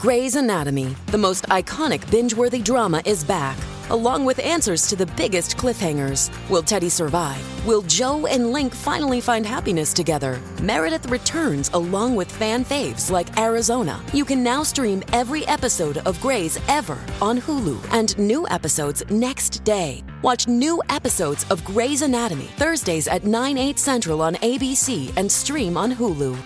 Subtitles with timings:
[0.00, 3.58] Grey's Anatomy, the most iconic binge worthy drama, is back,
[3.90, 6.30] along with answers to the biggest cliffhangers.
[6.48, 7.66] Will Teddy survive?
[7.66, 10.40] Will Jo and Link finally find happiness together?
[10.62, 14.00] Meredith returns along with fan faves like Arizona.
[14.14, 19.64] You can now stream every episode of Grey's ever on Hulu and new episodes next
[19.64, 20.02] day.
[20.22, 25.76] Watch new episodes of Grey's Anatomy Thursdays at 9, 8 central on ABC and stream
[25.76, 26.38] on Hulu.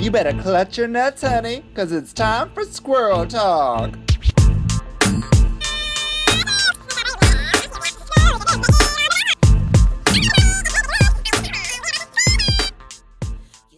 [0.00, 3.98] You better clutch your nuts, honey, because it's time for squirrel talk.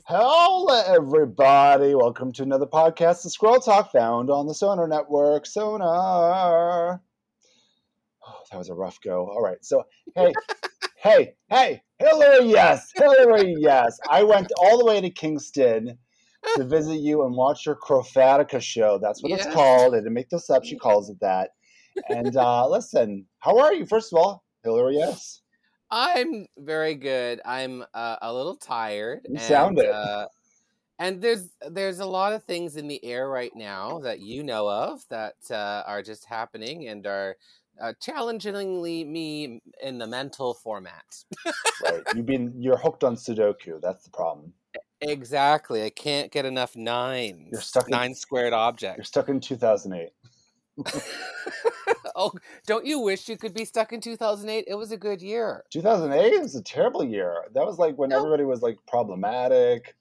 [0.04, 1.94] Hello, everybody.
[1.94, 5.46] Welcome to another podcast of Squirrel Talk found on the Sonar Network.
[5.46, 7.00] Sonar.
[8.26, 9.26] Oh, that was a rough go.
[9.26, 9.64] All right.
[9.64, 9.84] So,
[10.14, 10.34] hey,
[10.96, 13.98] hey, hey, Hillary, yes, Hillary, yes.
[14.10, 15.96] I went all the way to Kingston
[16.56, 18.98] to visit you and watch your Crofatica show.
[18.98, 19.46] That's what Yes.
[19.46, 19.94] it's called.
[19.94, 20.64] I didn't make this up.
[20.64, 21.50] She calls it that.
[22.08, 23.86] And uh, listen, how are you?
[23.86, 25.42] First of all, Hillary, yes.
[25.90, 27.40] I'm very good.
[27.44, 29.22] I'm uh, a little tired.
[29.28, 29.90] You and, sound it.
[29.90, 30.28] Uh,
[31.00, 34.68] and there's there's a lot of things in the air right now that you know
[34.70, 37.36] of that uh, are just happening and are
[37.80, 41.04] uh, challengingly me in the mental format.
[41.82, 42.02] Right.
[42.14, 43.80] You've been you're hooked on Sudoku.
[43.80, 44.52] That's the problem.
[45.00, 45.82] Exactly.
[45.84, 47.48] I can't get enough nines.
[47.52, 48.96] You're stuck in- nine squared objects.
[48.98, 50.10] You're stuck in 2008.
[52.16, 52.32] oh,
[52.66, 54.64] don't you wish you could be stuck in 2008?
[54.66, 55.64] It was a good year.
[55.70, 57.44] 2008 was a terrible year.
[57.54, 58.18] That was like when No.
[58.18, 59.94] everybody was like problematic.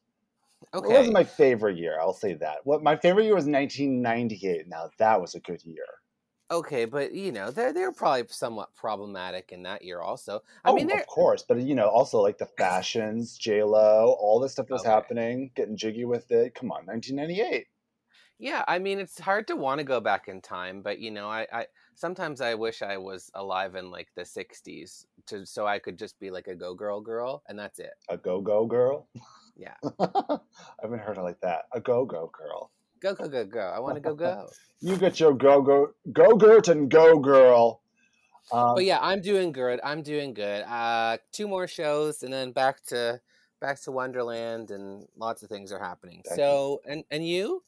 [0.74, 0.94] Okay.
[0.94, 1.98] It wasn't my favorite year.
[2.00, 2.58] I'll say that.
[2.64, 4.68] What my favorite year was 1998.
[4.68, 5.86] Now that was a good year.
[6.52, 10.42] Okay, but you know, they're they're probably somewhat problematic in that year also.
[10.66, 14.14] I oh, mean, they're of course, but you know, also like the fashions, J Lo,
[14.20, 14.84] all this stuff that was Okay.
[14.84, 16.56] happening, getting jiggy with it.
[16.56, 17.68] Come on, 1998.
[18.38, 21.28] yeah, I mean, it's hard to want to go back in time, but you know,
[21.30, 25.80] I, I sometimes I wish I was alive in like the 60s to so I
[25.80, 27.94] could just be like a go girl girl and that's it.
[28.10, 29.08] A go go girl.
[29.56, 29.78] Yeah.
[30.00, 30.40] I
[30.82, 31.66] haven't heard it like that.
[31.74, 32.72] A go go girl.
[33.02, 33.60] Go go go go.
[33.60, 34.50] I want to go go.
[34.82, 37.82] You get your go go go gurt and go girl.
[38.50, 39.82] Um, But yeah, I'm doing good.
[39.84, 40.62] I'm doing good.
[40.64, 43.20] Uh two more shows and then back to
[43.60, 46.24] back to Wonderland and lots of things are happening.
[46.34, 47.62] So, and and you?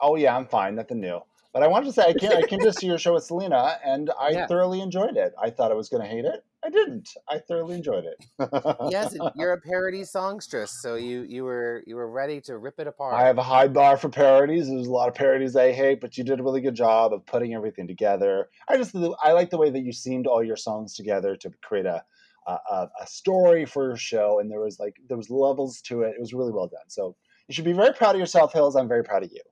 [0.00, 0.76] Oh yeah, I'm fine.
[0.76, 1.20] Nothing new.
[1.54, 3.78] But I wanted to say I came, I came to see your show with Selena,
[3.84, 4.46] and I Yeah.
[4.48, 5.32] thoroughly enjoyed it.
[5.40, 6.44] I thought I was going to hate it.
[6.64, 7.08] I didn't.
[7.28, 8.16] I thoroughly enjoyed it.
[8.90, 12.88] yes, you're a parody songstress, so you you were you were ready to rip it
[12.88, 13.14] apart.
[13.14, 14.66] I have a high bar for parodies.
[14.66, 17.24] There's a lot of parodies I hate, but you did a really good job of
[17.24, 18.48] putting everything together.
[18.66, 21.86] I just I like the way that you seamed all your songs together to create
[21.86, 22.02] a
[22.48, 26.02] a, a a story for your show, and there was like there was levels to
[26.02, 26.14] it.
[26.16, 26.88] It was really well done.
[26.88, 27.14] So
[27.46, 28.74] you should be very proud of yourself, Hills.
[28.74, 29.42] I'm very proud of you.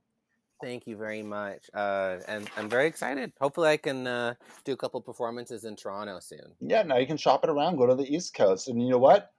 [0.63, 3.33] Thank you very much, uh, and I'm very excited.
[3.41, 4.35] Hopefully, I can uh,
[4.65, 6.55] do a couple performances in Toronto soon.
[6.61, 7.77] Yeah, now you can shop it around.
[7.77, 9.33] Go to the East Coast, and you know what?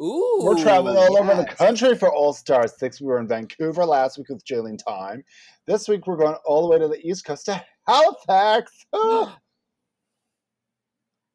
[0.00, 3.00] Ooh, We're traveling all over the country for All Star Six.
[3.00, 5.24] We were in Vancouver last week with Jaylene Tyme.
[5.66, 8.70] This week we're going all the way to the East Coast to Halifax.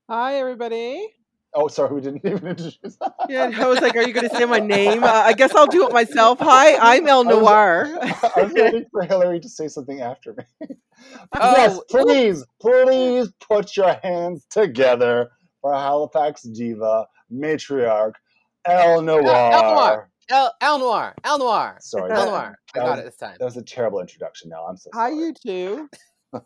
[0.10, 1.08] Hi, everybody.
[1.56, 2.98] Oh sorry, we didn't even introduce.
[3.30, 5.04] Yeah, I was like, are you going to say my name?
[5.04, 6.40] Uh, I guess I'll do it myself.
[6.40, 7.98] Hi, I'm El I was- Noir.
[8.02, 10.68] I was waiting for Hillary to say something after me.
[11.38, 18.14] Oh, yes, please, please put your hands together for Halifax diva, matriarch,
[18.66, 19.22] Elle Noir.
[19.24, 20.10] Noir.
[20.30, 22.60] El, Elle Noir, Elle Noir, Sorry, El that, Noir.
[22.76, 23.36] I got was- it this time.
[23.38, 24.50] that was a terrible introduction.
[24.50, 25.90] Now I'm so Hi, you too.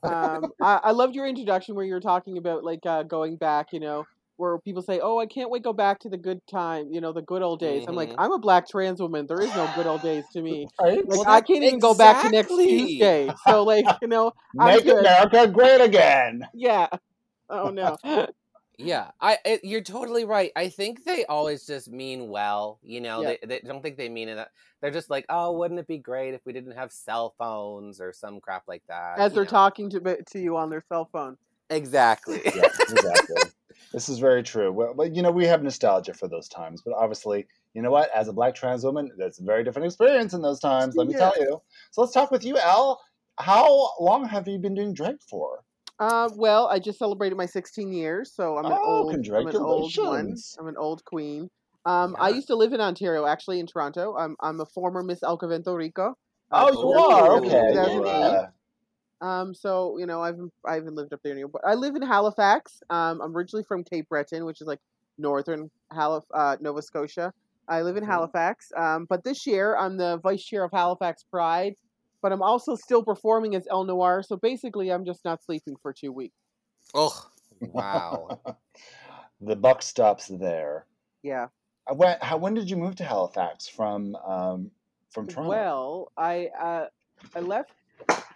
[0.03, 3.67] Um, I, I loved your introduction where you were talking about like uh, going back,
[3.73, 4.05] you know,
[4.37, 7.01] where people say, "Oh, I can't wait to go back to the good time, you
[7.01, 8.15] know, the good old days." I'm like, Mhm.
[8.17, 9.25] I'm a black trans woman.
[9.27, 10.67] There is no good old days to me.
[10.81, 10.97] Right?
[11.07, 12.55] Like Well, I can't even go back to next.
[12.55, 13.29] Tuesday.
[13.45, 14.87] So like, you know, I'm Make.
[14.87, 16.47] America great again.
[16.53, 16.87] yeah.
[17.49, 17.97] Oh no.
[18.79, 20.51] Yeah, I it, you're totally right.
[20.55, 22.79] I think they always just mean well.
[22.83, 23.33] You know, Yeah.
[23.41, 24.47] they, they don't think they mean it.
[24.81, 28.13] They're just like, oh, wouldn't it be great if we didn't have cell phones or
[28.13, 29.17] some crap like that?
[29.17, 29.49] As they're know?
[29.49, 31.37] talking to to you on their cell phone.
[31.71, 32.41] Exactly.
[32.55, 33.51] Yeah, exactly.
[33.91, 34.71] This is very true.
[34.71, 38.09] Well, but you know, we have nostalgia for those times, but obviously, you know what?
[38.15, 40.95] As a black trans woman, that's a very different experience in those times.
[40.95, 41.29] Let me Yeah.
[41.29, 41.61] tell you.
[41.91, 43.01] So let's talk with you, Al.
[43.39, 45.63] How long have you been doing drag for?
[45.99, 49.55] Uh, well, I just celebrated my 16 years, so I'm an Oh, old, I'm an
[49.55, 50.35] old one.
[50.59, 51.49] I'm an old queen.
[51.85, 54.15] Um, I used to live in Ontario, actually in Toronto.
[54.17, 56.15] I'm I'm a former Miss El Convento Rico.
[56.51, 57.71] Oh, you are okay.
[57.73, 58.47] Yeah.
[59.21, 62.01] Um, so you know, I've I haven't lived up there anymore, but I live in
[62.01, 62.81] Halifax.
[62.89, 64.79] Um, I'm originally from Cape Breton, which is like
[65.17, 67.33] northern Halif- uh, Nova Scotia.
[67.67, 68.07] I live in Mhm.
[68.07, 68.71] Halifax.
[68.77, 71.75] Um, but this year I'm the vice chair of Halifax Pride.
[72.21, 74.23] But I'm also still performing as Elle Noir.
[74.23, 76.35] So basically, I'm just not sleeping for two weeks.
[76.95, 77.29] Oh,
[77.61, 78.39] wow.
[79.41, 80.85] the buck stops there.
[81.21, 81.47] Yeah.
[81.89, 84.71] Uh, When, how, when did you move to Halifax from um,
[85.11, 85.49] from Toronto?
[85.49, 86.85] Well, I uh,
[87.35, 87.71] I left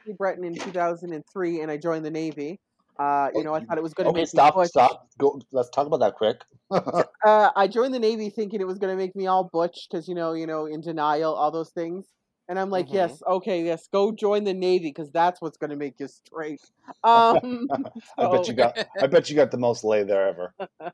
[0.05, 2.59] New Breton in 2003, and I joined the Navy.
[2.99, 4.69] Uh, you know, I thought it was going to okay, make stop, me butch.
[4.69, 5.07] stop.
[5.17, 5.39] Go.
[5.51, 6.41] Let's talk about that quick.
[7.23, 10.07] Uh, I joined the Navy thinking it was going to make me all butch because
[10.07, 12.07] you know, you know, in denial, all those things.
[12.49, 12.93] And I'm like, Mhm.
[12.93, 16.59] yes, okay, yes, go join the Navy because that's what's going to make you straight.
[17.03, 17.69] Um,
[18.17, 18.77] I bet you got.
[18.99, 20.53] I bet you got the most lay there ever.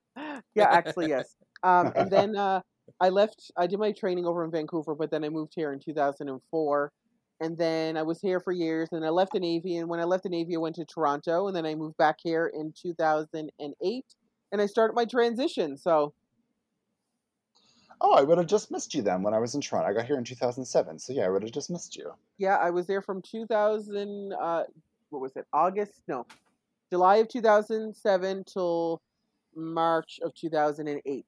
[0.53, 1.35] yeah, actually, yes.
[1.63, 2.61] Um, and then uh,
[2.99, 3.51] I left.
[3.57, 6.91] I did my training over in Vancouver, but then I moved here in 2004.
[7.39, 9.77] And then I was here for years, and I left the Navy.
[9.77, 12.17] And when I left the Navy, I went to Toronto, and then I moved back
[12.23, 14.05] here in 2008,
[14.51, 15.77] and I started my transition.
[15.77, 16.13] So
[17.99, 19.89] Oh, I would have just missed you then when I was in Toronto.
[19.89, 22.11] I got here in 2007, so yeah, I would have just missed you.
[22.37, 24.33] yeah, I was there from 2000.
[24.33, 24.63] Uh,
[25.09, 25.45] what was it?
[25.51, 26.03] August?
[26.07, 26.25] No,
[26.91, 29.01] July of 2007 till
[29.55, 31.25] March of 2008.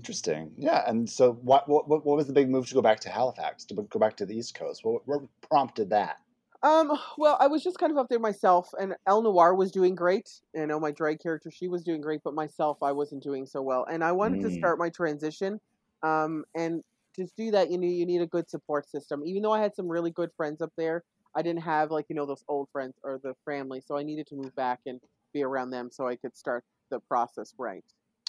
[0.00, 0.54] Interesting.
[0.56, 3.64] Yeah, and so what, what what was the big move to go back to Halifax
[3.66, 4.84] to go back to the East Coast?
[4.84, 6.20] What, what prompted that?
[6.62, 9.94] Um, well, I was just kind of up there myself, and Elle Noir was doing
[9.94, 10.28] great.
[10.54, 13.62] You know, my drag character, she was doing great, but myself, I wasn't doing so
[13.62, 13.84] well.
[13.90, 14.50] And I wanted to Mm.
[14.50, 15.58] start my transition.
[16.02, 16.82] Um, and
[17.14, 19.22] to do that, you need you need a good support system.
[19.24, 21.02] Even though I had some really good friends up there,
[21.34, 24.26] I didn't have like you know those old friends or the family, so I needed
[24.28, 25.00] to move back and
[25.32, 27.84] be around them so I could start the process right.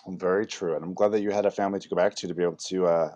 [0.07, 2.33] Very true, and I'm glad that you had a family to go back to to
[2.33, 3.15] be able to uh,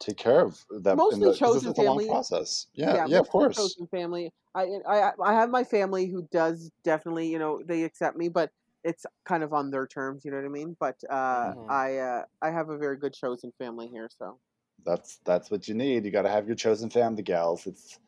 [0.00, 1.04] take care of them.
[1.10, 2.08] in Mostly the, 'cause chosen it's a long family.
[2.08, 2.68] process.
[2.74, 3.78] Yeah, yeah, of course.
[3.78, 4.32] chosen family.
[4.54, 8.52] I, I I have my family who does definitely you know they accept me, but
[8.84, 10.24] it's kind of on their terms.
[10.24, 10.76] You know what I mean?
[10.80, 11.68] But uh, Mhm.
[11.68, 14.40] I uh, I have a very good chosen family here, so
[14.84, 16.04] That's that's what you need.
[16.04, 17.66] You got to have your chosen family gals.
[17.66, 17.98] It's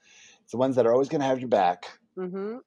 [0.43, 1.99] it's the ones that are always going to have your back.
[2.17, 2.59] hmm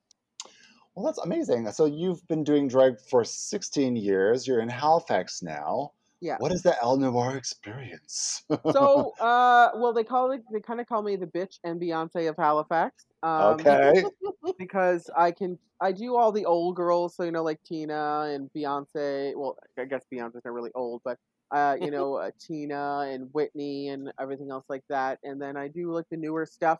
[0.95, 1.71] Well, that's amazing.
[1.71, 4.47] So you've been doing drag for 16 years.
[4.47, 5.91] You're in Halifax now.
[6.21, 6.35] Yeah.
[6.39, 8.43] What is the Elle Noir experience?
[8.71, 12.29] so uh, well they call it they kind of call me the bitch and Beyonce
[12.29, 13.05] of Halifax.
[13.23, 14.03] Um, okay.
[14.59, 18.49] because I can I do all the old girls, so you know like Tina and
[18.55, 19.33] Beyonce.
[19.35, 21.17] Well, I guess Beyonce's not really old, but
[21.51, 25.19] uh, you know uh, Tina and Whitney and everything else like that.
[25.23, 26.79] And then I do like the newer stuff.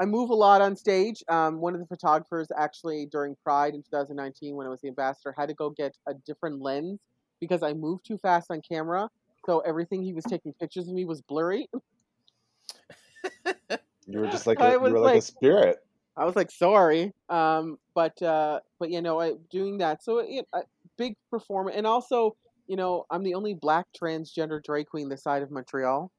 [0.00, 1.22] I move a lot on stage.
[1.28, 5.34] Um, one of the photographers actually during Pride in 2019, when I was the ambassador,
[5.36, 6.98] had to go get a different lens
[7.40, 9.08] because I moved too fast on camera.
[9.46, 11.68] So everything he was taking pictures of me was blurry.
[14.06, 15.78] You were just like a, I you were like, a spirit.
[16.16, 17.12] I was like, sorry.
[17.28, 20.02] Um, but uh, but you know, I doing that.
[20.02, 20.62] So it, a
[20.96, 22.36] big performer, and also,
[22.66, 26.10] you know, I'm the only black transgender drag queen this side of Montreal.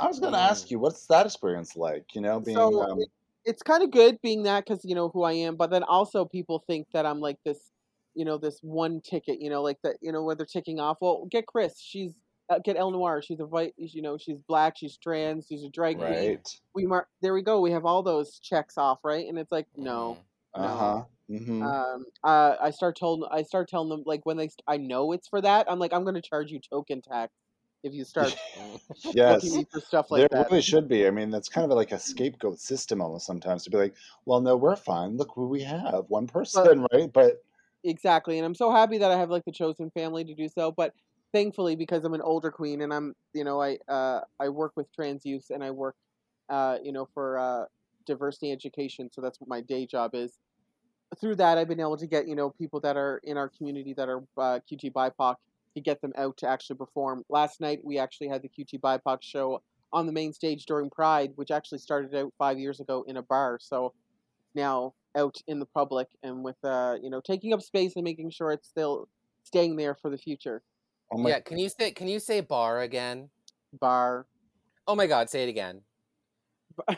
[0.00, 2.14] I was going to ask you, what's that experience like?
[2.14, 3.00] You know, being So um,
[3.44, 5.56] it's kind of good being that because you know who I am.
[5.56, 7.70] But then also people think that I'm like this,
[8.14, 9.40] you know, this one ticket.
[9.40, 9.96] You know, like that.
[10.00, 10.98] You know, where they're ticking off.
[11.00, 11.80] Well, get Chris.
[11.80, 12.14] She's
[12.50, 13.22] uh, get Elle Noir.
[13.22, 13.74] She's a white.
[13.76, 14.76] You know, she's black.
[14.76, 15.46] She's trans.
[15.48, 16.08] She's a drag queen.
[16.08, 16.58] right.
[16.74, 17.08] We mark.
[17.22, 17.60] There we go.
[17.60, 19.26] We have all those checks off, right?
[19.26, 20.18] And it's like no.
[20.56, 20.62] Mhm.
[20.62, 21.04] Uh huh.
[21.28, 24.76] hmm um uh i start told i start telling them like when they st- i
[24.76, 27.32] know it's for that i'm like i'm going to charge you token tax
[27.82, 28.36] if you start
[29.14, 29.56] yes.
[29.70, 31.06] for stuff like there that really should be.
[31.06, 34.40] I mean, that's kind of like a scapegoat system almost sometimes to be like, well,
[34.40, 35.16] no, we're fine.
[35.16, 36.04] Look who we have.
[36.08, 37.12] One person, right?
[37.12, 37.42] But
[37.86, 40.72] exactly and i'm so happy that i have like the chosen family to do so
[40.72, 40.92] but
[41.32, 44.92] thankfully because i'm an older queen and i'm you know i uh i work with
[44.92, 45.94] trans youth and i work
[46.48, 47.64] uh you know for uh
[48.06, 50.38] diversity education so that's what my day job is
[51.20, 53.92] through that i've been able to get you know people that are in our community
[53.92, 55.36] that are uh, qt bipoc
[55.76, 59.18] to get them out to actually perform last night we actually had the qt bipoc
[59.22, 63.18] show on the main stage during pride which actually started out five years ago in
[63.18, 63.92] a bar so
[64.54, 68.30] now out in the public and with uh you know taking up space and making
[68.30, 69.08] sure it's still
[69.44, 70.62] staying there for the future
[71.12, 73.28] oh my, yeah, can you say can you say bar again?
[73.78, 74.26] bar
[74.88, 75.80] Oh my god, say it again.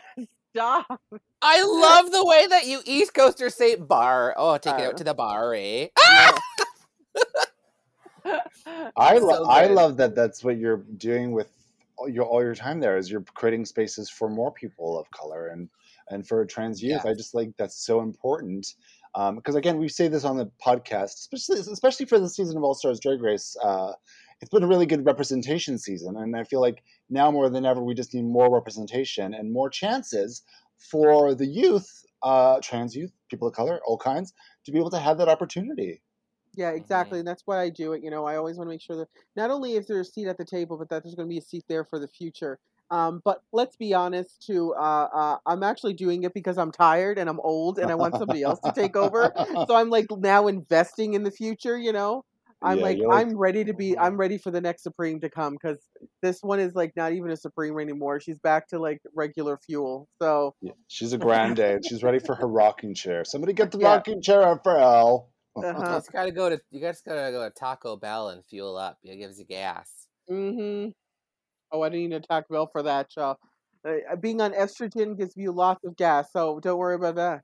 [0.55, 1.01] stop
[1.41, 4.35] I love the way that you East Coasters say bar.
[4.37, 5.89] Oh, take it out to the bar, eh?
[8.97, 10.15] I lo- so I love that.
[10.15, 11.49] That's what you're doing with
[11.97, 12.97] all your all your time there.
[12.97, 15.69] Is you're creating spaces for more people of color and
[16.11, 17.05] and for trans youth.
[17.05, 18.75] I just like that's so important.
[19.35, 22.75] Because again, we say this on the podcast, especially especially for the season of All
[22.75, 23.57] Stars Drag Race.
[23.63, 23.93] Uh,
[24.41, 27.83] it's been a really good representation season, and I feel like now more than ever,
[27.83, 30.43] we just need more representation and more chances
[30.79, 34.33] for the youth, uh, trans youth, people of color, all kinds,
[34.65, 36.01] to be able to have that opportunity.
[36.59, 37.21] Yeah, exactly.
[37.21, 38.03] And that's why I do it.
[38.03, 40.27] You know, I always want to make sure that not only is there a seat
[40.27, 42.59] at the table, but that there's going to be a seat there for the future.
[42.91, 44.75] Um, but let's be honest, too.
[44.75, 48.17] Uh, uh, I'm actually doing it because I'm tired and I'm old and I want
[48.17, 49.33] somebody else to take over.
[49.69, 51.79] So I'm like now investing in the future.
[51.79, 52.25] You know,
[52.61, 53.97] I'm Yeah, like I'm ready to be.
[53.97, 55.79] I'm ready for the next Supreme to come because
[56.23, 58.19] this one is like not even a Supreme anymore.
[58.19, 60.09] She's back to like regular fuel.
[60.21, 61.85] So Yeah, she's a grande.
[61.85, 63.25] She's ready for her rocking chair.
[63.25, 63.97] Somebody get the Yeah.
[63.97, 65.31] rocking chair out for Elle.
[65.63, 65.97] You uh-huh.
[65.97, 68.99] just gotta go to you just gotta go to Taco Bell and fuel up.
[69.03, 70.09] It gives you gas.
[70.31, 70.91] Mm-hmm.
[71.71, 73.39] Oh, I didn't even Taco Bell for that, y'all.
[73.85, 77.43] Uh, being on estrogen gives you lots of gas, so don't worry about that.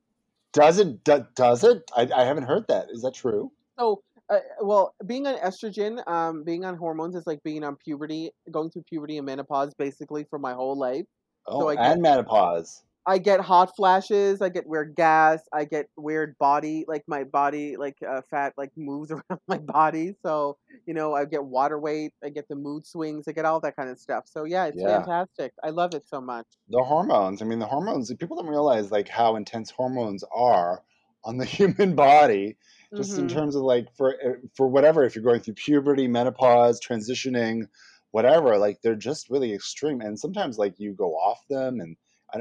[0.52, 1.02] Does it?
[1.04, 1.90] Do, does it?
[1.96, 2.88] I, I haven't heard that.
[2.90, 3.50] Is that true?
[3.78, 8.30] So, uh, well, being on estrogen, um, being on hormones is like being on puberty,
[8.50, 11.06] going through puberty and menopause basically for my whole life.
[11.46, 12.84] Oh, I and menopause.
[13.06, 17.76] I get hot flashes, I get weird gas, I get weird body, like my body,
[17.76, 20.14] like uh, fat, like moves around my body.
[20.24, 20.56] So,
[20.86, 23.76] you know, I get water weight, I get the mood swings, I get all that
[23.76, 24.24] kind of stuff.
[24.26, 24.82] So, yeah, it's Yeah.
[24.82, 25.52] fantastic.
[25.62, 26.46] I love it so much.
[26.68, 27.40] The hormones.
[27.42, 28.12] I mean, the hormones.
[28.14, 30.84] People don't realize like how intense hormones are
[31.24, 32.56] on the human body.
[32.96, 33.28] Just in Mhm.
[33.28, 35.04] terms of like for uh, for whatever.
[35.04, 37.68] If you're going through puberty, menopause, transitioning,
[38.12, 38.56] whatever.
[38.58, 40.00] Like they're just really extreme.
[40.00, 41.80] And sometimes like you go off them.
[41.80, 41.96] And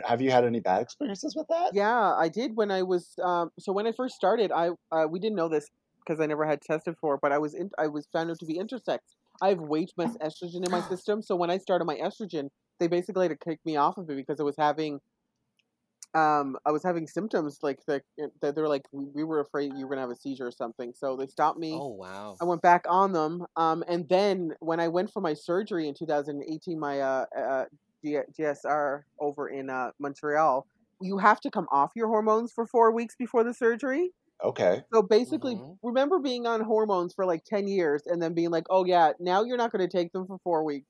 [0.05, 1.71] have you had any bad experiences with that?
[1.73, 5.19] Yeah, I did when I was um so when I first started, I uh, we
[5.19, 5.67] didn't know this
[5.99, 8.45] because I never had tested for but I was in, I was found out to
[8.45, 8.99] be intersex.
[9.41, 12.49] I have way too much estrogen in my system, so when I started my estrogen,
[12.79, 14.99] they basically had to kick me off of it because I was having
[16.13, 18.01] um I was having symptoms like the,
[18.41, 20.47] that they were like we we were afraid you were going to have a seizure
[20.47, 20.93] or something.
[20.95, 21.73] So they stopped me.
[21.73, 22.37] Oh wow.
[22.39, 23.45] I went back on them.
[23.55, 27.65] Um, and then when I went for my surgery in 2018, my uh, uh,
[28.03, 30.67] G- GSR over in uh, Montreal,
[31.01, 34.11] you have to come off your hormones for four weeks before the surgery.
[34.43, 34.83] Okay.
[34.93, 35.77] So basically, Mhm.
[35.81, 39.43] remember being on hormones for like 10 years and then being like, oh, yeah, now
[39.43, 40.87] you're not going to take them for four weeks.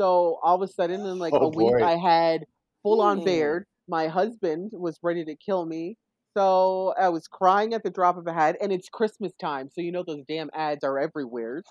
[0.00, 1.80] So all of a sudden, in like Oh, a week.
[1.80, 2.44] I had
[2.82, 3.24] full on Hmm.
[3.24, 3.66] beard.
[3.88, 5.96] My husband was ready to kill me.
[6.36, 9.82] So I was crying at the drop of a hat, and it's Christmas time, so
[9.82, 11.62] you know those damn ads are everywhere.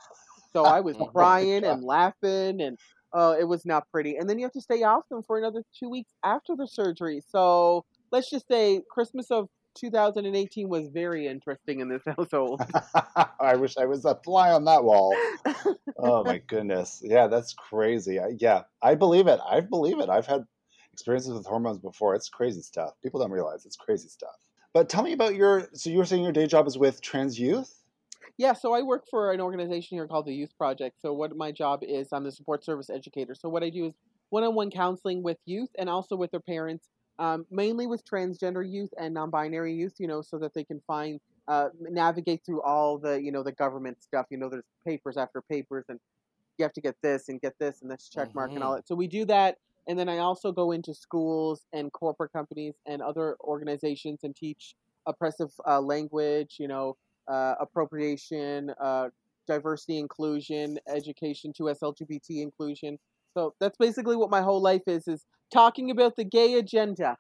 [0.56, 1.66] So I was Oh crying God.
[1.66, 2.78] and laughing, and
[3.14, 4.18] uh, it was not pretty.
[4.18, 7.22] And then you have to stay off them for another two weeks after the surgery.
[7.30, 12.62] So let's just say Christmas of 2018 was very interesting in this household.
[13.40, 15.16] I wish I was a fly on that wall.
[15.98, 17.02] oh my goodness.
[17.04, 18.20] Yeah, that's crazy.
[18.20, 19.40] I, yeah, I believe it.
[19.50, 20.10] I believe it.
[20.10, 20.46] I've had
[20.94, 22.16] experiences with hormones before.
[22.16, 22.92] It's crazy stuff.
[23.02, 24.36] People don't realize it's crazy stuff.
[24.74, 25.68] But tell me about your.
[25.74, 27.81] So you were saying your day job is with trans youth?
[28.38, 31.02] Yeah, so I work for an organization here called the Youth Project.
[31.02, 33.36] So what my job is, I'm the support service educator.
[33.36, 33.94] So what I do is
[34.30, 39.14] one-on-one counseling with youth and also with their parents, um, mainly with transgender youth and
[39.14, 39.94] non-binary youth.
[40.00, 43.52] You know, so that they can find uh, navigate through all the you know the
[43.52, 44.26] government stuff.
[44.30, 46.00] You know, there's papers after papers, and
[46.58, 48.88] you have to get this and get this and this check mark and all that.
[48.88, 53.02] So we do that, and then I also go into schools and corporate companies and
[53.02, 54.76] other organizations and teach
[55.06, 56.56] oppressive uh, language.
[56.58, 56.98] You know
[57.28, 59.10] uh, appropriation, uh,
[59.48, 62.98] diversity inclusion, education to LGBT inclusion.
[63.34, 67.18] So that's basically what my whole life is: is talking about the gay agenda.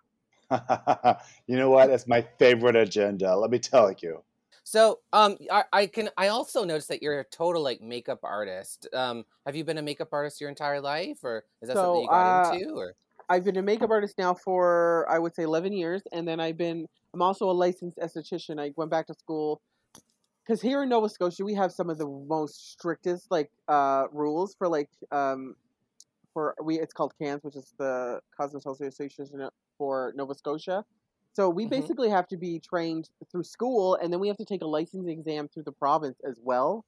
[1.47, 1.89] you know what?
[1.89, 3.35] It's my favorite agenda.
[3.35, 4.23] Let me tell you.
[4.63, 6.09] So, um, I, I can.
[6.17, 8.87] I also noticed that you're a total like makeup artist.
[8.93, 12.03] Um, have you been a makeup artist your entire life, or is that So, something
[12.03, 12.75] you got uh, into?
[12.75, 12.93] Or
[13.27, 16.57] I've been a makeup artist now for I would say eleven years, and then I've
[16.57, 18.59] been I'm also a licensed esthetician.
[18.61, 19.61] I went back to school
[20.45, 24.55] because here in Nova Scotia we have some of the most strictest like uh, rules
[24.55, 25.55] for like um,
[26.33, 30.85] for we it's called CANS, which is the Cosmetology Association for Nova Scotia.
[31.33, 31.69] So we Mhm.
[31.69, 35.09] basically have to be trained through school, and then we have to take a licensing
[35.09, 36.85] exam through the province as well.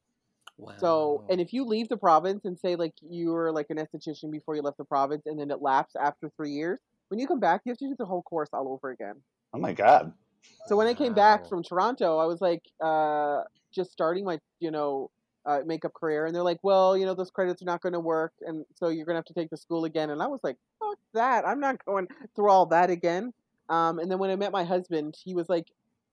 [0.58, 0.74] wow.
[0.78, 4.32] So, and if you leave the province and say like you were like an esthetician
[4.32, 6.80] before you left the province, and then it lapsed after three years,
[7.10, 9.24] when you come back, you have to do the whole course all over again.
[9.54, 10.14] Oh my God.
[10.66, 14.72] So when I came back from Toronto, I was like uh, just starting my you
[14.72, 15.10] know
[15.46, 18.00] uh, makeup career, and they're like, well, you know, those credits are not going to
[18.00, 20.10] work, and so you're going to have to take the school again.
[20.10, 23.34] And I was like, fuck that, I'm not going through all that again.
[23.70, 25.68] Um, and then when I met my husband, he was like,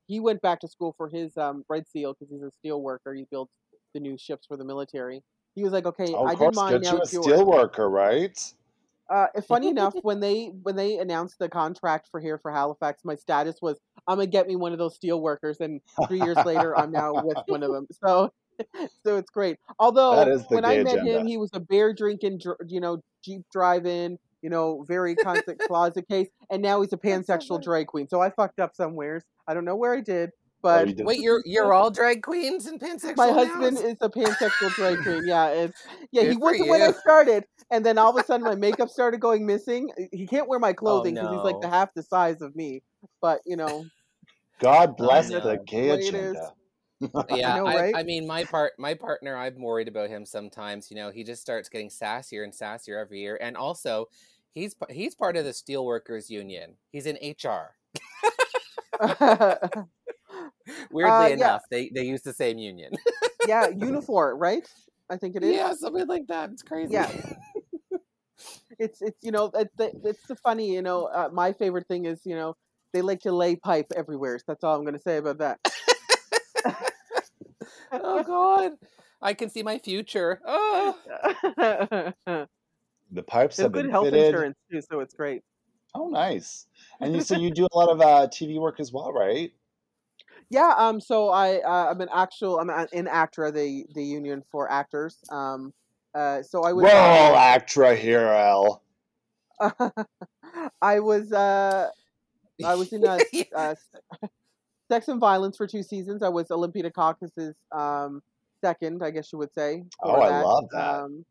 [0.07, 3.15] he went back to school for his um, Red Seal because he's a steel worker.
[3.15, 3.51] He builds
[3.95, 5.23] the new ships for the military.
[5.55, 6.73] He was like, okay, Oh, I of did course, mine.
[6.73, 8.55] get Now you a steel worker, right?
[9.11, 13.17] Uh, funny enough, when they when they announced the contract for here for Halifax, my
[13.17, 16.79] status was I'm gonna get me one of those steel workers, and three years later,
[16.79, 17.87] I'm now with one of them.
[18.05, 18.33] So,
[19.05, 19.59] so it's great.
[19.79, 21.21] Although That is the when I met agenda.
[21.21, 26.07] him, he was a beer drinking, you know, jeep driving, you know, very constant closet
[26.09, 28.09] case, and now he's a pansexual drag queen.
[28.09, 29.25] So I fucked up somewheres.
[29.49, 30.31] I don't know where I did,
[30.63, 33.33] But you Wait, you're you're all drag queens and pansexual my now?
[33.33, 35.27] husband is a pansexual drag queen.
[35.27, 36.23] Yeah, it's yeah.
[36.23, 38.89] He Good for wasn't when I started, and then all of a sudden my makeup
[38.91, 39.91] started going missing.
[39.99, 42.43] Uh, he can't wear my oh, clothing because he's like the Oh, half the size
[42.43, 42.83] of me.
[43.21, 43.87] But you know,
[44.61, 45.41] God bless no.
[45.41, 46.33] the gay The way it is.
[46.33, 46.53] agenda.
[47.31, 47.97] Yeah, know, I, right?
[47.97, 50.91] I mean, my part, my partner, I'm worried about him sometimes.
[50.91, 54.07] You know, he just starts getting sassier and sassier every year, and also,
[54.53, 56.75] he's p- he's part of the Steelworkers Union.
[56.93, 57.77] He's in HR.
[60.91, 61.35] Weirdly Uh, yeah.
[61.35, 62.93] enough, they they use the same union.
[63.49, 64.67] yeah, uniform, right?
[65.09, 65.55] I think it is.
[65.55, 66.51] yeah, something like that.
[66.51, 66.95] It's crazy.
[66.95, 67.11] Yeah.
[68.79, 72.07] It's it's you know it's the, it's the funny you know uh, my favorite thing
[72.07, 72.57] is you know
[72.95, 74.39] they like to lay pipe everywhere.
[74.39, 75.59] So that's all I'm going to say about that.
[77.93, 78.73] oh God,
[79.21, 80.41] I can see my future.
[80.47, 80.97] Oh.
[83.13, 84.27] The pipes There's have good been health fitted.
[84.27, 85.43] insurance too, so it's great.
[85.97, 86.67] Oh, nice.
[87.01, 89.51] And you so you do a lot of uh, TV work as well, right?
[90.51, 94.43] Yeah, um, so I uh, I'm an actual I'm an in ACTRA, the the union
[94.51, 95.19] for actors.
[95.31, 95.73] Um,
[96.13, 98.83] uh, so I was We're all ACTRA here, Al.
[100.83, 101.89] I was uh
[102.65, 103.19] I was in uh,
[103.55, 103.75] uh,
[104.91, 106.23] Sex and Violence for two seasons.
[106.23, 108.21] I was Olympia Dukakis's um
[108.61, 109.85] second, I guess you would say.
[110.03, 110.95] Oh, for I love that.
[110.95, 111.25] Um,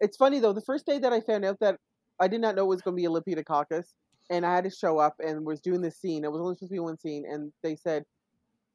[0.00, 0.52] it's funny though.
[0.52, 1.78] The first day that I found out that
[2.20, 3.94] I did not know it was going to be Olympia Dukakis,
[4.30, 6.24] and I had to show up and was doing this scene.
[6.24, 8.04] It was only supposed to be one scene, and they said,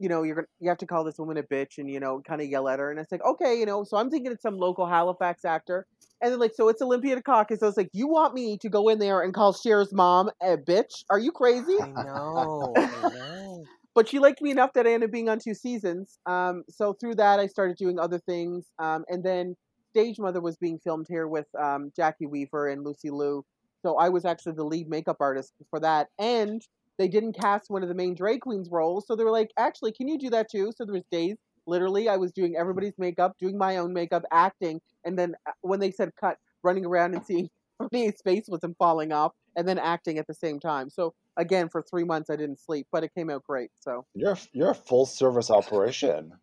[0.01, 2.21] you know, you're gonna you have to call this woman a bitch and you know
[2.27, 2.89] kind of yell at her.
[2.89, 3.83] And I said, okay, you know.
[3.83, 5.85] So I'm thinking it's some local Halifax actor,
[6.21, 7.59] and then like, so it's Olympia Dukakis.
[7.59, 10.31] So I was like, you want me to go in there and call Cher's mom
[10.41, 11.03] a bitch?
[11.09, 11.77] Are you crazy?
[11.79, 12.73] I know.
[12.75, 13.63] I know.
[13.93, 16.17] but she liked me enough that I ended up being on two seasons.
[16.25, 18.65] Um, so through that, I started doing other things.
[18.79, 19.55] Um, and then
[19.91, 23.43] Stage Mother was being filmed here with um, Jacki Weaver and Lucy Liu.
[23.83, 26.07] So I was actually the lead makeup artist for that.
[26.17, 26.61] And
[26.97, 29.91] they didn't cast one of the main drag queens roles, so they were like, "Actually,
[29.93, 33.35] can you do that too?" So there was days, literally, I was doing everybody's makeup,
[33.39, 37.25] doing my own makeup, acting, and then uh, when they said cut, running around and
[37.25, 37.49] seeing
[37.81, 40.89] somebody's face wasn't falling off, and then acting at the same time.
[40.89, 43.71] So again, for three months, I didn't sleep, but it came out great.
[43.79, 46.39] So You're you're a full service operation.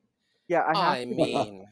[0.49, 1.67] yeah, I have I to mean,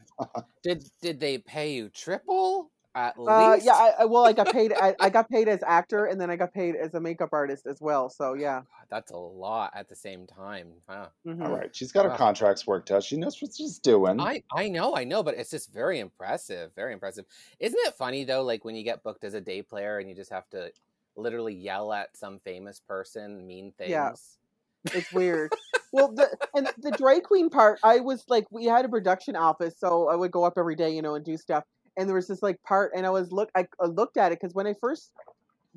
[0.63, 3.63] did did they pay you triple at Uh, least?
[3.63, 4.73] yeah, I, I, well, I got paid.
[4.73, 7.67] I, I got paid as actor, and then I got paid as a makeup artist
[7.67, 8.09] as well.
[8.09, 8.63] So yeah.
[8.89, 10.73] That's a lot at the same time.
[10.89, 11.11] Wow.
[11.27, 11.41] Mhm.
[11.41, 12.17] All right, she's got her Wow.
[12.17, 13.03] contracts worked out.
[13.03, 14.19] She knows what she's doing.
[14.19, 17.25] I I know, I know, but it's just very impressive, very impressive.
[17.59, 20.15] Isn't it funny though, like when you get booked as a day player and you
[20.15, 20.71] just have to
[21.15, 24.37] literally yell at some famous person mean things?
[24.85, 24.93] Yeah.
[24.93, 25.51] It's weird.
[25.91, 29.79] well, the and the drag queen part, I was like, we had a production office,
[29.79, 31.63] so I would go up every day, you know, and do stuff.
[31.97, 34.53] And there was this like part, and I was look, I, looked at it because
[34.53, 35.11] when I first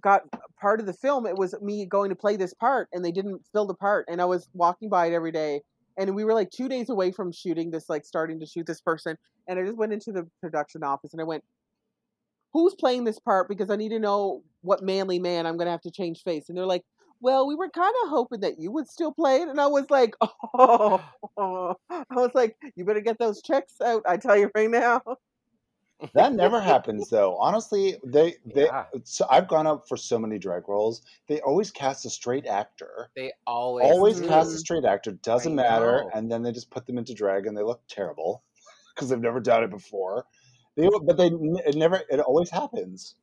[0.01, 0.23] got
[0.61, 3.43] part of the film, it was me going to play this part, and they didn't
[3.53, 5.63] fill the part, and I was walking by it every day,
[5.97, 8.81] and we were like two days away from shooting this, like starting to shoot this
[8.81, 9.17] person,
[9.49, 11.43] and I just went into the production office and I went,
[12.53, 15.83] who's playing this part because I need to know what manly man I'm gonna have
[15.83, 16.49] to change face.
[16.49, 16.85] And they're like,
[17.21, 19.49] well, we were kind of hoping that you would still play it.
[19.49, 20.15] And I was like,
[20.55, 21.03] oh,
[21.39, 24.03] I was like, you better get those checks out.
[24.07, 25.03] I tell you right now.
[26.15, 27.37] That never happens though.
[27.37, 28.87] Honestly, they they Yeah.
[29.05, 31.03] so I've gone up for so many drag roles.
[31.29, 33.11] They always cast a straight actor.
[33.17, 34.27] They always Always do.
[34.29, 35.13] cast a straight actor.
[35.13, 36.11] Doesn't I matter, know.
[36.15, 38.43] and then they just put them into drag, and they look terrible
[38.95, 40.27] because they've never done it before.
[40.77, 41.27] They but they
[41.67, 43.17] it never it always happens.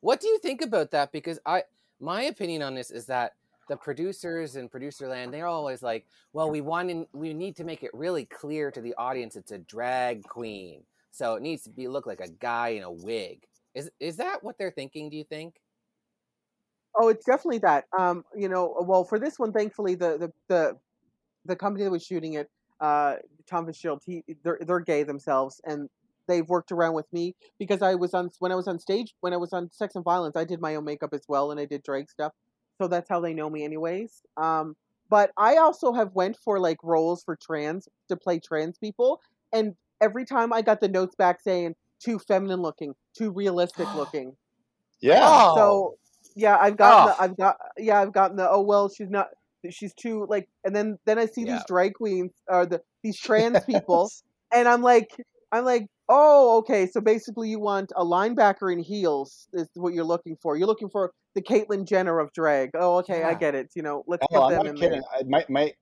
[0.00, 1.12] What do you think about that?
[1.12, 1.62] Because I,
[2.00, 3.34] my opinion on this is that
[3.68, 7.64] the producers and producer land, they're always like, well, we want in, we need to
[7.64, 11.70] make it really clear to the audience it's a drag queen, so it needs to
[11.70, 13.44] be look like a guy in a wig.
[13.74, 15.10] Is is that what they're thinking?
[15.10, 15.54] Do you think?
[16.98, 17.84] Oh, it's definitely that.
[17.98, 20.78] Um, you know, well, for this one, thankfully, the the the,
[21.44, 23.16] the company that was shooting it, uh,
[23.48, 25.88] Thom Fitzgerald, he they're they're gay themselves, and
[26.28, 29.32] they've worked around with me because I was on when I was on stage when
[29.32, 31.66] I was on Sex and Violence, I did my own makeup as well, and I
[31.66, 32.32] did drag stuff,
[32.80, 34.22] so that's how they know me, anyways.
[34.36, 34.76] Um,
[35.08, 39.20] but I also have went for like roles for trans to play trans people,
[39.52, 44.36] and every time I got the notes back saying too feminine looking, too realistic looking.
[45.00, 45.24] Yeah.
[45.24, 45.94] Oh, So
[46.34, 47.08] yeah, I've gotten Oh.
[47.08, 49.28] the, I've got yeah, I've gotten the oh well, she's not
[49.70, 51.54] she's too like and then then I see Yeah.
[51.54, 54.10] these drag queens or the these trans people
[54.52, 55.08] and I'm like
[55.52, 60.02] I'm like, "Oh, okay, so basically you want a linebacker in heels is what you're
[60.04, 60.56] looking for.
[60.56, 62.70] You're looking for the Caitlyn Jenner of drag.
[62.74, 63.68] Oh, okay, I get it.
[63.74, 65.02] You know, let's Oh, put I'm them not in kidding.
[65.02, 65.02] there.
[65.14, 65.72] I, my my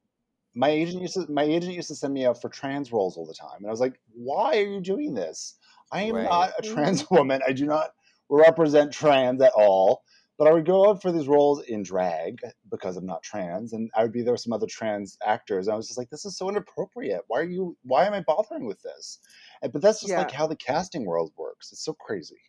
[0.55, 3.27] my agent used to my agent used to send me out for trans roles all
[3.27, 5.57] the time, and I was like, "Why are you doing this?
[5.93, 6.23] I am Right.
[6.23, 7.43] not a trans woman.
[7.47, 7.91] I do not
[8.31, 10.03] represent trans at all."
[10.39, 12.39] But I would go out for these roles in drag
[12.71, 15.67] because I'm not trans, and I would be there with some other trans actors.
[15.69, 17.23] And I was just like, this is so inappropriate.
[17.29, 17.77] Why are you?
[17.83, 19.19] Why am I bothering with this?
[19.63, 21.73] And, but that's just like how the casting world works.
[21.73, 22.41] It's so crazy.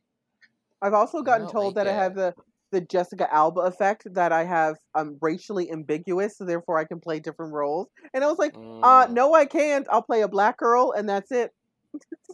[0.81, 2.35] I've also gotten told like that I have the
[2.71, 7.19] the Jessica Alba effect that I have um racially ambiguous, so therefore I can play
[7.19, 7.87] different roles.
[8.13, 9.87] And I was like, uh, Mm, no, I can't.
[9.91, 11.51] I'll play a black girl, and that's it.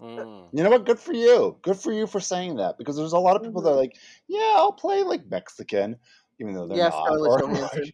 [0.02, 0.48] mm.
[0.54, 0.86] You know what?
[0.86, 1.58] Good for you.
[1.64, 3.78] Good for you for saying that because there's a lot of people that are Mhm.
[3.78, 3.98] like,
[4.28, 5.98] yeah, I'll play like Mexican,
[6.40, 7.06] even though they're Yeah, not.
[7.06, 7.92] Scarlett or- Johansson.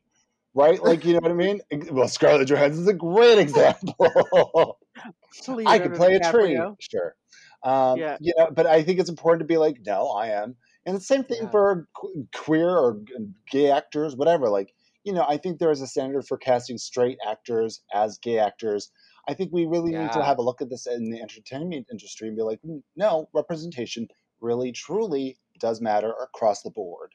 [0.54, 0.84] right?
[0.84, 1.62] Like, you know what I mean?
[1.92, 3.96] Well, Scarlett Johansson is a great example.
[4.96, 7.16] I could Leonardo play a tree, sure.
[7.64, 8.18] Um, Yeah.
[8.20, 10.56] You know, but I think it's important to be like, no, I am.
[10.86, 11.50] And the same thing Yeah.
[11.50, 13.02] for que- queer or
[13.50, 14.50] gay actors, whatever.
[14.50, 18.40] Like, you know, I think there is a standard for casting straight actors as gay
[18.40, 18.92] actors.
[19.28, 22.28] I think we really need to have a look at this in the entertainment industry
[22.28, 24.08] and be like, "Mm, no, representation
[24.42, 27.14] really, truly does matter across the board.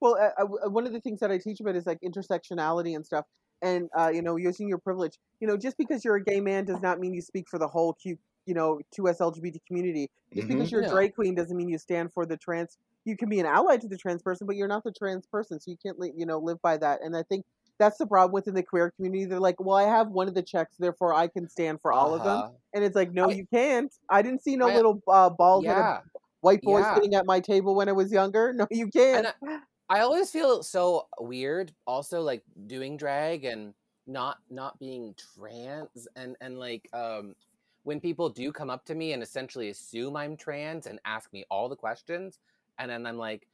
[0.00, 3.06] Well, uh, uh, one of the things that I teach about is like intersectionality and
[3.06, 3.26] stuff,
[3.62, 5.18] and uh, you know, using your privilege.
[5.40, 7.68] You know, just because you're a gay man does not mean you speak for the
[7.68, 10.08] whole Q, you know, to us LGBT community.
[10.32, 10.52] Just Mhm.
[10.52, 10.92] because you're a No.
[10.92, 12.78] drag queen doesn't mean you stand for the trans.
[13.04, 15.60] You can be an ally to the trans person, but you're not the trans person,
[15.60, 17.02] so you can't, li- you know, live by that.
[17.02, 17.44] And I think
[17.78, 19.24] that's the problem within the queer community.
[19.24, 22.14] They're like, well, I have one of the checks, therefore I can stand for all
[22.14, 22.38] of them.
[22.38, 22.50] Uh-huh.
[22.74, 23.92] And it's like, no, I- you can't.
[24.08, 26.00] I didn't see no I- little uh, bald Yeah.
[26.42, 26.94] white boys yeah.
[26.94, 28.52] sitting at my table when I was younger.
[28.56, 29.26] No, you can't.
[29.42, 33.74] And I always feel so weird also like doing drag and
[34.06, 37.34] not not being trans and and like um
[37.84, 41.44] when people do come up to me and essentially assume I'm trans and ask me
[41.50, 42.38] all the questions
[42.78, 43.46] and then I'm like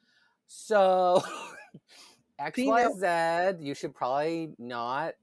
[0.47, 1.23] so
[2.55, 5.15] See, now- XYZ you should probably not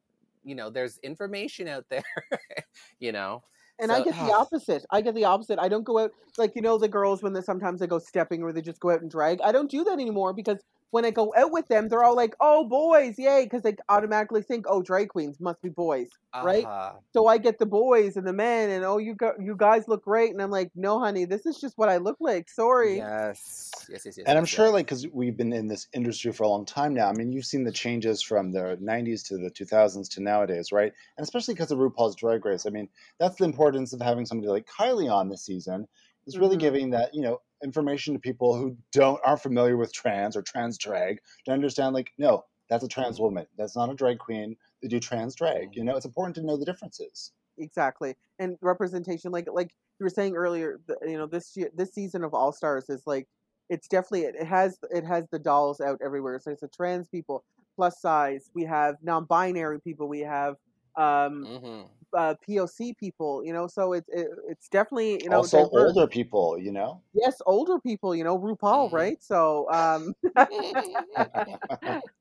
[0.44, 2.04] you know there's information out there
[3.00, 3.44] you know
[3.80, 4.86] And I get the opposite.
[4.90, 5.60] I get the opposite.
[5.60, 8.42] I don't go out like you know the girls when they sometimes they go stepping
[8.42, 9.42] or they just go out and drag.
[9.42, 10.60] I don't do that anymore because
[10.92, 14.42] when I go out with them, they're all like, "Oh, boys, yay!" Because they automatically
[14.44, 16.10] think, "Oh, drag queens must be boys."
[16.42, 16.68] Right?
[16.68, 17.00] uh-huh.
[17.14, 20.04] So I get the boys and the men, and oh, you go, you guys look
[20.04, 22.50] great, and I'm like, "No, honey, this is just what I look like.
[22.50, 24.72] Sorry." yes yes yes yes And I'm yes, sure, yes.
[24.72, 27.10] like, because we've been in this industry for a long time now.
[27.10, 30.92] I mean, you've seen the changes from the 90s to the 2000s to nowadays, right?
[31.18, 32.66] And especially because of RuPaul's Drag Race.
[32.66, 35.88] I mean, that's the importance of having somebody like Kylie on this season.
[36.28, 36.58] Is really Mhm.
[36.58, 40.78] giving that you know information to people who don't aren't familiar with trans or trans
[40.78, 43.48] drag to understand, like, no, that's a trans woman.
[43.58, 44.58] That's not a drag queen.
[44.82, 45.76] They do trans drag.
[45.76, 47.34] You know, it's important to know the differences.
[47.58, 52.24] exactly and representation like like you were saying earlier you know this year this season
[52.24, 53.28] of all stars is like
[53.70, 57.46] it's definitely it has it has the dolls out everywhere so it's a trans people
[57.78, 60.56] plus size we have non-binary people we have
[60.98, 61.90] um Mhm.
[62.18, 65.96] Uh, poc people you know so it's it, it's definitely you know also, diverse.
[65.96, 66.58] older people.
[66.58, 67.02] You know.
[67.14, 68.94] yes older people you know rupaul Mhm.
[68.94, 70.14] right so um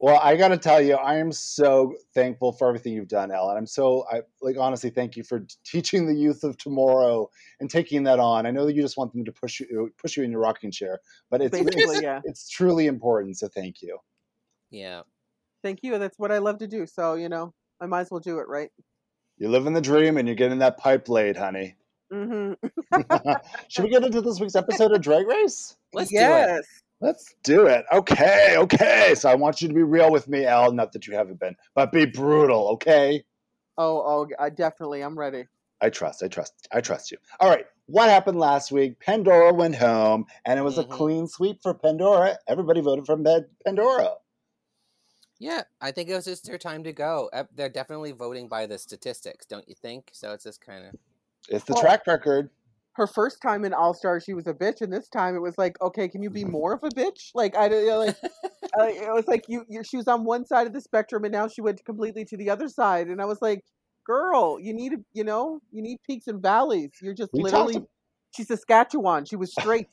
[0.00, 3.56] Well, I got to tell you, I am so thankful for everything you've done, Ellen.
[3.56, 7.28] I'm so, I like, honestly, thank you for t- teaching the youth of tomorrow
[7.58, 8.46] and taking that on.
[8.46, 10.70] I know that you just want them to push you, push you in your rocking
[10.70, 11.00] chair,
[11.30, 13.38] but it's basically it's, yeah it's truly important.
[13.38, 13.98] So thank you.
[14.70, 15.02] yeah
[15.64, 18.20] thank you that's what i love to do so you know i might as well
[18.20, 18.70] do it right
[19.38, 21.76] You're living the dream, and you're getting that pipe laid, honey.
[22.12, 22.52] hmm
[23.68, 25.76] Should we get into this week's episode of Drag Race?
[25.92, 26.64] let's do it
[27.00, 27.84] Let's do it.
[27.92, 29.14] Okay, okay.
[29.14, 30.72] So I want you to be real with me, Al.
[30.72, 33.22] Not that you haven't been, but be brutal, okay?
[33.78, 35.44] oh oh I definitely i'm ready
[35.80, 37.18] I trust, I trust, I trust you.
[37.38, 38.98] All right, what happened last week?
[38.98, 40.82] Pandora went home, and it was Mhm.
[40.82, 42.36] a clean sweep for Pandora.
[42.48, 44.14] Everybody voted for Pand- Pandora.
[45.38, 47.30] Yeah, I think it was just their time to go.
[47.54, 50.10] They're definitely voting by the statistics, don't you think?
[50.12, 50.94] So it's just kind of
[51.48, 52.50] It's the Well- track record.
[52.94, 55.56] her first time in All Star, she was a bitch, and this time it was
[55.56, 57.30] like, okay, can you be more of a bitch?
[57.34, 58.16] Like I don't you know, like
[58.78, 61.32] uh, it was like you, you, she was on one side of the spectrum, and
[61.32, 63.64] now she went completely to the other side, and I was like,
[64.04, 66.90] girl, you need, you know, you need peaks and valleys.
[67.00, 67.86] You're just We literally, talked.
[68.34, 69.24] she's Saskatchewan.
[69.26, 69.86] She was straight.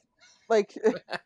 [0.49, 0.77] Like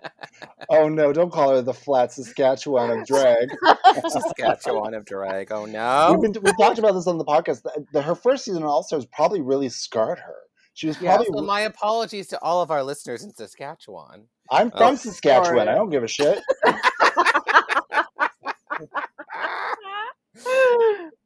[0.70, 1.12] Oh no!
[1.12, 3.50] Don't call her the flat Saskatchewan of drag.
[4.10, 5.52] Saskatchewan of drag.
[5.52, 6.18] Oh no!
[6.20, 7.64] We've been, we talked about this on the podcast.
[7.64, 10.36] The, the, her first season on All Stars probably really scarred her.
[10.74, 11.16] She was Yeah.
[11.18, 11.38] probably.
[11.38, 14.28] So my apologies to all of our listeners in Saskatchewan.
[14.52, 15.46] I'm Oh, from Saskatchewan.
[15.58, 15.68] sorry.
[15.70, 16.40] I don't give a shit.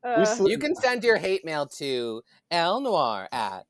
[0.04, 3.66] Uh, sl- You can send your hate mail to Elle Noir at.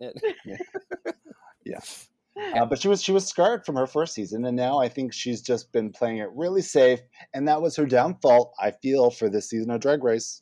[2.55, 5.13] Uh, but she was she was scarred from her first season, and now I think
[5.13, 6.99] she's just been playing it really safe,
[7.33, 8.53] and that was her downfall.
[8.59, 10.41] I feel for this season of Drag Race.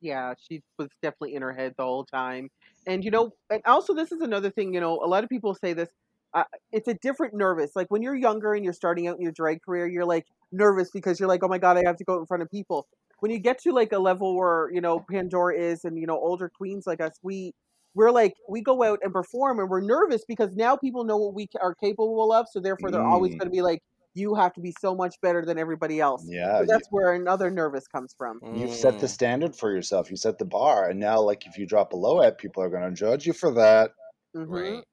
[0.00, 2.50] yeah, she was definitely in her head the whole time.
[2.86, 4.74] And you know, and also this is another thing.
[4.74, 5.88] You know, a lot of people say this.
[6.34, 7.76] uh, it's a different nervous.
[7.76, 10.90] Like when you're younger and you're starting out in your drag career, you're like nervous
[10.90, 12.86] because you're like, oh my god, I have to go in front of people.
[13.20, 16.18] When you get to like a level where you know Pandora is, and you know
[16.18, 17.54] older queens like us, we
[17.94, 21.34] we're like we go out and perform, and we're nervous because now people know what
[21.34, 22.46] we are capable of.
[22.50, 23.40] So therefore, they're always Mm.
[23.40, 23.80] going to be like,
[24.14, 26.30] you have to be so much better than everybody else.
[26.30, 28.42] Yeah, So you, that's where another nervous comes from.
[28.50, 29.08] you've set the Mm.
[29.08, 30.10] standard for yourself.
[30.10, 32.88] You set the bar, and now, like, if you drop below it, people are going
[32.88, 33.92] to judge you for that.
[34.34, 34.84] hmm Right.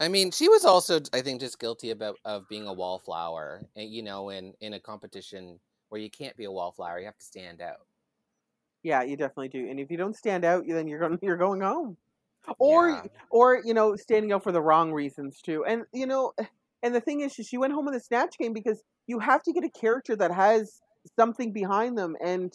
[0.00, 3.62] I mean, she was also, I think, just guilty about of being a wallflower.
[3.76, 7.18] eh, You know, in in a competition where you can't be a wallflower, you have
[7.18, 7.86] to stand out.
[8.82, 9.68] Yeah, you definitely do.
[9.68, 11.96] And if you don't stand out, then you're going you're going home.
[12.58, 13.02] Or Yeah.
[13.30, 15.64] or you know standing out for the wrong reasons too.
[15.64, 16.32] And you know,
[16.82, 19.52] and the thing is, she went home in the snatch game because you have to
[19.52, 20.80] get a character that has
[21.18, 22.52] something behind them, and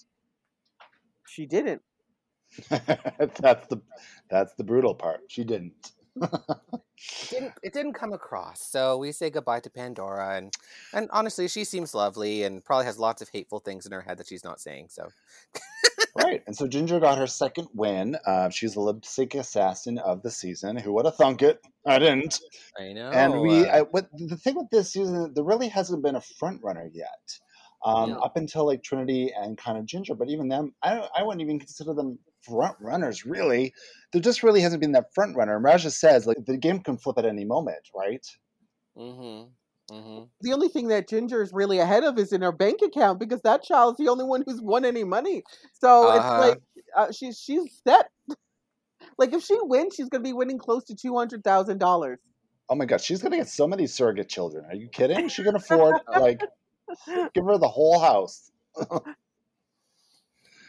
[1.28, 1.82] she didn't.
[2.70, 3.82] that's the
[4.30, 5.22] that's the brutal part.
[5.28, 5.92] She didn't.
[6.22, 8.62] It didn't it didn't come across.
[8.62, 10.54] So we say goodbye to Pandora, and
[10.94, 14.18] and honestly, she seems lovely and probably has lots of hateful things in her head
[14.18, 14.88] that she's not saying.
[14.90, 15.10] So
[16.18, 16.44] right.
[16.48, 18.18] And so Ginger got her second win.
[18.26, 20.78] Uh, she's the lip sync assassin of the season.
[20.78, 21.60] Who would have thunk it?
[21.86, 22.40] I didn't.
[22.80, 23.12] I know.
[23.12, 26.22] and we, uh, I, what the thing with this season, there really hasn't been a
[26.22, 27.40] front runner yet.
[27.86, 28.20] Um, No.
[28.20, 31.60] Up until like Trinity and kind of Ginger, but even them, I, I wouldn't even
[31.60, 33.26] consider them front runners.
[33.26, 33.74] Really,
[34.12, 35.60] there just really hasn't been that front runner.
[35.60, 38.26] Raja says like the game can flip at any moment, right?
[38.98, 39.50] mm-hmm.
[39.92, 40.24] Mm-hmm.
[40.42, 43.42] The only thing that Ginger is really ahead of is in her bank account because
[43.42, 45.44] that child's the only one who's won any money.
[45.74, 46.18] So Uh-huh.
[46.20, 46.62] it's like
[46.96, 48.10] uh, she's she's set.
[49.18, 52.20] like if she wins, she's going to be winning close to two hundred thousand dollars.
[52.70, 54.66] Oh my god, she's gonna get so many surrogate children.
[54.66, 55.30] Are you kidding?
[55.30, 56.42] She can afford like
[57.34, 58.52] give her the whole house.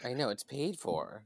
[0.05, 1.25] I know it's paid for.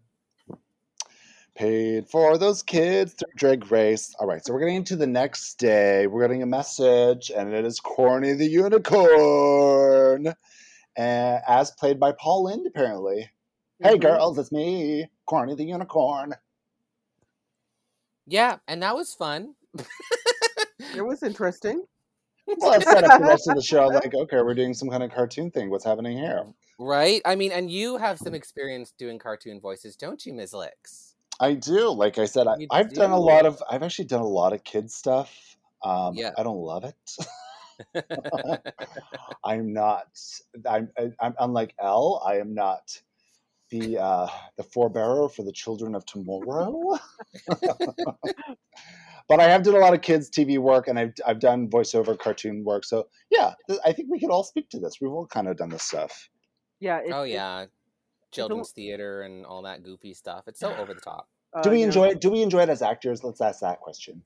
[1.54, 4.14] Paid for those kids through Drag Race.
[4.18, 6.06] All right, so we're getting into the next day.
[6.06, 10.32] We're getting a message, and it is Corny the Unicorn, uh,
[10.96, 13.30] as played by Paul Lynde, apparently.
[13.80, 14.00] Hey, Mhm.
[14.00, 16.34] girls, it's me, Corny the Unicorn.
[18.26, 19.54] Yeah, and that was fun.
[20.94, 21.84] It was interesting.
[22.46, 23.86] Well, it set up the rest of the show.
[23.92, 25.70] Like, okay, we're doing some kind of cartoon thing.
[25.70, 26.44] What's happening here?
[26.78, 27.22] right?
[27.24, 30.52] I mean, and you have some experience doing cartoon voices, don't you, Ms.
[30.52, 31.11] Licks?
[31.42, 31.90] I do.
[31.90, 33.60] Like I said, I, You I've done a lot of.
[33.68, 35.56] I've actually done a lot of kids stuff.
[35.84, 36.30] Um, Yeah.
[36.38, 36.94] I don't love it.
[39.44, 40.06] I'm not.
[40.68, 42.22] I'm, I'm unlike Elle.
[42.24, 43.02] I am not
[43.70, 46.96] the uh, the forebearer for the children of tomorrow.
[49.28, 52.16] but I have done a lot of kids TV work, and I've I've done voiceover
[52.16, 52.84] cartoon work.
[52.84, 54.98] So yeah, I think we could all speak to this.
[55.00, 56.28] We've all kind of done this stuff.
[56.78, 56.98] Yeah.
[56.98, 57.66] It, oh it- yeah,
[58.32, 60.44] children's theater and all that goofy stuff.
[60.46, 61.28] It's so over the top.
[61.62, 61.86] Do uh, we yeah.
[61.86, 62.20] enjoy it?
[62.20, 63.22] Do we enjoy it as actors?
[63.22, 64.22] Let's ask that question.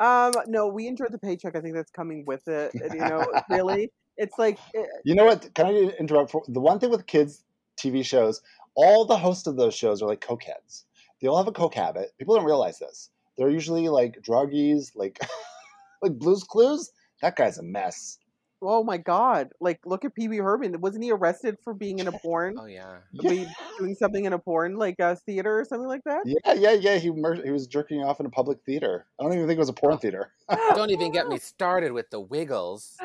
[0.00, 1.54] Um, no, we enjoy the paycheck.
[1.54, 2.72] I think that's coming with it.
[2.74, 5.52] and, You know, really, it's like eh, You know what?
[5.54, 6.30] Can I interrupt?
[6.30, 7.44] For, the one thing with kids
[7.78, 8.42] TV shows,
[8.74, 10.84] all the hosts of those shows are like cokeheads.
[11.20, 12.12] They all have a coke habit.
[12.18, 13.10] People don't realize this.
[13.36, 15.18] They're usually like druggies, like
[16.02, 16.92] like Blue's Clues.
[17.20, 18.18] That guy's a mess.
[18.62, 19.50] Oh my god!
[19.60, 20.80] Like, look at Pee Wee Herman.
[20.80, 22.56] Wasn't he arrested for being in a porn?
[22.58, 22.98] Oh yeah.
[23.20, 23.46] Be
[23.78, 26.22] doing something in a porn like a theater or something like that?
[26.24, 26.96] Yeah, yeah, yeah.
[26.98, 29.06] He mur- he was jerking off in a public theater.
[29.18, 29.96] I don't even think it was a porn oh.
[29.96, 30.32] theater.
[30.74, 32.96] Don't even get me started with the Wiggles.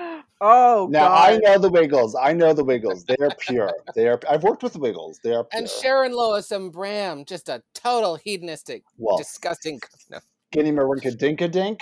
[0.41, 1.29] Oh Now god!
[1.29, 2.15] I know the Wiggles.
[2.15, 3.05] I know the Wiggles.
[3.05, 3.71] They are pure.
[3.95, 4.19] They are.
[4.29, 5.19] I've worked with the Wiggles.
[5.23, 5.59] They are pure.
[5.59, 9.79] And Sharon Lois and Bram, just a total hedonistic, well, disgusting.
[10.09, 10.19] No.
[10.51, 11.81] Skinny Marinka Dinka Dink.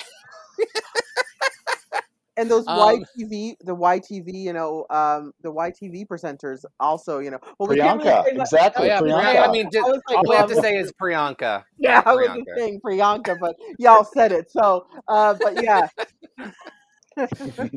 [2.38, 7.40] And those Um, YTV, the YTV, you know, um, the YTV presenters also, you know,
[7.58, 8.24] well, we can't really Priyanka.
[8.24, 8.84] say Exactly.
[8.84, 9.24] Oh yeah, Priyanka.
[9.24, 9.48] Priyanka.
[9.48, 11.64] I mean, just, I was like, all we have to say is Priyanka.
[11.78, 14.52] Yeah, I was just saying Priyanka, but y'all said it.
[14.52, 15.88] So, uh, but yeah,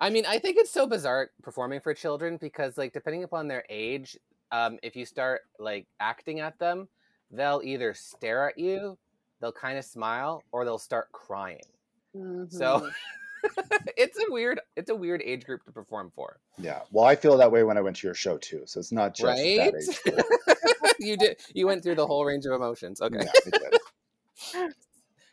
[0.00, 3.64] I mean, I think it's so bizarre performing for children because, like, depending upon their
[3.70, 4.18] age,
[4.52, 6.88] um, if you start like acting at them,
[7.30, 8.98] they'll either stare at you,
[9.40, 11.64] they'll kind of smile, or they'll start crying.
[12.48, 12.88] So
[13.96, 16.80] it's a weird, it's a weird age group to perform for, Yeah.
[16.90, 18.62] Well, I feel that way when I went to your show too.
[18.66, 19.72] So it's not just right?
[19.72, 20.94] that age group.
[20.98, 23.00] you did, you went through the whole range of emotions.
[23.00, 23.26] Okay.
[24.54, 24.68] Yeah,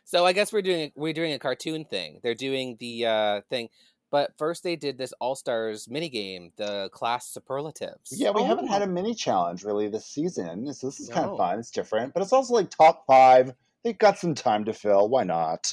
[0.04, 2.20] So I guess we're doing we're doing a cartoon thing.
[2.22, 3.68] They're doing the uh, thing,
[4.10, 8.12] but first they did this All Stars mini game, the class superlatives.
[8.12, 8.84] Yeah, we haven't had Oh.
[8.84, 10.72] a mini challenge really this season.
[10.74, 11.58] So this is kind of fun.
[11.58, 13.54] It's different, but it's also like top five.
[13.82, 15.08] They've got some time to fill.
[15.08, 15.72] Why not?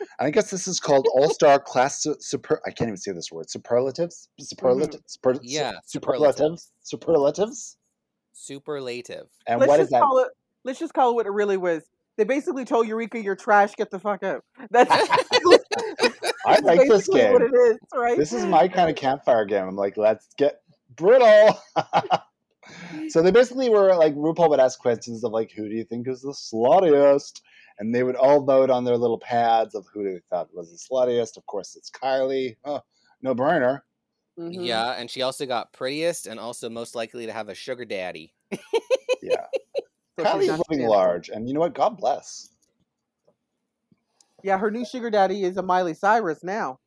[0.00, 2.60] And I guess this is called All Star Class Su- Super.
[2.66, 3.48] I can't even say this word.
[3.50, 4.28] Superlatives.
[4.38, 4.44] Mm-hmm.
[4.44, 5.02] Superlatives.
[5.06, 6.72] Super, su- Yeah, superlatives.
[6.82, 7.76] Superlatives.
[8.32, 9.26] superlative.
[9.46, 10.02] And let's what just that?
[10.02, 10.28] call it.
[10.64, 11.82] Let's just call it what it really was.
[12.16, 13.74] They basically told Eureka, "You're trash.
[13.74, 14.90] Get the fuck out." That's
[16.46, 17.50] I like this basically what game.
[17.52, 18.16] it is, right?
[18.16, 19.66] This is my kind of campfire game.
[19.66, 20.60] I'm like, let's get
[20.94, 21.60] brutal.
[23.08, 26.08] so they basically were like RuPaul would ask questions of like, who do you think
[26.08, 27.40] is the sluttiest?
[27.78, 30.78] And they would all vote on their little pads of who they thought was the
[30.78, 31.36] sluttiest.
[31.36, 32.56] Of course, it's Kylie.
[32.64, 32.80] Oh,
[33.22, 33.80] no brainer.
[34.38, 34.66] Mhm.
[34.66, 38.34] Yeah, and she also got prettiest and also most likely to have a sugar daddy.
[39.22, 39.46] Yeah.
[40.18, 40.88] So she's Kylie's living standalone.
[40.88, 41.74] large, and you know what?
[41.74, 42.50] God bless.
[44.42, 46.78] Yeah, her new sugar daddy is a Miley Cyrus now.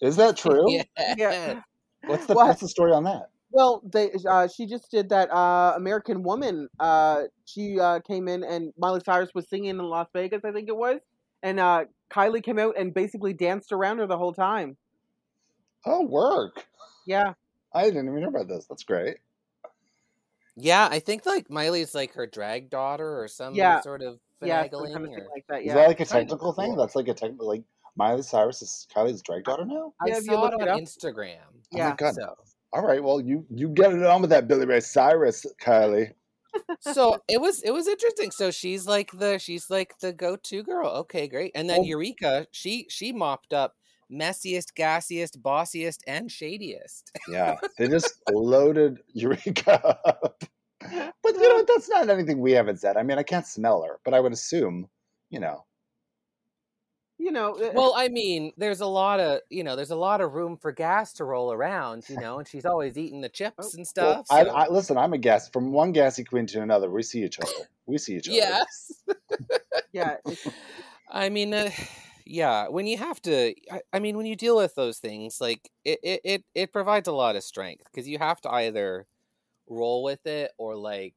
[0.00, 0.66] Is that true?
[1.16, 1.62] Yeah.
[2.06, 2.48] What's the What?
[2.48, 3.30] what's the story on that?
[3.54, 6.68] Well, they uh, she just did that uh, American Woman.
[6.80, 10.68] Uh, she uh, came in and Miley Cyrus was singing in Las Vegas, I think
[10.68, 10.98] it was,
[11.40, 14.76] and uh, Kylie came out and basically danced around her the whole time.
[15.86, 16.66] Oh, work.
[17.06, 17.34] Yeah,
[17.72, 18.66] I didn't even know about this.
[18.66, 19.18] That's great.
[20.56, 23.80] Yeah, I think like Miley's like her drag daughter or some Yeah.
[23.80, 25.60] sort of finagling kind of thing or like that.
[25.60, 26.70] Is Yeah, that like a technical thing?
[26.70, 26.76] cool.
[26.76, 27.64] That's like a technical like
[27.96, 29.94] Miley Cyrus is Kylie's drag daughter now?
[30.00, 30.80] I Yeah, if you saw it it on up.
[30.80, 31.64] Instagram.
[31.72, 31.90] Oh Yeah.
[31.90, 32.14] my god.
[32.14, 32.36] So
[32.74, 36.12] All right, well you you get it on with that Billy Ray Cyrus, Kylie.
[36.80, 38.30] so it was it was interesting.
[38.32, 40.88] So she's like the she's like the go to girl.
[40.88, 41.52] Okay, great.
[41.54, 43.74] And then Well- Eureka, she she mopped up
[44.12, 47.04] messiest, gassiest, bossiest, and shadiest.
[47.28, 47.56] Yeah.
[47.78, 50.44] They just loaded Eureka up.
[50.80, 51.64] But you know?
[51.68, 52.96] That's not anything we haven't said.
[52.96, 54.88] I mean, I can't smell her, but I would assume,
[55.30, 55.64] you know.
[57.24, 57.54] You know.
[57.56, 60.56] uh, Well, I mean, there's a lot of you know, there's a lot of room
[60.56, 64.26] for gas to roll around, you know, and she's always eating the chips and stuff.
[64.30, 66.90] I, so- I listen, I'm a gas from one gassy queen to another.
[66.90, 67.68] We see each other.
[67.86, 68.36] We see each other.
[68.36, 68.92] yes.
[69.92, 70.16] yeah,
[71.10, 71.70] I mean, uh,
[72.26, 72.68] yeah.
[72.68, 75.98] When you have to, I, I mean, when you deal with those things, like it,
[76.02, 79.06] it, it, it provides a lot of strength because you have to either
[79.68, 81.14] roll with it or like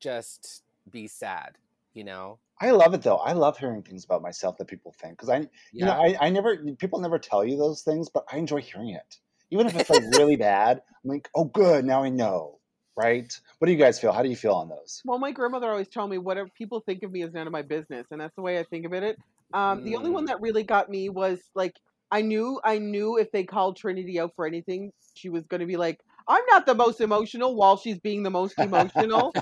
[0.00, 1.56] just be sad.
[1.94, 2.38] You know?
[2.60, 3.16] I love it though.
[3.18, 6.30] I love hearing things about myself that people think because I, you know, I, I
[6.30, 9.16] never people never tell you those things, but I enjoy hearing it,
[9.50, 10.82] even if it's like really bad.
[11.04, 12.60] I'm like, oh, good, now I know,
[12.96, 13.32] right?
[13.58, 14.12] What do you guys feel?
[14.12, 15.04] How do you feel on those?
[15.04, 17.62] well, my grandmother always told me whatever people think of me is none of my
[17.62, 19.18] business, and that's the way I think of it.
[19.52, 20.26] Um, The only one Mm.
[20.26, 21.74] that really got me was like
[22.10, 25.66] I knew I knew if they called Trinity out for anything, she was going to
[25.66, 29.32] be like, "I'm not the most emotional," while she's being the most emotional.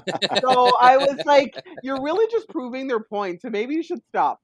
[0.41, 4.41] so I was like, "You're really just proving their point, so maybe you should stop."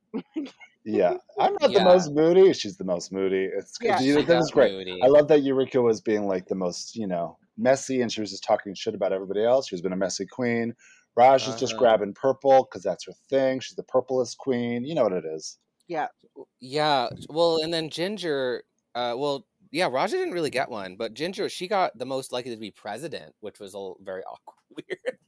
[0.84, 2.52] Yeah, I'm not the most moody.
[2.54, 3.44] She's the most moody.
[3.44, 4.00] It's Yeah.
[4.00, 4.72] you that was great.
[4.72, 4.98] moody.
[5.02, 8.30] I love that Eureka was being like the most, you know, messy, and she was
[8.30, 9.68] just talking shit about everybody else.
[9.68, 10.74] She's been a messy queen.
[11.16, 11.80] Raj is just Uh-huh.
[11.80, 13.60] grabbing purple because that's her thing.
[13.60, 14.84] She's the purplest queen.
[14.86, 15.58] You know what it is.
[15.86, 16.08] Yeah,
[16.60, 17.10] Yeah.
[17.28, 18.62] Well, and then Ginger,
[18.94, 22.50] uh, well, yeah, Raja didn't really get one, but Ginger, she got the most likely
[22.52, 24.56] to be president, which was a l- very awkward,
[24.88, 25.18] weird.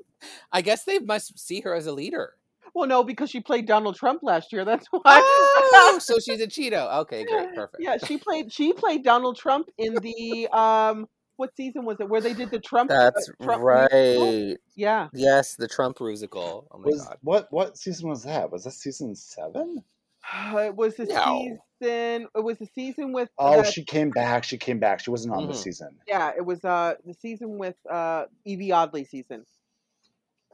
[0.52, 2.34] I guess they must see her as a leader.
[2.74, 4.64] well, no, because she played Donald Trump last year.
[4.64, 5.00] That's why.
[5.04, 7.00] Oh, so she's a Cheeto.
[7.00, 7.82] Okay, great, perfect.
[7.82, 8.52] yeah, she played.
[8.52, 11.08] She played Donald Trump in the um.
[11.36, 12.08] What season was it?
[12.08, 12.90] Where they did the Trump?
[12.90, 13.64] uh, That's Trump musical?
[13.64, 14.56] right.
[14.76, 15.08] Yeah.
[15.14, 16.68] Yes, the Trump musical.
[16.70, 17.16] Oh my Was god.
[17.22, 18.52] what what season was that?
[18.52, 19.82] Was that season seven?
[20.54, 21.58] It was the No.
[21.80, 22.28] season.
[22.34, 23.28] It was the season with.
[23.38, 24.44] Oh, the- she came back.
[24.44, 25.00] She came back.
[25.00, 25.48] She wasn't on Mhm.
[25.48, 25.98] the season.
[26.06, 29.44] Yeah, it was uh the season with uh Yvie Oddly season,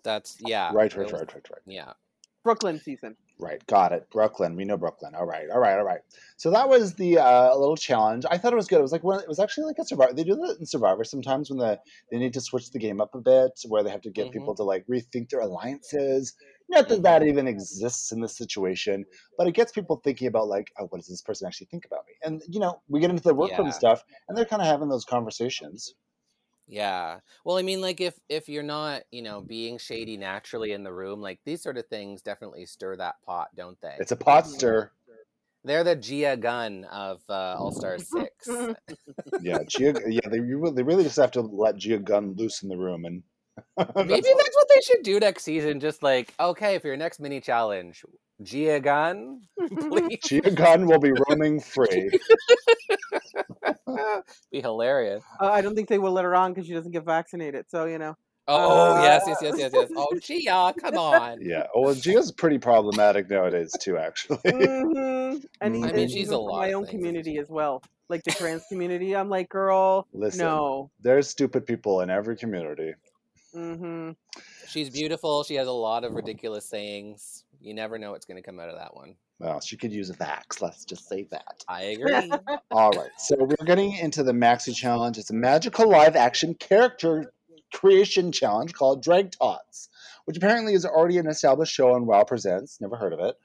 [0.04, 0.70] That's yeah.
[0.72, 1.62] Right, it right, was- right, right, right.
[1.66, 1.92] Yeah.
[2.44, 3.16] Brooklyn season.
[3.40, 4.08] Right, got it.
[4.10, 5.14] Brooklyn, we know Brooklyn.
[5.14, 6.00] All right, all right, all right.
[6.38, 8.24] So that was the uh, little challenge.
[8.30, 8.78] I thought it was good.
[8.78, 9.20] It was like one.
[9.20, 10.12] It was actually like a Survivor.
[10.14, 11.78] They do that in Survivor sometimes when the
[12.10, 14.32] they need to switch the game up a bit, where they have to get Mhm.
[14.32, 16.34] people to like rethink their alliances.
[16.68, 19.04] Not that that even exists in this situation,
[19.38, 22.04] but it gets people thinking about like, oh, what does this person actually think about
[22.06, 22.14] me?
[22.22, 23.72] And you know, we get into the workroom Yeah.
[23.72, 25.94] stuff, and they're kind of having those conversations.
[26.66, 27.20] Yeah.
[27.44, 30.92] Well, I mean, like if if you're not, you know, being shady naturally in the
[30.92, 33.94] room, like these sort of things definitely stir that pot, don't they?
[33.98, 34.90] It's a pot stir.
[35.64, 38.48] They're the Gia Gunn of uh, All Star Six.
[39.40, 40.28] Yeah, Gia, yeah.
[40.30, 43.22] They really, they really just have to let Gia Gunn loose in the room, and
[43.96, 45.80] Maybe that's what they should do next season.
[45.80, 48.04] Just like, okay, for your next mini challenge,
[48.42, 49.42] Gia Gunn,
[49.88, 50.18] please.
[50.24, 52.10] Gia Gunn will be roaming free.
[54.52, 55.22] Be hilarious.
[55.40, 57.66] Uh, I don't think they will let her on because she doesn't get vaccinated.
[57.68, 58.16] So you know.
[58.50, 59.90] Oh, Uh, yes, yes, yes, yes, yes.
[59.94, 61.38] Oh, Gia, come on.
[61.42, 61.66] Yeah.
[61.74, 64.38] Well, Gia's pretty problematic nowadays too, actually.
[64.42, 68.64] hmm And I mean, she's a lot my own community as well, like the trans
[68.70, 69.14] community.
[69.14, 70.90] I'm like, girl, Listen, no.
[71.00, 72.94] there's stupid people in every community.
[73.52, 74.10] Hmm
[74.66, 75.44] She's beautiful.
[75.44, 77.44] She has a lot of ridiculous sayings.
[77.60, 79.14] You never know what's going to come out of that one.
[79.38, 80.60] Well, she could use a vax.
[80.60, 81.64] Let's just say that.
[81.68, 82.32] I agree.
[82.70, 83.10] All right.
[83.16, 85.16] So we're getting into the Maxi Challenge.
[85.16, 87.32] It's a magical live action character
[87.72, 89.88] creation challenge called Drag Tots,
[90.24, 92.80] which apparently is already an established show on Wow Presents.
[92.80, 93.36] Never heard of it,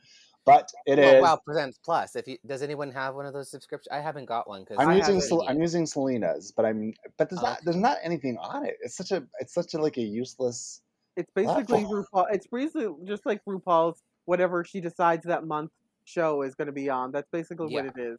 [0.46, 1.06] but it is.
[1.06, 2.16] well, Wow Presents Plus.
[2.16, 3.90] If you does anyone have one of those subscriptions?
[3.92, 7.30] I haven't got one because I'm I using Sel- I'm using Selena's, but I'm but
[7.30, 8.78] there's Oh, not there's not anything on it.
[8.82, 10.82] It's such a it's such a like a useless.
[11.16, 12.06] It's basically Platform.
[12.14, 12.26] RuPaul.
[12.32, 15.72] It's basically just like RuPaul's whatever she decides that month
[16.06, 17.12] show is going to be on.
[17.12, 17.84] That's basically Yeah.
[17.84, 18.18] what it is.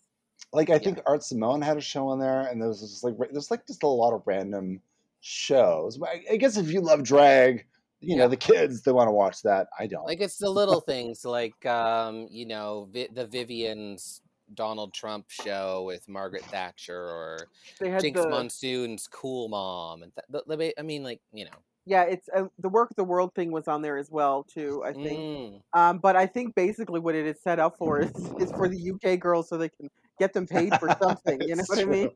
[0.53, 0.79] Like I Yeah.
[0.79, 3.67] think Art Simone had a show on there, and there was just like there's like
[3.67, 4.81] just a lot of random
[5.21, 5.99] shows.
[6.03, 7.67] I, I guess if you love drag,
[8.07, 9.69] you know the kids they want to watch that.
[9.79, 10.05] I don't.
[10.07, 14.21] Like it's the little things, like um, you know, Vi- the Vivienne's
[14.55, 17.39] Donald Trump show with Margaret Thatcher or
[17.81, 21.51] Jinkx the Monsoon's Cool Mom, and th- the, the, I mean, like you know,
[21.87, 22.03] yeah.
[22.05, 24.83] It's uh, the work of the world thing was on there as well too.
[24.85, 25.19] I think.
[25.19, 28.69] mm, Um, but I think basically what it is set up for is is for
[28.69, 29.89] the UK girls so they can
[30.19, 31.41] get them paid for something.
[31.41, 32.11] You know It's what I mean?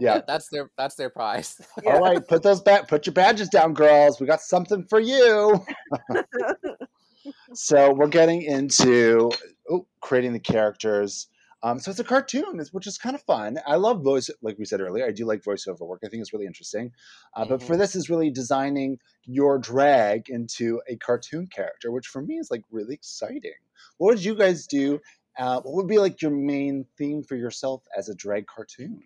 [0.00, 0.20] yeah.
[0.26, 1.60] that's their that's their prize.
[1.82, 1.94] Yeah.
[1.94, 2.88] All right, put those back.
[2.88, 4.20] Put your badges down, girls.
[4.20, 5.64] We got something for you.
[7.54, 9.30] so we're getting into
[9.70, 11.28] oh, creating the characters.
[11.62, 13.58] Um, so it's a cartoon, which is kind of fun.
[13.66, 15.04] I love voice, like we said earlier.
[15.06, 16.00] I do like voiceover work.
[16.02, 16.90] I think it's really interesting.
[17.36, 22.22] Uh, But for this, is really designing your drag into a cartoon character, which for
[22.22, 23.52] me is like really exciting.
[23.98, 25.00] What would you guys do?
[25.40, 29.02] Uh, what would be like your main theme for yourself as a drag cartoon?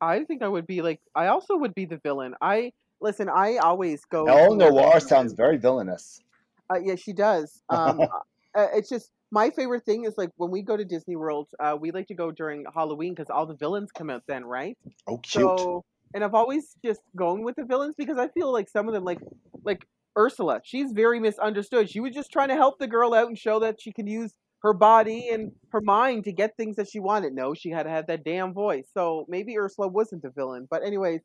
[0.00, 2.34] I think I would be like I also would be the villain.
[2.40, 3.28] I listen.
[3.28, 4.26] I always go.
[4.26, 6.20] El for- Noir sounds very villainous.
[6.68, 7.62] Uh, yeah, she does.
[7.70, 11.46] Um, uh, it's just my favorite thing is like when we go to Disney World,
[11.60, 14.76] uh, we like to go during Halloween because all the villains come out then, right?
[15.06, 15.44] Oh, cute.
[15.44, 18.94] So, and I've always just gone with the villains because I feel like some of
[18.94, 19.20] them, like
[19.62, 19.86] like
[20.18, 21.88] Ursula, she's very misunderstood.
[21.88, 24.32] She was just trying to help the girl out and show that she can use
[24.62, 27.32] her body and her mind to get things that she wanted.
[27.34, 28.86] No, she had to have that damn voice.
[28.92, 30.66] So maybe Ursula wasn't the villain.
[30.70, 31.20] But anyways,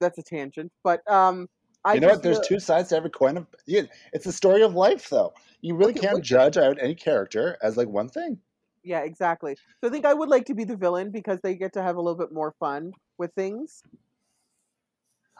[0.00, 0.70] that's a tangent.
[0.84, 1.48] But um,
[1.84, 2.22] I you know what?
[2.22, 3.36] There's feel- two sides to every coin.
[3.36, 3.82] Of yeah,
[4.12, 5.34] it's the story of life, though.
[5.62, 8.38] You really Okay, can't judge out any character as like one thing.
[8.84, 9.56] Yeah, exactly.
[9.80, 11.96] So I think I would like to be the villain because they get to have
[11.96, 13.82] a little bit more fun with things.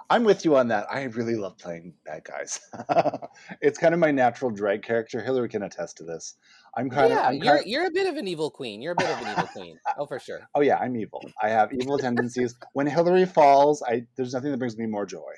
[0.09, 0.86] I'm with you on that.
[0.90, 2.61] I really love playing bad guys.
[3.61, 5.20] it's kind of my natural drag character.
[5.20, 6.34] Hillary can attest to this.
[6.76, 7.18] I'm kind of.
[7.18, 8.82] yeah, you're kind you're a bit of an evil queen.
[8.82, 9.78] You're a bit of an evil queen.
[9.98, 10.40] Oh, for sure.
[10.54, 11.22] oh yeah, I'm evil.
[11.42, 12.54] I have evil tendencies.
[12.74, 15.32] When Hillary falls, I there's nothing that brings me more joy.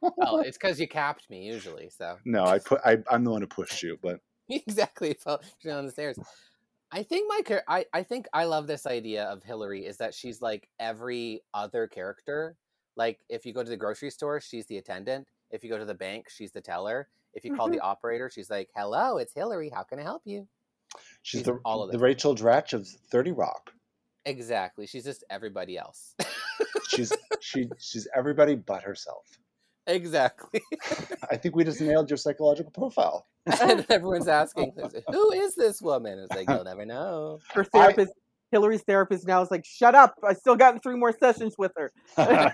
[0.00, 1.88] Well, oh, it's because you capped me usually.
[1.90, 2.80] So No, I put.
[2.84, 5.14] I, I'm the one who pushed you, but exactly.
[5.14, 6.18] Fell down the stairs.
[6.92, 10.42] I think my I I think I love this idea of Hillary is that she's
[10.42, 12.56] like every other character.
[12.96, 15.26] Like if you go to the grocery store, she's the attendant.
[15.50, 17.08] If you go to the bank, she's the teller.
[17.34, 17.86] If you call the mm-hmm.
[17.86, 19.70] operator, she's like, "Hello, it's Hillary.
[19.70, 20.46] How can I help you?"
[21.22, 21.98] she's She's the all of the.
[21.98, 23.72] Rachel Dratch of Thirty Rock.
[24.24, 24.86] Exactly.
[24.86, 26.14] She's just everybody else.
[26.88, 29.24] She's she she's everybody but herself.
[29.86, 30.60] exactly.
[31.30, 33.26] I think we just nailed your psychological profile.
[33.60, 34.72] and everyone's asking,
[35.10, 37.40] "Who is this woman?" It's like you'll never know.
[37.52, 38.12] Her therapist,
[38.52, 40.14] Hillary's therapist, now is like, "Shut up!
[40.22, 41.92] I still got three more sessions with her."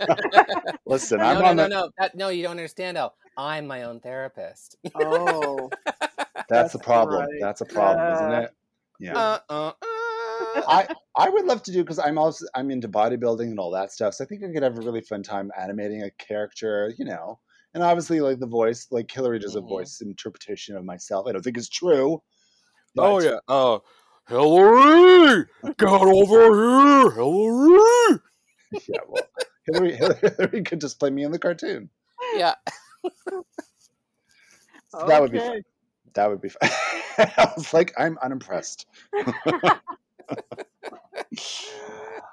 [0.86, 2.28] Listen, no, I'm no, on no, the, no, that, no.
[2.30, 2.96] You don't understand.
[2.96, 4.76] Oh, I'm my own therapist.
[4.94, 5.70] Oh,
[6.48, 7.20] That's the That's problem.
[7.20, 7.28] right.
[7.40, 8.50] That's a problem, isn't it?
[9.00, 9.18] Yeah.
[9.18, 10.62] Uh, uh, uh.
[10.68, 13.92] I I would love to do because I'm also I'm into bodybuilding and all that
[13.92, 14.14] stuff.
[14.14, 17.38] So I think I could have a really fun time animating a character, you know.
[17.74, 19.68] And obviously, like the voice, like Hillary does a Mhm.
[19.68, 21.26] voice interpretation of myself.
[21.28, 22.22] I don't think it's true.
[22.96, 23.38] oh yeah.
[23.48, 23.82] Oh,
[24.28, 25.46] Hillary,
[25.78, 28.20] get over here, Hillary.
[28.88, 29.00] yeah.
[29.08, 29.22] Well,
[29.66, 31.90] Hillary, Hillary could just play me in the cartoon.
[32.36, 32.54] Yeah.
[34.90, 35.60] So That would be fun.
[36.14, 36.70] That would be fun.
[37.18, 38.86] I was like, I'm unimpressed.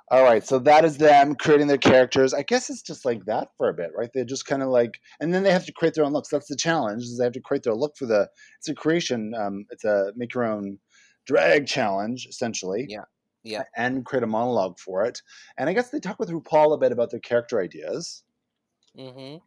[0.09, 2.33] All right, so that is them creating their characters.
[2.33, 4.09] I guess it's just like that for a bit, right?
[4.13, 6.29] They're just kind of like, and then they have to create their own looks.
[6.29, 7.03] That's the challenge.
[7.03, 8.29] Is they have to create their look for the.
[8.59, 9.33] It's a creation.
[9.35, 10.77] Um, it's a make your own
[11.25, 12.85] drag challenge essentially.
[12.89, 13.05] Yeah,
[13.43, 13.63] yeah.
[13.75, 15.21] And create a monologue for it.
[15.57, 18.23] And I guess they talk with RuPaul a bit about their character ideas.
[18.97, 19.37] Mm-hmm.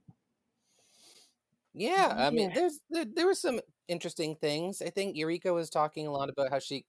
[1.74, 2.54] Yeah, I mean, Yeah.
[2.54, 4.82] there's there, there were some interesting things.
[4.82, 6.86] I think Eureka was talking a lot about how she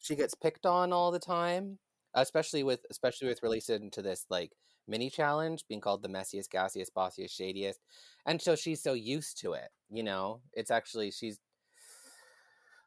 [0.00, 1.78] she gets picked on all the time,
[2.14, 4.52] especially with especially with related to this like
[4.88, 7.80] mini challenge being called the messiest, gassiest, bossiest, shadiest,
[8.26, 9.70] and so she's so used to it.
[9.90, 11.38] You know, it's actually she's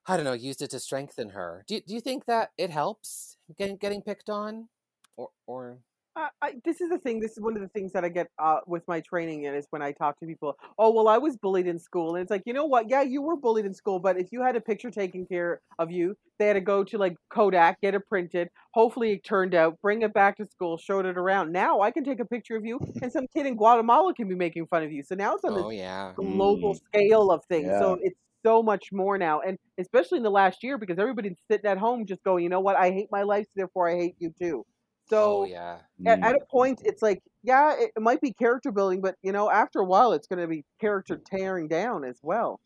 [0.07, 1.63] I don't know used it to strengthen her.
[1.67, 4.69] Do you- do you think that it helps getting getting picked on,
[5.15, 5.83] or or
[6.15, 7.19] I, I, this is the thing.
[7.19, 9.67] This is one of the things that I get uh, with my training, and is
[9.69, 10.57] when I talk to people.
[10.79, 12.89] Oh, well, I was bullied in school, and it's like, you know what?
[12.89, 15.91] Yeah, you were bullied in school, but if you had a picture taken care of
[15.91, 18.49] you, they had to go to like Kodak, get it printed.
[18.73, 19.79] Hopefully, it turned out.
[19.81, 21.51] Bring it back to school, showed it around.
[21.51, 24.35] Now I can take a picture of you, and some kid in Guatemala can be
[24.35, 25.03] making fun of you.
[25.03, 26.13] So now it's on Oh yeah.
[26.15, 26.81] global Mm.
[26.87, 27.67] scale of things.
[27.67, 27.77] Yeah.
[27.77, 28.17] So it's
[28.47, 32.05] so much more now, and especially in the last year because everybody's sitting at home
[32.05, 32.75] just going, you know what?
[32.77, 34.65] I hate my life, therefore I hate you too.
[35.09, 35.79] So oh yeah.
[36.05, 36.23] at, Mm.
[36.23, 39.49] at a point it's like yeah it, it might be character building but you know
[39.49, 42.59] after a while it's going to be character tearing down as well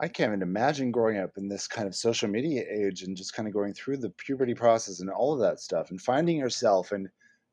[0.00, 3.34] I can't even imagine growing up in this kind of social media age and just
[3.34, 6.92] kind of going through the puberty process and all of that stuff and finding yourself.
[6.92, 7.08] And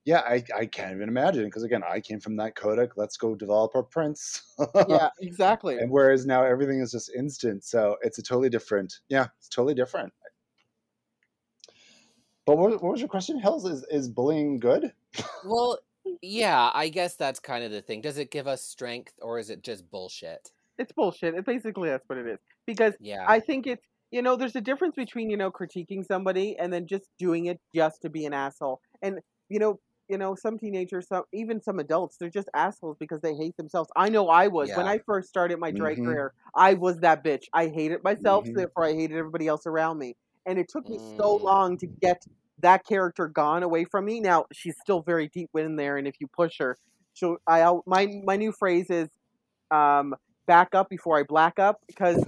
[0.07, 2.95] yeah, I, I can't even imagine because again, I came from that Kodak.
[2.95, 4.55] Let's go develop our prints.
[4.87, 8.99] yeah exactly and whereas now everything is just instant, so it's a totally different.
[9.09, 10.13] Yeah, it's totally different.
[12.45, 13.65] But what, what was your question, Hills?
[13.65, 14.93] Is is bullying good?
[15.45, 15.79] Well,
[16.21, 16.71] yeah.
[16.73, 17.99] I guess that's kind of the thing.
[17.99, 20.51] Does it give us strength, or is it just bullshit?
[20.77, 22.37] it's bullshit it basically that's what it is
[22.67, 23.25] because Yeah.
[23.27, 23.81] i think it's
[24.11, 27.59] you know there's a difference between you know critiquing somebody and then just doing it
[27.73, 29.79] just to be an asshole and you know
[30.09, 33.89] you know some teenagers some even some adults they're just assholes because they hate themselves.
[33.95, 34.71] I know i was.
[34.73, 36.03] When i first started my drag Mhm.
[36.03, 37.43] career i was that bitch.
[37.53, 38.55] I hated myself Mhm.
[38.55, 40.15] therefore i hated everybody else around me.
[40.45, 41.41] And it took me so Mm.
[41.43, 42.21] long to get
[42.59, 44.19] that character gone away from me.
[44.21, 46.77] Now she's still very deep in there and if you push her
[47.13, 49.09] so i my my new phrase is
[49.71, 50.15] um
[50.47, 52.23] back up before i black up because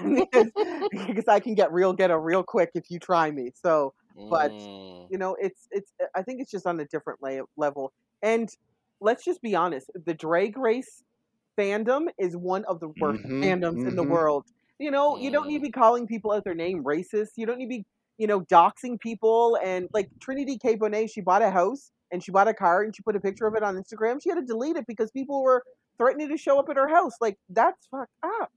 [0.00, 0.48] because,
[0.90, 3.50] because i can get real ghetto real quick if you try me.
[3.64, 3.92] So
[4.30, 5.08] but Mm.
[5.08, 7.92] you know it's it's i think it's just on a different la- level
[8.22, 8.50] and
[9.00, 11.02] let's just be honest the drag race
[11.58, 14.04] fandom is one of the worst Mhm, fandoms in the mhm.
[14.04, 14.44] world
[14.78, 15.64] you know you don't need to Mm.
[15.64, 17.84] be calling people out their name racist you don't need to be
[18.18, 22.30] you know doxing people and like trinity k bonet she bought a house and she
[22.30, 24.44] bought a car and she put a picture of it on instagram she had to
[24.44, 25.62] delete it because people were
[25.98, 28.50] threatening to show up at her house like that's fucked up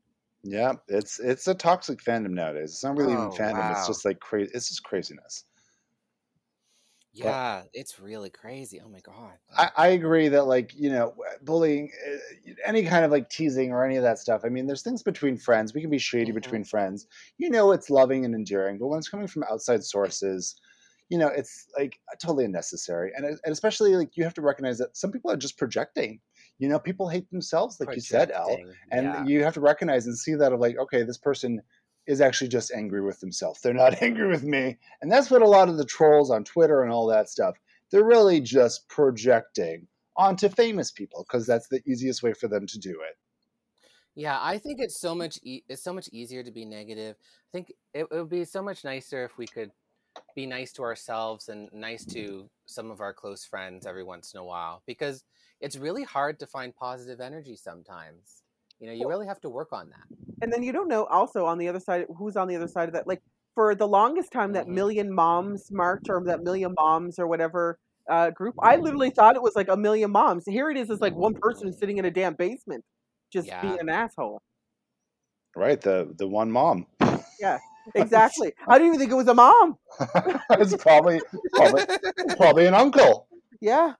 [0.45, 2.71] Yeah, it's it's a toxic fandom nowadays.
[2.71, 3.69] It's not really even Oh, fandom.
[3.71, 4.51] It's just like crazy.
[4.53, 5.43] It's just craziness.
[7.13, 8.79] Yeah, it's really crazy.
[8.79, 9.39] Oh my god.
[9.57, 13.85] I, I agree that like you know bullying uh, any kind of like teasing or
[13.85, 16.31] any of that stuff i mean there's things between friends we can be shady Mhm.
[16.31, 17.05] between friends
[17.37, 20.59] you know it's loving and endearing but when it's coming from outside sources
[21.09, 24.97] you know it's like totally unnecessary and, and especially like you have to recognize that
[24.97, 26.19] some people are just projecting
[26.57, 28.57] you know people hate themselves like you said al
[28.91, 29.25] and yeah.
[29.25, 31.61] you have to recognize and see that of like okay this person
[32.07, 35.47] is actually just angry with themselves they're not angry with me and that's what a
[35.47, 37.55] lot of the trolls on twitter and all that stuff
[37.91, 39.87] they're really just projecting
[40.17, 43.17] onto famous people because that's the easiest way for them to do it
[44.15, 47.17] Yeah, I think it's so much e- it's so much easier to be negative.
[47.19, 49.71] I think it, it would be so much nicer if we could
[50.35, 54.39] be nice to ourselves and nice to some of our close friends every once in
[54.39, 55.25] a while because
[55.61, 58.43] it's really hard to find positive energy sometimes.
[58.79, 60.05] You know, you really have to work on that.
[60.41, 62.89] and then you don't know also on the other side who's on the other side
[62.89, 63.21] of that like
[63.55, 64.73] for the longest time that Mhm.
[64.73, 67.79] million moms march or that million moms or whatever
[68.09, 71.01] uh, group i literally thought it was like a million moms here it is it's
[71.01, 72.83] like one person sitting in a damn basement
[73.31, 73.61] just Yeah.
[73.61, 74.41] being an asshole
[75.55, 76.85] right the the one mom
[77.39, 77.57] Yeah,
[77.95, 79.77] exactly i didn't even think it was a mom
[80.51, 81.21] it's probably
[81.53, 81.83] probably
[82.37, 83.27] probably an uncle
[83.61, 83.93] yeah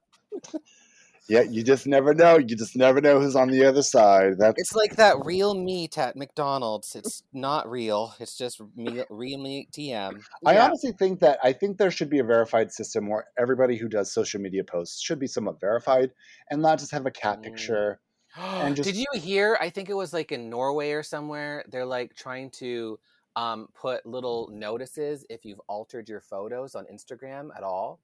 [1.28, 4.59] yeah you just never know you just never know who's on the other side that's
[4.59, 6.95] It's like that real meat at McDonald's.
[6.95, 8.13] It's not real.
[8.19, 10.21] It's just me, real meat TM.
[10.45, 10.65] I Yeah.
[10.65, 14.11] honestly think that I think there should be a verified system where everybody who does
[14.13, 16.11] social media posts should be somewhat verified
[16.49, 17.43] and not just have a cat Mm.
[17.43, 17.99] picture.
[18.38, 19.57] And Did you hear?
[19.59, 21.63] I think it was like in Norway or somewhere.
[21.69, 22.99] They're like trying to
[23.36, 27.99] um, put little notices if you've altered your photos on Instagram at all.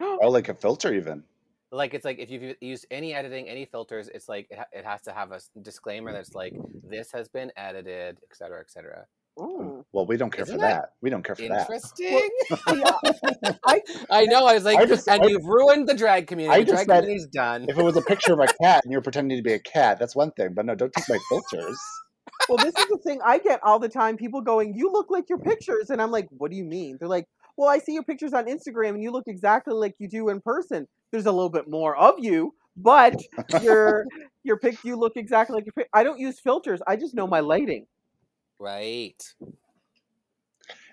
[0.00, 1.24] Oh, like a filter even.
[1.72, 4.84] Like it's like if you've used any editing, any filters, it's like it, ha- it
[4.84, 6.52] has to have a disclaimer that's like
[6.88, 9.06] this has been edited, et cetera, et cetera.
[9.40, 9.84] Ooh.
[9.92, 10.92] Well, we don't care Isn't for that that.
[11.00, 11.60] We don't care for that.
[11.70, 12.28] Interesting.
[12.74, 13.52] Yeah.
[13.66, 14.44] I, I know.
[14.46, 16.54] I was like, I just- and I- you've ruined the drag community.
[16.60, 17.66] I the just drag meant- community's done.
[17.68, 19.98] If it was a picture of a cat and you're pretending to be a cat,
[20.00, 20.54] that's one thing.
[20.54, 21.78] But no, don't take my filters.
[22.48, 24.16] well, this is the thing I get all the time.
[24.16, 27.08] People going, "You look like your pictures," and I'm like, "What do you mean?" They're
[27.08, 27.26] like,
[27.56, 30.40] "Well, I see your pictures on Instagram, and you look exactly like you do in
[30.40, 30.86] person.
[31.10, 33.16] There's a little bit more of you, but
[33.62, 34.04] your
[34.44, 35.88] your pic, you look exactly like your pic.
[35.92, 36.80] I don't use filters.
[36.86, 37.86] I just know my lighting.
[38.58, 39.22] Right.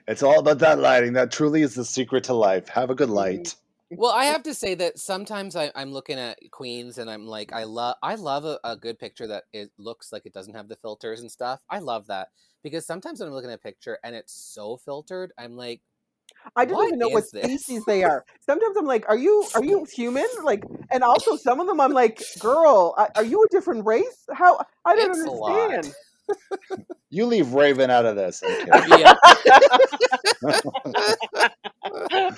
[0.08, 1.14] It's all about that lighting.
[1.14, 2.70] That truly is the secret to life.
[2.70, 3.16] Have a good mm-hmm.
[3.16, 3.56] light.
[3.90, 7.54] Well, I have to say that sometimes I, I'm looking at queens and I'm like,
[7.54, 10.68] I love, I love a, a good picture that it looks like it doesn't have
[10.68, 11.62] the filters and stuff.
[11.70, 12.30] I love that
[12.64, 15.82] because sometimes when I'm looking at a picture and it's so filtered, I'm like,
[16.56, 17.44] I don't What even know what this?
[17.44, 18.26] species they are.
[18.46, 20.28] Sometimes I'm like, are you are you human?
[20.44, 24.26] Like, and also some of them I'm like, girl, are you a different race?
[24.34, 25.94] How I don't It's understand.
[27.10, 28.44] You leave Raven out of this.
[28.98, 29.16] Yeah.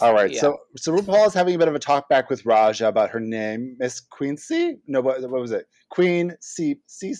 [0.00, 0.30] All right.
[0.30, 0.40] Yeah.
[0.40, 3.20] So so RuPaul is having a bit of a talk back with Raja about her
[3.20, 4.78] name, Miss Quincy.
[4.86, 5.66] No, what, what was it?
[5.90, 7.14] Queen C C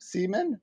[0.00, 0.60] Seaman.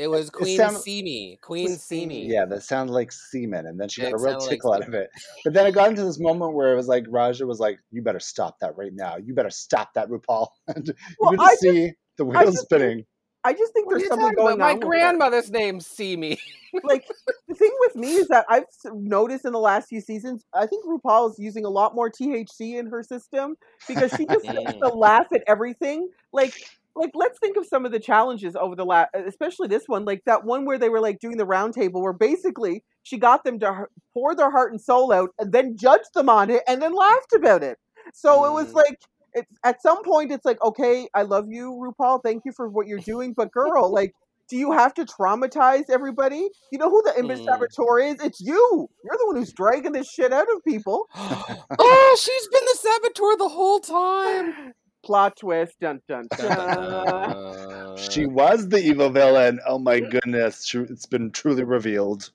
[0.00, 1.38] It was Queen sound- Simi.
[1.42, 2.26] Queen Simi.
[2.26, 4.50] Yeah, that sounded like semen, and then she Yeah, got a it real sounded like
[4.50, 5.10] tickle out of it.
[5.44, 8.00] But then it got into this moment where it was like Raja was like, "You
[8.02, 9.16] better stop that right now.
[9.16, 12.54] You better stop that, RuPaul." And you Well, could I just see the I wheels
[12.54, 13.04] just spinning.
[13.42, 14.58] I just think What there's something going about?
[14.58, 14.74] My on.
[14.76, 14.88] with her.
[14.88, 16.38] grandmother's name's Simi.
[16.84, 17.06] like
[17.48, 20.84] the thing with me is that I've noticed in the last few seasons, I think
[20.84, 23.56] RuPaul is using a lot more THC in her system
[23.88, 26.10] because she just seems to laugh at everything.
[26.34, 26.52] Like,
[27.00, 30.22] like let's think of some of the challenges over the last, especially this one, like
[30.26, 33.58] that one where they were like doing the round table, where basically she got them
[33.60, 36.94] to pour their heart and soul out and then judged them on it and then
[36.94, 37.78] laughed about it.
[38.14, 38.76] So it was Mm.
[38.76, 38.98] like.
[39.32, 42.18] It's, at some point, it's like, okay, I love you, RuPaul.
[42.24, 44.12] Thank you for what you're doing, but girl, like,
[44.48, 46.48] do you have to traumatize everybody?
[46.72, 47.44] You know who the image Mm.
[47.44, 48.20] saboteur is?
[48.20, 48.88] It's you.
[49.04, 51.06] You're the one who's dragging this shit out of people.
[51.78, 54.72] oh, she's been the saboteur the whole time.
[55.04, 55.78] Plot twist.
[55.80, 57.96] Dun dun Dun.
[57.96, 59.60] She was the evil villain.
[59.66, 62.30] Oh my goodness, Tru- it's been truly revealed.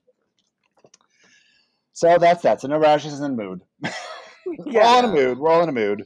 [1.93, 2.61] So that's that.
[2.61, 3.61] So no Raja's in the mood.
[4.45, 5.38] We're all in a mood.
[5.39, 6.05] We're all in a mood.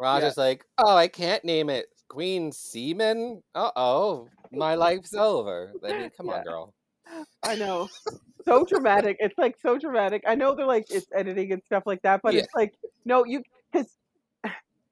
[0.00, 3.42] Roger's like, oh, I can't name it Queen Seaman.
[3.54, 5.72] Uh oh, my life's over.
[5.84, 6.34] I mean, come Yeah.
[6.38, 6.74] on, girl.
[7.42, 7.88] I know.
[8.44, 9.16] So dramatic.
[9.20, 10.22] It's like so dramatic.
[10.26, 12.40] I know they're like it's editing and stuff like that, but Yeah.
[12.40, 13.42] it's like no, you
[13.72, 13.86] because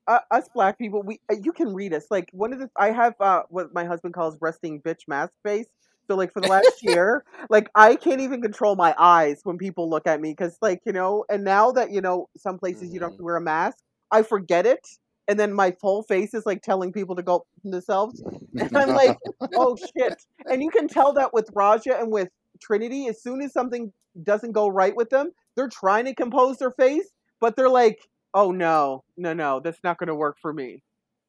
[0.07, 2.07] uh, us black people, we uh, you can read us.
[2.11, 5.67] Like one of the I have uh what my husband calls resting bitch mask face.
[6.09, 9.91] So like for the last year, like I can't even control my eyes when people
[9.91, 13.01] look at me because like you know, and now that you know some places you
[13.01, 13.79] don't have to wear a mask,
[14.11, 14.87] I forget it,
[15.29, 18.23] and then my whole face is like telling people to go themselves,
[18.59, 19.19] and I'm like,
[19.55, 20.23] oh shit.
[20.47, 22.29] And you can tell that with Raja and with
[22.61, 23.93] Trinity, as soon as something
[24.23, 27.09] doesn't go right with them, they're trying to compose their face,
[27.41, 30.83] but they're like, oh no, no, no, that's not going to work for me.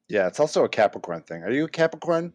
[0.09, 1.41] yeah, it's also a Capricorn thing.
[1.43, 2.33] Are you a Capricorn?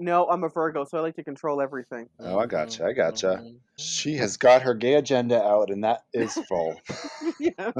[0.00, 2.08] No, I'm a Virgo, so I like to control everything.
[2.20, 2.84] Oh, I gotcha.
[2.84, 3.42] I gotcha.
[3.78, 6.80] She has got her gay agenda out, and that is full.
[7.40, 7.72] yeah.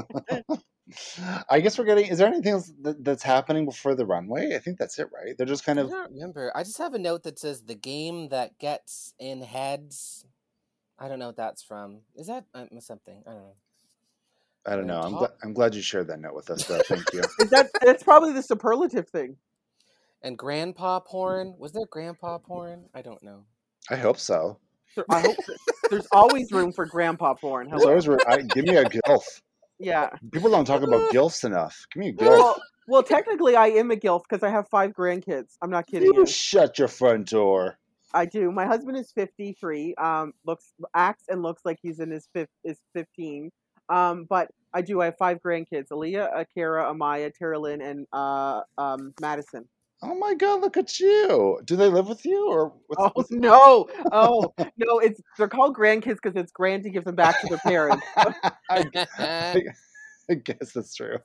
[1.49, 2.07] I guess we're getting.
[2.07, 4.55] Is there anything else that, that's happening before the runway?
[4.55, 5.37] I think that's it, right?
[5.37, 5.85] They're just kind of.
[5.85, 5.93] I of.
[5.93, 6.51] don't remember.
[6.55, 10.25] I just have a note that says the game that gets in heads.
[10.97, 12.01] I don't know what that's from.
[12.15, 13.23] Is that um, something?
[13.25, 13.55] I don't know.
[14.69, 14.99] I don't know.
[15.01, 16.79] I'm, Top- gla- I'm glad you shared that note with us, though.
[16.87, 17.19] Thank you.
[17.39, 19.35] Is that that's probably the superlative thing.
[20.21, 21.55] And grandpa porn.
[21.57, 22.85] Was there grandpa porn?
[22.93, 23.45] I don't know.
[23.89, 24.59] I hope so.
[24.95, 25.57] So I hope that-
[25.89, 27.69] there's always room for grandpa porn.
[27.69, 27.91] There's Hello.
[27.93, 28.07] always.
[28.07, 29.41] re- I, give me a gilf.
[29.79, 30.09] Yeah.
[30.31, 31.85] People don't talk about gilfs enough.
[31.93, 32.29] Give me a gilf.
[32.29, 35.55] Well, well, technically, I am a gilf because I have five grandkids.
[35.61, 36.25] I'm not kidding You you.
[36.27, 37.77] shut your front door.
[38.13, 38.51] I do.
[38.51, 39.93] My husband is 53.
[39.95, 43.51] Um, looks acts and looks like he's in his fifth is 15.
[43.89, 45.01] Um, but I do.
[45.01, 49.67] I have five grandkids: Aaliyah, Akira, Amaya, Tara Lynn, and uh, um, Madison.
[50.01, 50.61] Oh my god!
[50.61, 51.59] Look at you.
[51.65, 52.73] Do they live with you or?
[52.87, 53.87] What's, Oh what's- no!
[54.11, 54.99] Oh no!
[54.99, 58.05] It's they're called grandkids because it's grand to give them back to their parents.
[58.69, 58.85] I,
[60.29, 61.17] I guess that's true.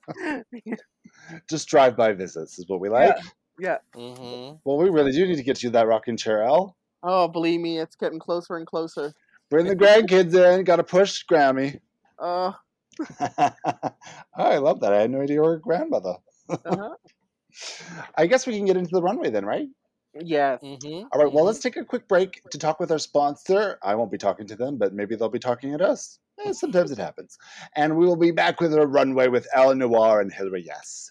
[1.49, 3.17] Just drive-by visits is what we like.
[3.59, 3.77] yeah.
[3.95, 6.75] hmm Well, we really do need to get you that rocking chair, Al.
[7.03, 9.13] Oh, believe me, it's getting closer and closer.
[9.51, 10.65] Bring the grandkids in.
[10.65, 11.79] Got to push Grammy.
[12.19, 12.53] Uh,
[13.01, 13.51] oh,
[14.37, 14.93] I love that.
[14.93, 16.15] I had no idea you were a grandmother.
[16.49, 16.95] uh-huh.
[18.17, 19.69] I guess we can get into the runway then, right?
[20.15, 20.61] Yes.
[20.63, 21.33] hmm All right.
[21.33, 23.79] Well, let's take a quick break to talk with our sponsor.
[23.83, 26.19] I won't be talking to them, but maybe they'll be talking at us.
[26.45, 27.39] Eh, sometimes it happens.
[27.77, 31.11] And we will be back with a runway with Elle Noir and Hillary Yes.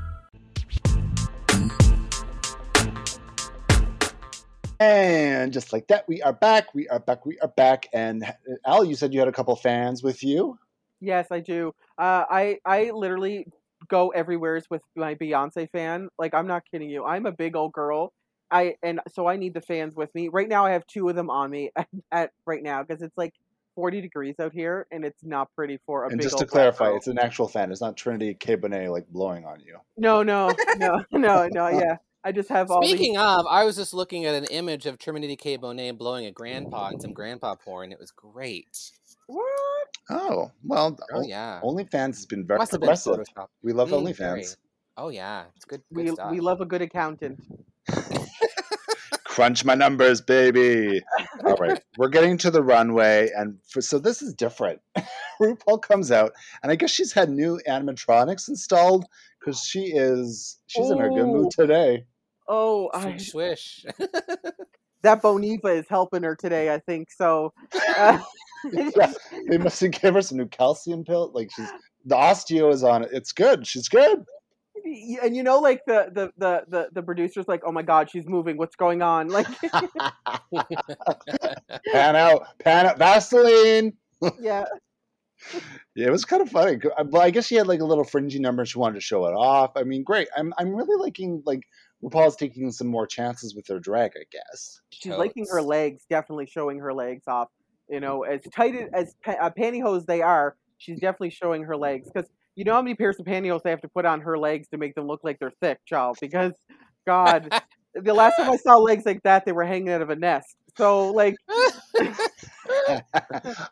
[4.81, 6.73] And just like that, we are back.
[6.73, 7.23] We are back.
[7.23, 7.87] We are back.
[7.93, 8.31] And uh,
[8.65, 10.57] Al, you said you had a couple fans with you.
[10.99, 11.75] Yes, I do.
[11.99, 13.45] Uh, I I literally
[13.89, 16.09] go everywheres with my Beyonce fan.
[16.17, 17.05] Like I'm not kidding you.
[17.05, 18.11] I'm a big old girl.
[18.49, 20.29] I and so I need the fans with me.
[20.29, 23.15] Right now, I have two of them on me at, at right now because it's
[23.15, 23.35] like
[23.75, 26.85] 40 degrees out here, and it's not pretty for a And big just to clarify,
[26.85, 26.97] girl.
[26.97, 27.71] it's an actual fan.
[27.71, 28.57] It's not Trinity K.
[28.57, 29.77] Bonet like blowing on you.
[29.95, 31.67] no, no, no, no, no.
[31.69, 32.83] Yeah, I just have all.
[32.83, 33.21] Speaking these...
[33.21, 35.57] of, I was just looking at an image of Trinity K.
[35.57, 37.91] Bonet blowing a grandpa and some grandpa porn.
[37.91, 38.91] It was great.
[39.27, 39.87] What?
[40.09, 42.95] Oh well, Oh o- yeah, OnlyFans has been very must have been
[43.63, 44.17] We love Mm, OnlyFans.
[44.17, 44.45] very.
[44.97, 45.81] Oh yeah, it's good.
[45.93, 46.31] good We stuff.
[46.31, 47.39] we love a good accountant.
[49.23, 51.01] Crunch my numbers, baby.
[51.45, 54.81] All right, we're getting to the runway, and for, so this is different.
[55.41, 59.05] RuPaul comes out, and I guess she's had new animatronics installed
[59.39, 61.33] because she is she's in a good Oh.
[61.33, 62.03] mood today.
[62.47, 63.85] Oh, I, Swish,
[65.03, 66.73] that Boniva is helping her today.
[66.73, 67.53] I think so.
[67.97, 68.19] Uh,
[68.71, 69.13] yeah,
[69.49, 71.31] they must have given her some new calcium pill.
[71.33, 71.69] Like she's
[72.05, 73.09] the osteo is on it.
[73.13, 73.65] It's good.
[73.65, 74.25] She's good.
[75.21, 78.27] and you know, like the the the the, the producer's like, "Oh my God, she's
[78.27, 78.57] moving.
[78.57, 79.47] What's going on?" Like,
[81.93, 83.93] pan out, pan out, Vaseline.
[84.39, 84.65] yeah,
[85.95, 86.77] Yeah, it was kind of funny.
[86.97, 88.65] Uh, Well, I guess she had like a little fringy number.
[88.65, 89.71] She wanted to show it off.
[89.75, 90.27] I mean, great.
[90.37, 91.61] I'm I'm really liking like
[92.03, 94.11] RuPaul's taking some more chances with her drag.
[94.15, 94.81] I guess.
[94.89, 97.49] she's liking her legs, definitely showing her legs off.
[97.89, 101.77] You know, as tight as- as pa- uh, pantyhose they are, she's definitely showing her
[101.77, 104.37] legs because you know how many pairs of pantyhose they have to put on her
[104.37, 106.17] legs to make them look like they're thick, child.
[106.19, 106.53] Because,
[107.05, 107.49] God,
[107.95, 110.55] the last time I saw legs like that, they were hanging out of a nest.
[110.77, 111.35] So, like,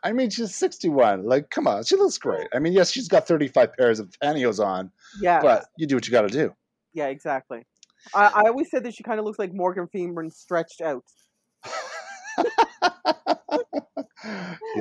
[0.02, 1.24] I mean, she's 61.
[1.24, 2.48] Like, come on, she looks great.
[2.54, 6.06] I mean, yes, she's got 35 pairs of pantyhose on, yeah, but you do what
[6.06, 6.54] you got to do.
[6.92, 7.64] yeah, exactly.
[8.14, 11.04] I, I always said that she kind of looks like Morgan Freeman stretched out.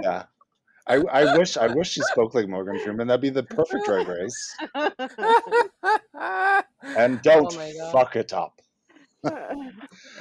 [0.03, 0.23] yeah.
[0.87, 3.07] I, I wish I wish she spoke like Morgan Freeman.
[3.07, 4.55] That'd be the perfect drag race.
[6.97, 8.61] And don't Oh fuck it up.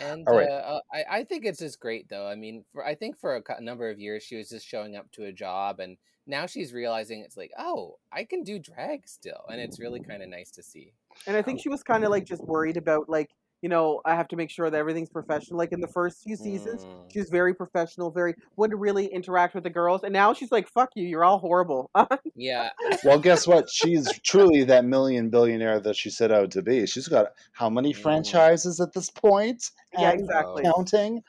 [0.01, 0.49] And All right.
[0.49, 2.27] uh, I, I think it's just great, though.
[2.27, 5.11] I mean, for I think for a number of years she was just showing up
[5.13, 5.97] to a job, and
[6.27, 10.23] now she's realizing it's like, oh, I can do drag still, and it's really kind
[10.23, 10.33] of mm.
[10.33, 10.93] nice to see.
[11.27, 12.13] And I think um, she was kind of mm-hmm.
[12.13, 13.31] like just worried about like
[13.63, 15.59] you know I have to make sure that everything's professional.
[15.59, 17.13] Like in the first few seasons, Mm.
[17.13, 20.69] she was very professional, very wouldn't really interact with the girls, and now she's like,
[20.69, 21.91] "Fuck you, you're all horrible."
[22.41, 22.71] Yeah,
[23.05, 23.69] Well, guess what?
[23.69, 26.87] She's truly that million billionaire that she set out to be.
[26.87, 27.97] She's got how many Mm.
[27.97, 29.71] franchises at this point?
[29.99, 30.63] yeah, And exactly.
[30.63, 31.23] Counting.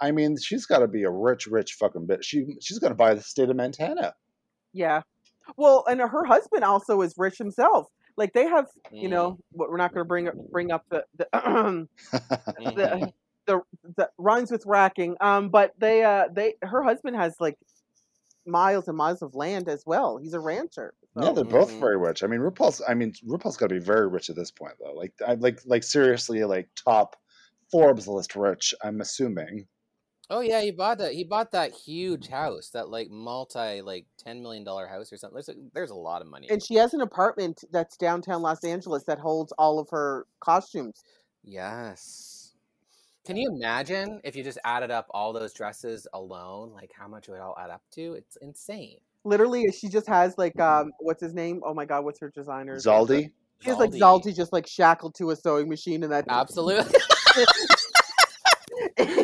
[0.00, 2.24] I mean, she's got to be a rich, rich fucking bitch.
[2.24, 4.14] She she's gonna buy the state of Montana.
[4.72, 5.02] Yeah.
[5.56, 7.86] Well, and her husband also is rich himself.
[8.16, 8.66] Like they have,
[9.00, 9.10] you Mm.
[9.10, 11.28] know, what we're not going to bring up bring up the the,
[12.74, 13.12] the Mhm.
[13.46, 13.62] the
[13.96, 15.16] the rhymes with racking.
[15.20, 17.58] Um, but they uh they her husband has like
[18.46, 20.18] miles and miles of land as well.
[20.18, 20.94] He's a rancher.
[21.18, 21.80] Yeah, they're both Mhm.
[21.80, 22.22] very rich.
[22.22, 22.82] I mean, RuPaul's.
[22.86, 24.92] I mean, RuPaul's got to be very rich at this point, though.
[24.92, 27.16] Like, I like, like seriously, like top
[27.70, 28.74] Forbes list rich.
[28.82, 29.66] I'm assuming.
[30.28, 31.12] Oh yeah, he bought that.
[31.12, 35.34] He bought that huge house, that like multi like ten million dollar house or something.
[35.34, 36.48] There's a, there's a lot of money.
[36.50, 41.04] and she has an apartment that's downtown Los Angeles that holds all of her costumes.
[41.44, 42.54] Yes.
[43.24, 46.72] Can you imagine if you just added up all those dresses alone?
[46.72, 48.14] Like how much it would all add up to?
[48.14, 48.98] It's insane.
[49.24, 51.60] Literally, she just has like um, what's his name?
[51.64, 52.76] Oh my God, what's her designer?
[52.76, 53.30] Zaldy.
[53.60, 54.24] She has like Zaldy.
[54.24, 56.24] Zaldy just like shackled to a sewing machine and that.
[56.28, 56.92] Absolutely.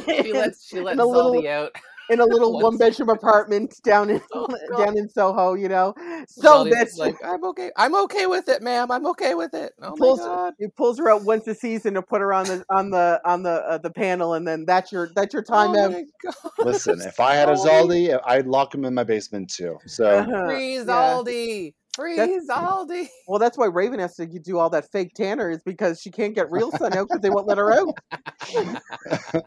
[0.25, 1.73] she lets she lets a little- Zaldy out.
[2.11, 4.47] in a little one bedroom apartment down in Oh,
[4.77, 5.95] down in Soho, you know.
[6.29, 7.71] So Zaldy's bitch like I'm okay.
[7.77, 8.91] I'm okay with it, ma'am.
[8.91, 9.73] I'm okay with it.
[9.81, 10.55] Oh my pulls god.
[10.59, 13.45] he pulls her out once a season to put her on the on the on
[13.45, 15.93] the uh, the panel, and then that's your that's your time oh out.
[15.93, 16.35] my god.
[16.59, 18.09] Listen, if I had a Zaldy.
[18.09, 19.79] Zaldy, I'd lock him in my basement too.
[19.87, 21.71] So Uh-huh, Free yeah.
[21.97, 22.17] Zaldy.
[22.17, 23.09] Free Zaldy.
[23.29, 26.35] Well, that's why Raven has to do all that fake tanner is because she can't
[26.35, 27.99] get real sun out because they won't let her out.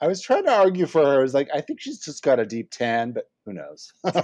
[0.00, 1.18] I was trying to argue for her.
[1.18, 3.92] I was like, I think she's just got a deep tan, but who knows?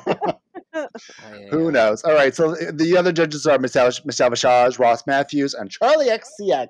[1.51, 2.03] Who knows?
[2.03, 2.35] All right.
[2.35, 6.69] So uh, the other judges are Michelle, Michelle Visage, Ross Mathews, and Charli XCX.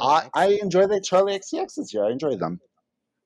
[0.00, 2.04] I, I enjoy the Charli XCX this year.
[2.04, 2.60] I enjoy them.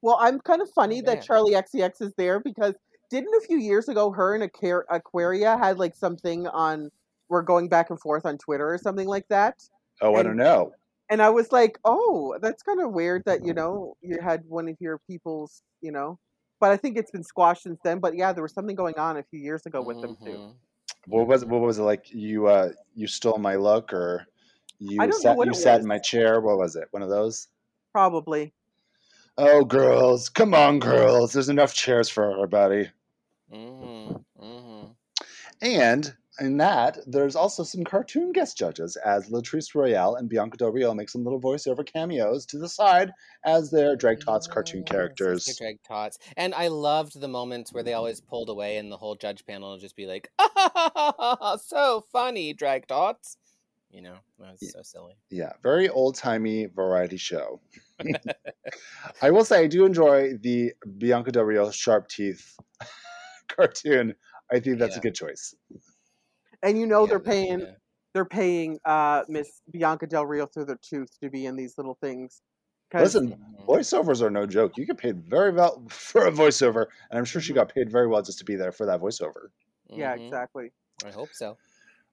[0.03, 1.27] Well, I'm kind of funny that.
[1.27, 2.75] Charli XCX is there because
[3.15, 6.91] didn't a few years ago her and Aquar- Aquaria had like something on
[7.29, 9.63] we're going back and forth on Twitter or something like that.
[10.01, 10.73] Oh, I don't know.
[11.11, 14.69] and I was like, "Oh, that's kind of weird that you know you had one
[14.69, 16.19] of your people's, you know."
[16.61, 17.99] But I think it's been squashed since then.
[18.01, 20.31] But yeah, there was something going on a few years ago with them too.
[20.39, 20.55] Mhm.
[21.07, 22.11] What was what was it like?
[22.13, 24.27] You uh you stole my look, or
[24.79, 26.41] you I don't know sat you it sat in my chair?
[26.41, 26.89] What was it?
[26.91, 27.49] One of those?
[27.93, 28.53] Probably.
[29.37, 31.33] Oh, girls, come on, girls.
[31.33, 32.91] There's enough chairs for everybody.
[33.55, 34.25] Mhm.
[34.41, 34.97] Mhm.
[35.63, 40.73] And in that, there's also some cartoon guest judges as Latrice Royale and Bianca Del
[40.73, 43.13] Rio make some little voiceover cameos to the side
[43.45, 45.45] as their Drag Tots cartoon characters.
[45.57, 46.19] Drag Tots.
[46.37, 49.73] And I loved the moments where they always pulled away and the whole judge panel
[49.73, 50.29] would just be like,
[51.63, 53.37] so funny, Drag Tots.
[53.91, 55.15] You know, that was so silly.
[55.31, 57.61] Yeah, very old timey variety show.
[59.23, 62.59] I will say I do enjoy the Bianca Del Rio sharp teeth
[63.57, 64.15] cartoon.
[64.53, 65.55] I think that's a good choice.
[66.63, 67.75] And you know Yeah, they're paying yeah.
[68.13, 71.97] they're paying uh Miss Bianca Del Rio through their tooth to be in these little
[72.01, 72.43] things.
[72.91, 73.67] 'Cause- Listen, Mhm.
[73.69, 74.77] voiceovers are no joke.
[74.77, 78.07] You get paid very well for a voiceover, and I'm sure she got paid very
[78.07, 79.49] well just to be there for that voiceover.
[79.95, 80.15] yeah, Mhm.
[80.15, 80.73] exactly.
[81.03, 81.59] I hope so.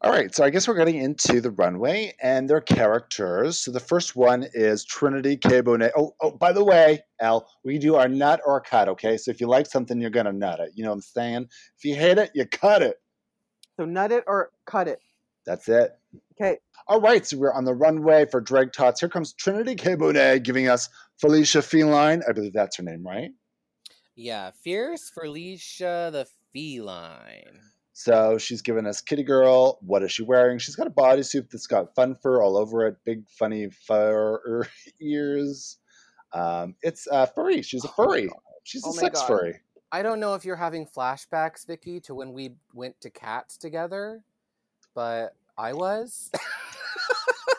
[0.03, 3.59] All right, so I guess we're getting into the runway and their characters.
[3.59, 5.61] So the first one is Trinity K.
[5.61, 5.91] Bonet.
[5.95, 9.15] Oh, oh, by the way, Al, we do our nut or cut, okay?
[9.15, 10.71] So if you like something, you're gonna nut it.
[10.73, 11.49] You know what I'm saying?
[11.77, 12.99] If you hate it, you cut it.
[13.77, 14.97] So nut it or cut it.
[15.45, 15.91] That's it.
[16.33, 16.57] Okay.
[16.87, 19.01] All right, so we're on the runway for Drag Tots.
[19.01, 19.95] Here comes Trinity K.
[19.95, 22.23] Bonet giving us Felicia Feline.
[22.27, 23.29] I believe that's her name, right?
[24.15, 27.59] Yeah, Fierce Felicia the Feline.
[28.03, 29.77] So she's given us Kitty Girl.
[29.81, 30.57] What is she wearing?
[30.57, 34.67] She's got a bodysuit that's got fun fur all over it, big funny fur
[34.99, 35.77] ears.
[36.33, 37.61] Um, it's uh, furry.
[37.61, 38.27] She's a Oh furry.
[38.63, 39.27] She's Oh a sex God.
[39.27, 39.59] furry.
[39.91, 44.23] I don't know if you're having flashbacks, Vicky, to when we went to Cats together,
[44.95, 46.31] but I was.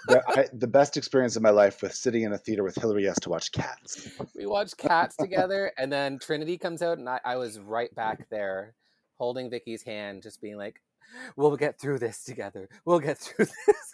[0.08, 3.06] the, I, the best experience of my life was sitting in a theater with Hillary
[3.06, 4.08] S to watch Cats.
[4.34, 8.28] we watched Cats together, and then Trinity comes out, and I, I was right back
[8.28, 8.74] there,
[9.22, 10.82] holding Vicky's hand, just being like,
[11.36, 12.68] "We'll get through this together.
[12.84, 13.92] We'll get through this."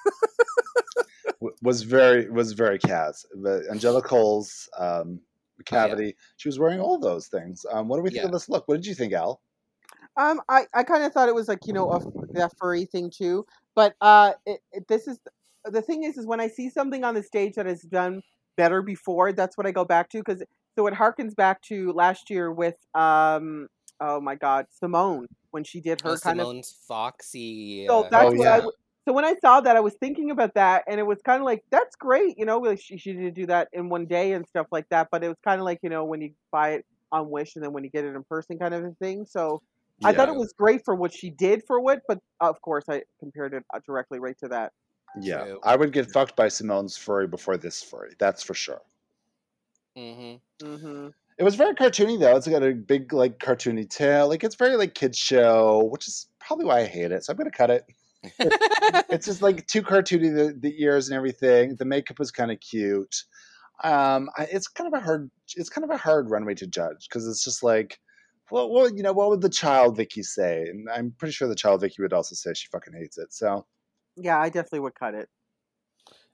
[1.61, 3.26] Was very was very Cats.
[3.37, 5.20] But Angela Cole's um,
[5.66, 6.16] cavity.
[6.39, 7.66] She was wearing all those things.
[7.70, 8.26] Um, what do we think Yeah.
[8.26, 8.66] of this look?
[8.68, 9.43] What did you think, Al?
[10.16, 12.01] Um, I, I kind of thought it was like you know a,
[12.33, 13.45] that furry thing too,
[13.76, 15.20] but uh, it, it, this is
[15.66, 18.22] the thing is is when I see something on the stage that is done
[18.57, 20.43] better before, that's what I go back to because
[20.74, 23.68] so it harkens back to last year with um
[24.01, 27.86] oh my god Symone when she did her Oh, kind of Symone's foxy.
[27.88, 28.55] so uh, that's Oh, what yeah.
[28.57, 28.72] w-
[29.07, 31.46] so when I saw that I was thinking about that and it was kind of
[31.46, 34.46] like that's great you know like she she did do that in one day and
[34.46, 36.84] stuff like that but it was kind of like you know when you buy it
[37.11, 39.62] on Wish and then when you get it in person kind of a thing so.
[40.05, 43.03] I thought it was great for what she did for what, but of course I
[43.18, 44.72] compared it uh, directly right to that.
[45.20, 45.61] Yeah, True.
[45.64, 48.14] I would get fucked by Symone's furry before this furry.
[48.18, 48.80] That's for sure.
[49.96, 50.64] Mm-hmm.
[50.76, 51.09] hmm
[51.39, 52.36] It was very cartoony though.
[52.36, 54.28] It's got a big like cartoony tail.
[54.28, 57.24] Like it's very like kids show, which is probably why I hate it.
[57.24, 57.84] So I'm gonna cut it.
[59.11, 61.76] It's just like too cartoony the, the ears and everything.
[61.76, 63.24] The makeup was kind of cute.
[63.84, 65.30] Um, I, it's kind of a hard.
[65.57, 67.99] It's kind of a hard runway to judge because it's just like,
[68.51, 70.62] well, what you know, what would the child Vicky say?
[70.62, 73.32] And I'm pretty sure the child Vicky would also say she fucking hates it.
[73.32, 73.66] So
[74.16, 75.28] Yeah, I definitely would cut it.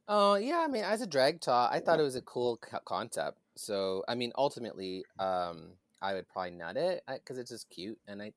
[0.09, 2.78] Oh yeah, I mean, as a drag tot, I thought it was a cool co-
[2.84, 3.38] concept.
[3.57, 5.70] So I mean, ultimately, um,
[6.02, 8.32] I would probably nut it because it's just cute, and I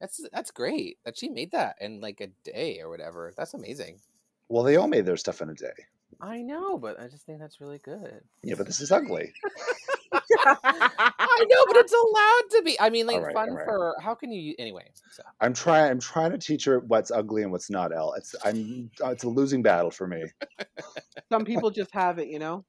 [0.00, 3.32] that's that's great that she made that in like a day or whatever.
[3.36, 4.00] That's amazing.
[4.48, 5.72] well, they all made their stuff in a day.
[6.20, 8.22] I know, but I just think that's really good.
[8.42, 9.32] Yeah, but this is ugly.
[10.38, 12.78] I know, but it's allowed to be.
[12.80, 13.64] I mean, like Alright, fun alright.
[13.66, 14.90] for how can you anyway?
[15.10, 15.90] So I'm trying.
[15.90, 17.94] I'm trying to teach her what's ugly and what's not.
[17.94, 18.14] L.
[18.14, 18.90] it's I'm.
[19.02, 20.24] Uh, it's a losing battle for me.
[21.28, 22.64] Some people just have it, you know.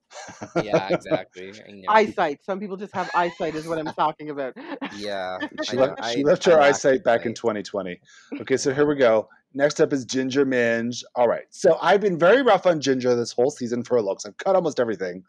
[0.62, 1.54] yeah, exactly.
[1.88, 2.00] I.
[2.00, 2.44] Eyesight.
[2.44, 4.54] Some people just have eyesight, is what I'm talking about.
[4.96, 6.08] yeah, She left, know.
[6.10, 8.00] she I- left her lack eyesight back in 2020.
[8.42, 9.28] Okay, so here we go.
[9.56, 11.04] Next up is Ginger Minj.
[11.16, 14.26] All right, so I've been very rough on Ginger this whole season for her looks.
[14.26, 15.24] I've cut almost everything.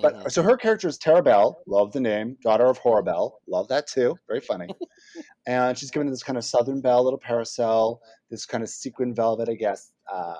[0.00, 0.32] But Mhm.
[0.32, 1.62] so her character is Tara Bell.
[1.66, 2.38] Love the name.
[2.42, 3.38] Daughter of Horribelle.
[3.46, 4.16] Love that too.
[4.26, 4.68] Very funny.
[5.46, 9.48] and she's given this kind of Southern Belle little parasol, this kind of sequin velvet,
[9.48, 10.34] I guess, uh,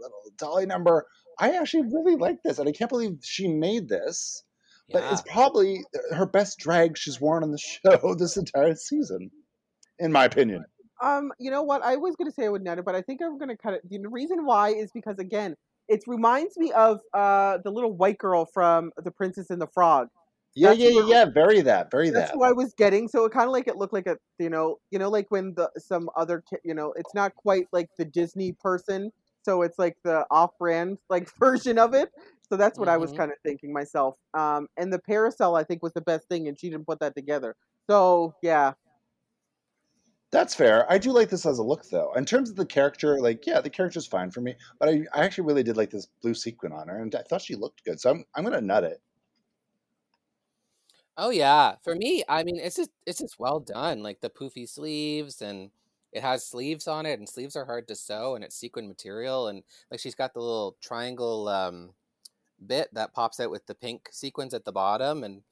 [0.00, 1.06] little dolly number.
[1.38, 4.44] I actually really like this, and I can't believe she made this.
[4.92, 9.30] But it's probably her best drag she's worn on the show this entire season,
[10.00, 10.64] in my opinion.
[11.00, 11.82] Um, you know what?
[11.82, 13.88] I was gonna say I would but I think I'm gonna cut it.
[13.88, 15.56] The reason why is because again,
[15.90, 20.08] it reminds me of uh the little white girl from The Princess and the Frog.
[20.54, 21.24] Yeah, That's yeah, yeah, yeah.
[21.32, 22.14] Very that, very that.
[22.14, 22.34] That's that.
[22.34, 23.08] who I was getting.
[23.08, 25.54] So it kind of like it looked like a, you know, you know, like when
[25.54, 29.12] the some other, ki- you know, it's not quite like the Disney person.
[29.44, 32.10] So it's like the off-brand like version of it.
[32.48, 33.12] So that's what I was Mhm.
[33.12, 34.16] kind of thinking myself.
[34.34, 37.14] Um, and the parasol I think was the best thing, and she didn't put that
[37.16, 37.54] together.
[37.88, 38.72] So yeah,
[40.32, 40.90] That's fair.
[40.90, 42.12] I do like this as a look, though.
[42.14, 44.56] In terms of the character, like, yeah, the character's fine for me.
[44.78, 47.42] But I, I actually really did like this blue sequin on her, and I thought
[47.42, 48.00] she looked good.
[48.00, 49.02] So I'm, I'm gonna nut it.
[51.16, 54.02] Oh yeah, for me, I mean, it's just it's just well done.
[54.02, 55.70] Like the poofy sleeves and
[56.12, 59.48] it has sleeves on it, and sleeves are hard to sew, and it's sequin material,
[59.48, 61.94] and like she's got the little triangle um,
[62.66, 65.44] bit that pops out with the pink sequins at the bottom, and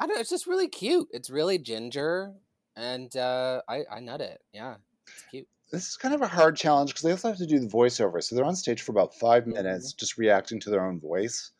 [0.00, 0.16] I don't.
[0.16, 1.08] know, It's just really cute.
[1.12, 2.34] It's really ginger,
[2.76, 4.42] and uh, I I nut it.
[4.52, 4.76] Yeah,
[5.12, 5.48] it's cute.
[5.72, 8.22] This is kind of a hard challenge because they also have to do the voiceover.
[8.22, 9.54] So they're on stage for about 5 Mhm.
[9.54, 11.50] minutes, just reacting to their own voice,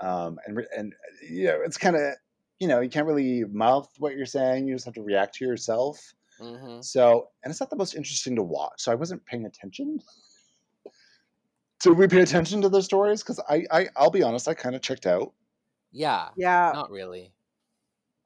[0.00, 2.14] um, and and you know it's kind of
[2.58, 4.68] you know you can't really mouth what you're saying.
[4.68, 6.14] You just have to react to yourself.
[6.38, 8.74] hmm So, and it's not the most interesting to watch.
[8.82, 10.00] So I wasn't paying attention.
[11.80, 13.22] Did we pay attention to the stories?
[13.22, 15.34] Because I, I, I'll be honest, I kind of checked out.
[15.92, 17.32] Yeah, Yeah, not really.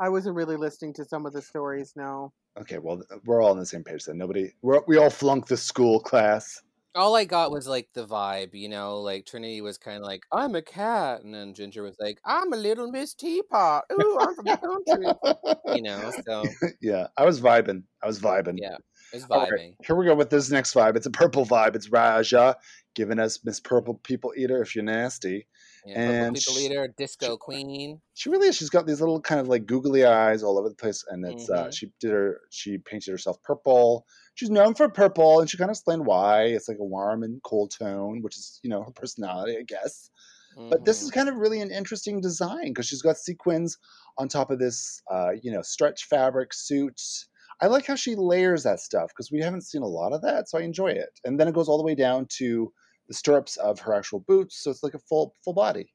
[0.00, 1.92] I wasn't really listening to some of the stories.
[1.96, 2.32] No.
[2.60, 4.18] Okay, well, we're all on the same page then.
[4.18, 6.60] Nobody, we're, we all flunked the school class.
[6.94, 10.22] All I got was like the vibe, you know, like Trinity was kind of like,
[10.32, 11.22] I'm a cat.
[11.22, 13.84] And then Ginger was like, I'm a little Miss Teapot.
[13.92, 15.76] Ooh, I'm from the country.
[15.76, 16.44] You know, so
[16.80, 17.82] yeah, I was vibing.
[18.02, 18.58] I was vibing.
[18.60, 18.78] yeah,
[19.12, 19.74] it's All right, vibing.
[19.86, 20.96] here we go with this next vibe.
[20.96, 21.76] It's a purple vibe.
[21.76, 22.56] It's Raja
[22.94, 25.46] giving us Miss Purple People Eater if you're nasty.
[25.94, 28.00] Yeah, and People sh- Leader, Disco Queen.
[28.14, 28.56] She really is.
[28.56, 31.48] She's got these little kind of like googly eyes all over the place, and it's
[31.48, 31.72] uh, Mhm.
[31.72, 34.06] she did her she painted herself purple.
[34.34, 36.44] She's known for purple, and she kind of explained why.
[36.44, 40.10] It's like a warm and cold tone, which is you know her personality, I guess.
[40.70, 41.12] But this is Mhm.
[41.12, 43.78] kind of really an interesting design because she's got sequins
[44.18, 47.00] on top of this, uh, you know, stretch fabric suit.
[47.60, 50.48] I like how she layers that stuff because we haven't seen a lot of that,
[50.48, 51.20] so I enjoy it.
[51.24, 52.72] And then it goes all the way down to
[53.08, 55.92] the stirrups of her actual boots, so it's like a full full body.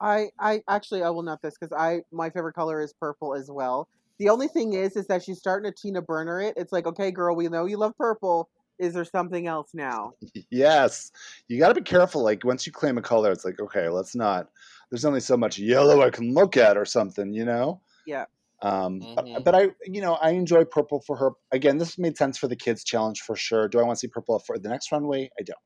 [0.00, 3.50] I, I actually I will nut this because I my favorite color is purple as
[3.50, 3.88] well.
[4.18, 6.54] The only thing is, is that she's starting to Tina Burner it.
[6.56, 8.48] It's like, okay, girl, we know you love purple.
[8.78, 10.14] Is there something else now?
[10.50, 11.12] Yes,
[11.48, 12.22] you got to be careful.
[12.22, 14.48] Like once you claim a color, it's like okay, let's not.
[14.90, 17.80] There's only so much yellow I can look at, or something, you know.
[18.06, 18.24] Yeah.
[18.62, 19.44] Um, but, Mhm.
[19.44, 21.30] but I, you know, I enjoy purple for her.
[21.52, 23.68] Again, this made sense for the kids challenge for sure.
[23.68, 25.30] Do I want to see purple for the next runway?
[25.38, 25.58] I don't.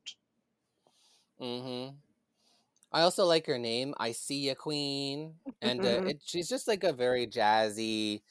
[1.40, 1.96] Mm-hmm.
[2.92, 3.94] I also like her name.
[3.98, 6.06] I see a queen, and uh, Mhm.
[6.06, 8.22] it, she's just like a very jazzy,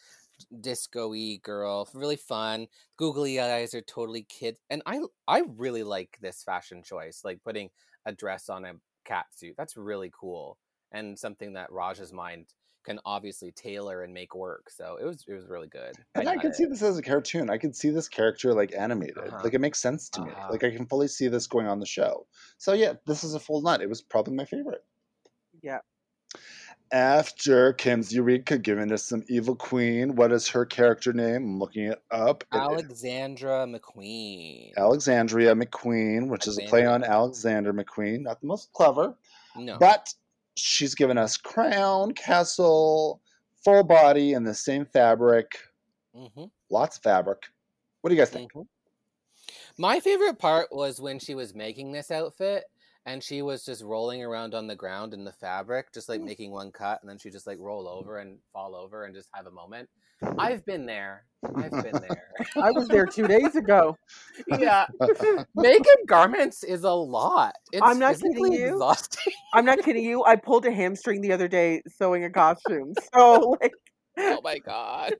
[0.62, 1.89] disco-y girl.
[1.93, 2.68] Really fun.
[2.97, 7.24] Googly eyes are totally kid, and I I really like this fashion choice.
[7.26, 7.72] Like putting
[8.06, 8.76] a dress on a
[9.06, 9.56] cat suit.
[9.58, 10.60] That's really cool,
[10.91, 12.54] and something that Raj's mind
[12.84, 14.70] can obviously tailor and make work.
[14.70, 15.96] So it was it was really good.
[16.16, 17.50] And I got can see this as a cartoon.
[17.50, 19.18] I can see this character like animated.
[19.18, 19.42] Uh-huh.
[19.44, 20.32] Like it makes sense to me.
[20.32, 20.48] Uh-huh.
[20.52, 22.28] Like I can fully see this going on the show.
[22.58, 23.82] So yeah, this is a full nut.
[23.82, 24.84] It was probably my favorite.
[25.62, 25.80] Yeah.
[26.92, 30.16] After Kim's Eureka giving us some evil queen.
[30.16, 31.38] What is her character name?
[31.44, 32.44] I'm looking it up.
[32.54, 34.74] It- Alexandra McQueen.
[34.78, 37.72] Alexandria McQueen, which is a play on Alexandria.
[37.72, 38.22] Alexander McQueen.
[38.22, 39.16] Not the most clever,
[39.56, 39.78] No.
[39.80, 40.14] but
[40.56, 43.22] she's given us crown, castle,
[43.64, 45.51] full body in the same fabric.
[46.16, 47.43] hmm Lots of fabric.
[48.01, 48.51] What do you guys think?
[48.54, 48.68] Mhm.
[49.78, 52.64] My favorite part was when she was making this outfit
[53.06, 56.51] and she was just rolling around on the ground in the fabric, just like making
[56.51, 59.45] one cut, and then she just like roll over and fall over and just have
[59.45, 59.89] a moment.
[60.39, 61.26] I've been there.
[61.56, 62.32] I've been there.
[62.56, 63.97] I was there two days ago.
[64.47, 64.86] yeah,
[65.56, 67.56] making garments is a lot.
[67.74, 68.68] It's I'm not kidding you.
[68.68, 69.34] Exhausting.
[69.54, 70.24] I'm not kidding you.
[70.24, 72.93] I pulled a hamstring the other day sewing a costume.
[73.14, 73.74] So like,
[74.18, 75.14] oh my god.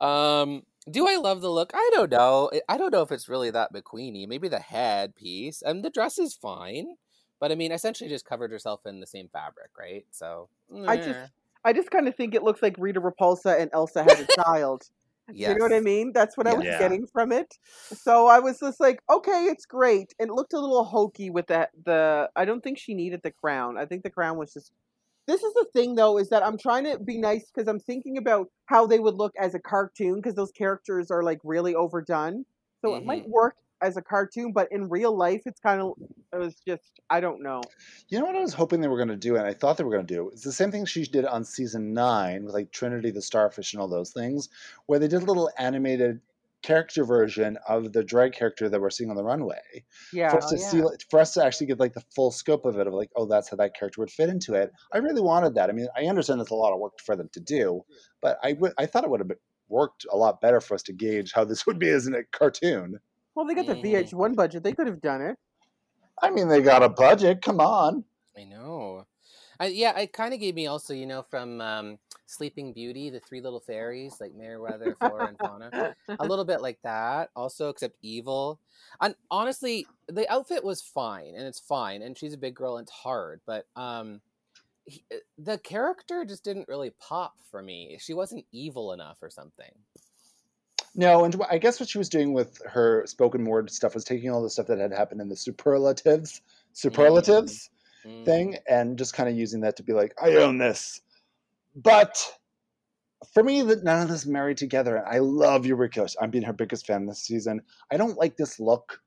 [0.00, 1.72] Um, do I love the look?
[1.74, 2.50] I don't know.
[2.52, 4.28] I- I don't know if it's really that McQueenie.
[4.28, 5.62] Maybe the head piece.
[5.62, 6.96] And the dress is fine.
[7.40, 10.06] But I mean, essentially just covered herself in the same fabric, right?
[10.10, 10.48] So
[10.86, 11.26] I just- eh.
[11.66, 14.84] I just kind of think it looks like Rita Repulsa and Elsa had a child.
[15.32, 15.48] yes.
[15.48, 16.12] You know what I mean?
[16.12, 16.78] That's what I was Yeah.
[16.78, 17.58] getting from it.
[17.94, 20.14] So I was just like, okay, it's great.
[20.18, 21.70] And it looked a little hokey with that.
[21.86, 23.78] The I don't think she needed the crown.
[23.78, 24.72] I think the crown was just.
[25.26, 28.18] This is the thing, though, is that I'm trying to be nice because I'm thinking
[28.18, 32.44] about how they would look as a cartoon because those characters are like really overdone.
[32.84, 33.32] So it might mm-hmm.
[33.32, 35.92] work as a cartoon, but in real life, it's kind of
[36.32, 37.62] it was just I don't know.
[38.08, 39.84] You know what I was hoping they were going to do, and I thought they
[39.84, 40.30] were going to do?
[40.30, 43.80] It's the same thing she did on season nine with like Trinity the Starfish and
[43.80, 44.48] all those things,
[44.86, 46.20] where they did a little animated
[46.64, 49.60] character version of the drag character that we're seeing on the runway.
[50.12, 50.84] Yeah, for us to see, yeah.
[50.84, 53.26] like, for us to actually get like the full scope of it, of like, oh,
[53.26, 54.70] that's how that character would fit into it.
[54.92, 55.68] I really wanted that.
[55.70, 57.82] I mean, I understand it's a lot of work for them to do,
[58.22, 59.30] but I would, I thought it would have
[59.68, 62.98] worked a lot better for us to gauge how this would be as a cartoon.
[63.34, 63.82] well, they got the Mhm.
[64.10, 65.36] VH1 budget; they could have done it.
[66.22, 67.42] I mean, they got a budget.
[67.42, 68.04] Come on.
[68.38, 69.06] I know.
[69.60, 73.20] I, yeah, it kind of gave me also, you know, from um, Sleeping Beauty, the
[73.20, 75.94] three little fairies, like Merryweather, Flora, and Fauna.
[76.08, 78.58] a little bit like that also except evil
[79.00, 82.84] and honestly the outfit was fine and it's fine and she's a big girl and
[82.84, 84.20] it's hard but um
[84.86, 89.30] he, uh, the character just didn't really pop for me she wasn't evil enough or
[89.30, 89.72] something
[90.96, 94.30] No, and I guess what she was doing with her spoken word stuff was taking
[94.30, 96.40] all the stuff that had happened in the superlatives,
[96.72, 97.68] superlatives
[98.06, 98.24] Mm.
[98.24, 101.00] thing, and just kind of using that to be like, I own this.
[101.74, 102.30] But
[103.32, 105.06] for me, that none of this married together.
[105.08, 106.06] I love Eureka.
[106.20, 107.62] I'm being her biggest fan this season.
[107.90, 109.00] I don't like this look.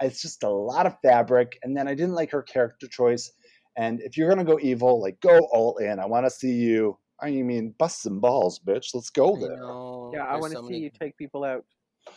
[0.00, 3.32] It's just a lot of fabric, and then I didn't like her character choice.
[3.76, 5.98] And if you're gonna go evil, like go all in.
[5.98, 6.98] I want to see you.
[7.20, 8.88] I mean, bust some balls, bitch.
[8.94, 9.56] Let's go there.
[9.56, 10.10] know.
[10.14, 11.64] Yeah, I want to so see many- you take people out.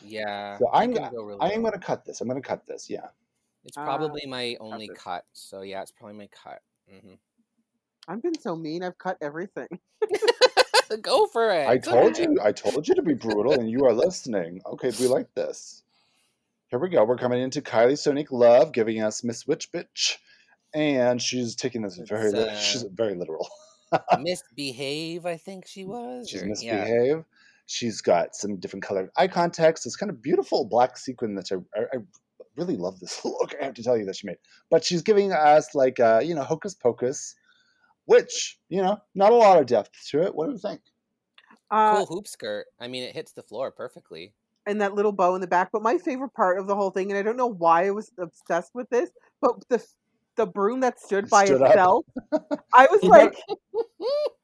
[0.04, 0.58] Yeah.
[0.58, 1.72] So I'm gonna, go really I am well.
[1.72, 2.20] gonna cut this.
[2.22, 2.90] I'm gonna cut this.
[2.90, 3.08] Yeah.
[3.66, 4.98] It's Ah, probably my only this.
[4.98, 5.24] cut.
[5.34, 6.60] So yeah, it's probably my cut.
[6.90, 7.14] hmm
[8.08, 8.84] I've been so mean.
[8.84, 9.68] I've cut everything.
[11.02, 11.68] Go for it.
[11.68, 12.38] I told you.
[12.44, 14.62] I told you to be brutal, and you are listening.
[14.74, 15.82] Okay, we like this.
[16.68, 17.04] Here we go.
[17.04, 20.18] We're coming into Kylie Sonique Love, giving us Miss Witch Bitch,
[20.76, 22.26] and she's taking this very.
[22.28, 23.50] It's, li- uh, she's very literal.
[24.20, 26.30] Misbehave, I think she was.
[26.30, 26.52] She's or- yeah.
[26.52, 27.24] misbehave.
[27.68, 29.88] She's got some different colored eye contacts.
[29.88, 31.98] It's kind of beautiful black sequin that I, I, I
[32.58, 33.54] really love this look.
[33.60, 34.38] I have to tell you that she made.
[34.70, 37.36] But she's giving us like uh, you know hocus pocus,
[38.06, 40.34] which you know not a lot of depth to it.
[40.36, 40.82] What do you think?
[41.72, 42.68] Uh, Cool hoop skirt.
[42.80, 44.34] I mean, it hits the floor perfectly.
[44.68, 45.70] and that little bow in the back.
[45.72, 48.12] But my favorite part of the whole thing, and I don't know why I was
[48.20, 49.10] obsessed with this,
[49.42, 49.84] but the
[50.36, 52.06] the broom that stood by Stood itself,
[52.74, 53.34] I was like,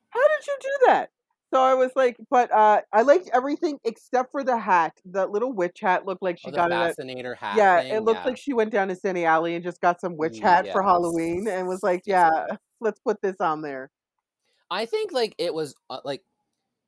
[0.09, 1.09] "How did you do that?"
[1.54, 4.93] So I was like, but uh, I liked everything except for the hat.
[5.06, 6.76] That little witch hat looked like she oh, got it.
[6.76, 7.58] At, fascinator hat.
[7.58, 7.93] yeah, thing?
[7.93, 8.26] it looked yeah.
[8.26, 11.47] like she went down to Sunny Alley and just got some witch hat for Halloween
[11.49, 12.30] and was like, "Yeah,
[12.80, 13.91] let's put this on there."
[14.70, 16.24] I think like it was uh, like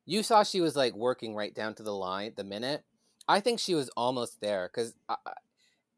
[0.06, 2.84] you saw she was like working right down to the line the minute.
[3.28, 4.94] I think she was almost there because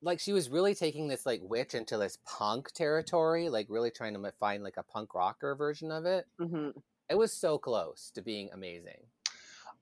[0.03, 4.15] like she was really taking this like witch into this punk territory, like really trying
[4.15, 6.27] to find like a punk rocker version of it.
[6.39, 6.71] hmm
[7.09, 8.99] It was so close to being amazing.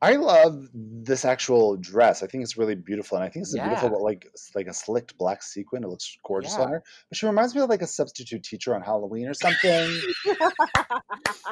[0.02, 2.22] I love this actual dress.
[2.22, 4.74] I think it's really beautiful, and I think it's a beautiful, but like like a
[4.74, 5.82] slicked black sequin.
[5.84, 6.64] It looks gorgeous Yeah.
[6.64, 6.82] on her.
[7.08, 9.90] But she reminds me of like a substitute teacher on Halloween or something.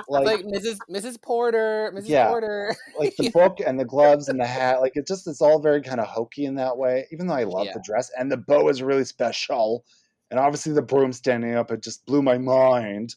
[0.08, 0.78] like like Mrs.
[0.90, 1.22] Mrs.
[1.22, 2.08] Porter, Mrs.
[2.08, 2.28] Yeah.
[2.28, 2.76] Porter.
[2.98, 4.80] like the book and the gloves and the hat.
[4.80, 7.06] Like it just it's all very kind of hokey in that way.
[7.12, 7.74] Even though I love Yeah.
[7.74, 9.84] the dress and the bow is really special,
[10.30, 13.14] and obviously the broom standing up, it just blew my mind.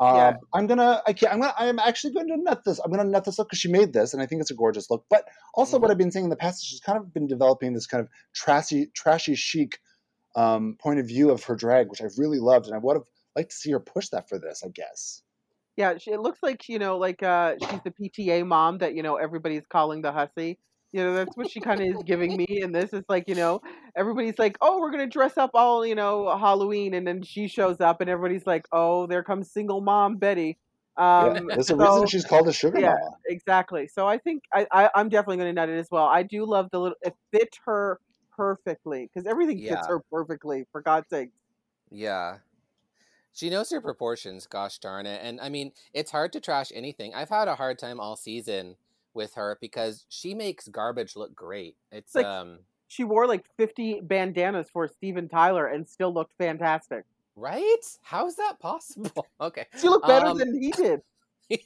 [0.00, 0.34] Um, Yeah.
[0.54, 2.78] I'm gonna, I can't, I'm gonna, I'm actually going to nut this.
[2.78, 4.90] I'm gonna nut this look because she made this, and I think it's a gorgeous
[4.90, 5.04] look.
[5.10, 7.72] But also, what I've been saying in the past is she's kind of been developing
[7.72, 9.80] this kind of trashy, trashy chic
[10.36, 13.06] um, point of view of her drag, which I've really loved, and I would have
[13.34, 14.62] liked to see her push that for this.
[14.64, 15.22] I guess.
[15.76, 19.02] Yeah, she, it looks like you know, like uh, she's the PTA mom that you
[19.02, 20.58] know everybody's calling the hussy.
[20.92, 22.60] You know, that's what she kind of is giving me.
[22.62, 23.60] And this is like, you know,
[23.94, 27.80] everybody's like, "Oh, we're gonna dress up all you know Halloween," and then she shows
[27.80, 30.56] up, and everybody's like, "Oh, there comes single mom Betty."
[30.98, 32.94] Yeah, Um, there's a so- reason she's called a sugar yeah.
[33.00, 33.16] mama.
[33.26, 33.86] exactly.
[33.86, 36.06] So I think I, I I'm definitely going to nut it as well.
[36.06, 36.96] I do love the little.
[37.02, 38.00] It fit her
[38.36, 40.64] perfectly because everything fits her perfectly.
[40.72, 41.30] For God's sake.
[41.90, 42.38] Yeah.
[43.32, 45.20] She knows her proportions, gosh darn it.
[45.22, 47.14] And I mean, it's hard to trash anything.
[47.14, 48.74] I've had a hard time all season
[49.14, 51.76] with her because she makes garbage look great.
[51.92, 57.04] It's like- um She wore like 50 bandanas for Steven Tyler and still looked fantastic.
[57.36, 57.84] right?
[58.02, 59.26] How's that possible?
[59.40, 59.66] Okay.
[59.80, 61.02] She looked better Um, than he did.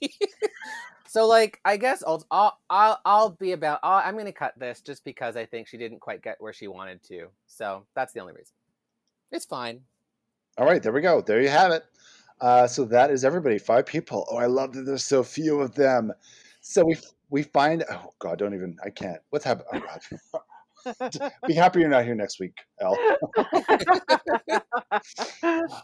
[1.09, 4.59] so like I guess I'll I'll I'll, I'll be about i I'm going to cut
[4.59, 7.28] this just because I think she didn't quite get where she wanted to.
[7.47, 8.53] So that's the only reason.
[9.30, 9.80] It's fine.
[10.59, 11.20] All right, there we go.
[11.22, 11.84] There you have it.
[12.40, 13.59] Uh, so that is everybody.
[13.59, 14.26] Five people.
[14.30, 16.12] Oh, I love that there's so few of them.
[16.61, 16.97] So we
[17.33, 17.85] we find.
[17.91, 18.76] Oh God, don't even.
[18.85, 19.20] I can't.
[19.30, 19.66] What's happening?
[19.72, 20.01] Oh God.
[21.47, 22.99] Be happy you're not here next week, Elle.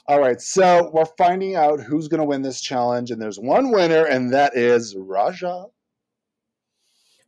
[0.08, 3.70] All right, so we're finding out who's going to win this challenge, and there's one
[3.70, 5.66] winner, and that is Raja.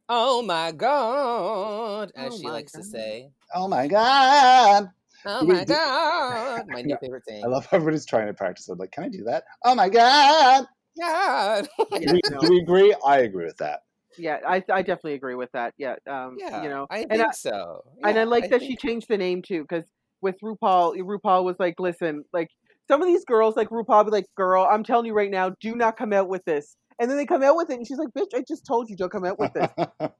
[0.08, 3.30] Oh my god, as Oh she my likes to say.
[3.54, 4.88] Oh my God!
[5.24, 7.44] Oh my god, my new Yeah, favorite thing.
[7.44, 8.68] I love how everybody's trying to practice.
[8.68, 9.44] I'm like, can I do that?
[9.64, 10.66] Oh my God!
[10.98, 11.68] God.
[11.92, 12.94] Do we, do we agree?
[13.06, 13.82] I agree with that.
[14.18, 15.74] Yeah, I I definitely agree with that.
[15.78, 17.82] Yeah, um, yeah, you know, I and think I- so.
[18.04, 19.84] and I Yeah, like that she changed the name too, because
[20.22, 22.48] with RuPaul, RuPaul was like, listen, like
[22.88, 25.74] some of these girls, like RuPaul, be like, girl, I'm telling you right now, do
[25.76, 26.76] not come out with this.
[26.98, 28.96] And then they come out with it, and she's like, bitch, I just told you
[28.96, 29.70] don't come out with this.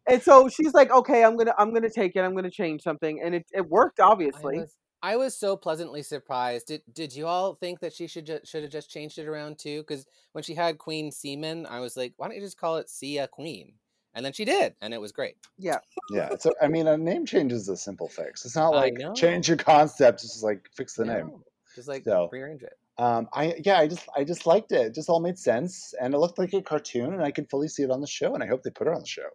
[0.09, 3.21] and so she's like, okay, I'm gonna I'm gonna take it, I'm gonna change something,
[3.23, 4.65] and it it worked I obviously.
[5.03, 6.67] Was, I was so pleasantly surprised.
[6.69, 9.59] Did Did you all think that she should ju- should have just changed it around
[9.59, 9.81] too?
[9.81, 12.89] Because when she had Queen Seaman, I was like, why don't you just call it
[12.91, 13.75] Sia Queen?
[14.15, 15.37] And then she did, and it was great.
[15.57, 15.79] yeah.
[16.13, 16.31] Yeah.
[16.41, 18.45] So I mean, a name change is a simple fix.
[18.45, 20.25] It's not like change your concept.
[20.25, 21.31] It's just like fix the name.
[21.77, 22.73] Just like So- rearrange it.
[22.99, 24.87] Um, I yeah, I just I just liked it.
[24.89, 27.69] It just all made sense, and it looked like a cartoon, and I could fully
[27.69, 28.35] see it on the show.
[28.35, 29.29] And I hope they put it on the show.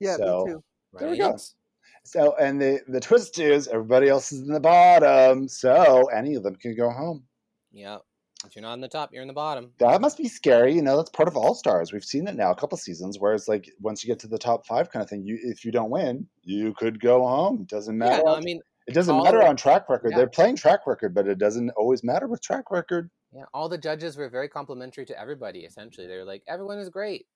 [0.00, 0.64] Yeah, So- me too.
[0.94, 1.36] There we go.
[2.08, 6.42] So, and the the twist is everybody else is in the bottom, so any of
[6.42, 7.24] them can go home.
[7.72, 8.02] Yep.
[8.46, 9.72] If you're not in the top, you're in the bottom.
[9.80, 10.72] That must be scary.
[10.72, 11.92] You know, that's part of All Stars.
[11.92, 14.38] We've seen it now a couple seasons where it's like once you get to the
[14.38, 17.60] top five kind of thing, you if you don't win, you could go home.
[17.62, 18.22] It doesn't matter.
[18.24, 20.12] Yeah, no, I mean, it doesn't matter on track record.
[20.12, 20.18] yeah.
[20.18, 23.10] They're playing track record, but it doesn't always matter with track record.
[23.34, 25.60] yeah, all the judges were very complimentary to everybody.
[25.60, 27.26] Essentially, they were like, "Everyone is great.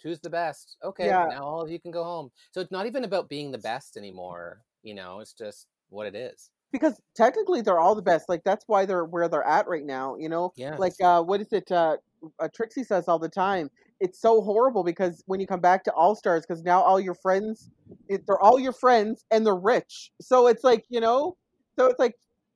[0.00, 1.26] Choose the best." Okay, Yeah.
[1.30, 2.30] now all of you can go home.
[2.52, 4.62] So it's not even about being the best anymore.
[4.82, 6.50] You know, it's just what it is.
[6.72, 8.28] because technically they're all the best.
[8.28, 10.14] Like that's why they're where they're at right now.
[10.16, 10.76] You know, Yeah.
[10.76, 11.70] like uh, what is it?
[11.72, 11.96] Uh,
[12.38, 13.70] uh, Trixie says all the time.
[13.98, 17.14] It's so horrible because when you come back to All Stars, because now all your
[17.14, 17.70] friends,
[18.08, 20.12] it, they're all your friends and they're rich.
[20.20, 21.36] So it's like you know,
[21.76, 22.14] so it's like,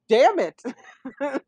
[0.09, 0.63] damn it.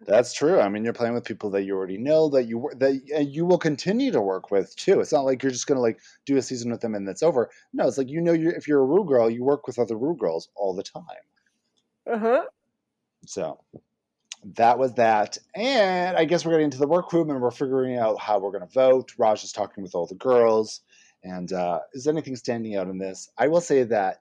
[0.00, 0.60] That's true.
[0.60, 3.46] I mean, you're playing with people that you already know that you that and you
[3.46, 5.00] will continue to work with too.
[5.00, 7.22] It's not like you're just going to like do a season with them and that's
[7.22, 7.50] over.
[7.72, 9.96] No, it's like you know, you if you're a Rue girl, you work with other
[9.96, 11.04] Rue girls all the time.
[12.10, 12.44] uh huh.
[13.26, 13.60] So
[14.56, 15.38] that was that.
[15.54, 18.66] And I guess we're getting into the workroom and we're figuring out how we're going
[18.66, 19.14] to vote.
[19.18, 20.80] Raj is talking with all the girls.
[21.22, 23.30] And uh, is anything standing out in this?
[23.38, 24.18] I will say that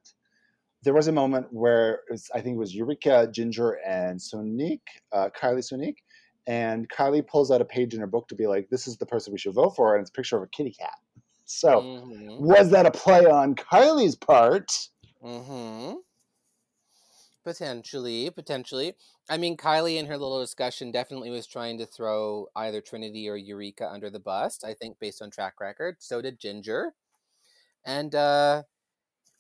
[0.83, 4.81] there was a moment where it was, I think it was Eureka, Ginger, and Sonique,
[5.11, 5.97] uh, Kylie Sonique.
[6.45, 9.05] And Kylie pulls out a page in her book to be like, this is the
[9.05, 9.95] person we should vote for.
[9.95, 10.97] And it's a picture of a kitty cat.
[11.45, 12.39] So Mhm.
[12.39, 14.89] was that a play on Kylie's part?
[15.23, 15.99] Mm-hmm.
[17.43, 18.95] Potentially, potentially.
[19.29, 23.35] I mean, Kylie in her little discussion definitely was trying to throw either Trinity or
[23.35, 24.63] Eureka under the bus.
[24.63, 25.97] I think based on track record.
[25.99, 26.93] So did Ginger,
[27.85, 28.63] and uh,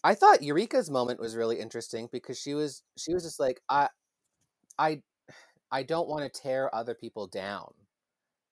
[0.03, 3.87] I thought Eureka's moment was really interesting because she was she was just like I,
[4.77, 5.01] I,
[5.71, 7.73] I don't want to tear other people down.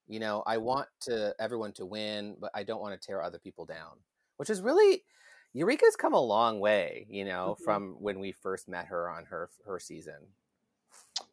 [0.08, 3.40] You know, I want to everyone to win, but I don't want to tear other
[3.40, 3.98] people down.
[4.38, 5.04] Which is really
[5.54, 7.64] Eureka's come a long way, you know, Mhm.
[7.64, 10.34] from when we first met her on her her season.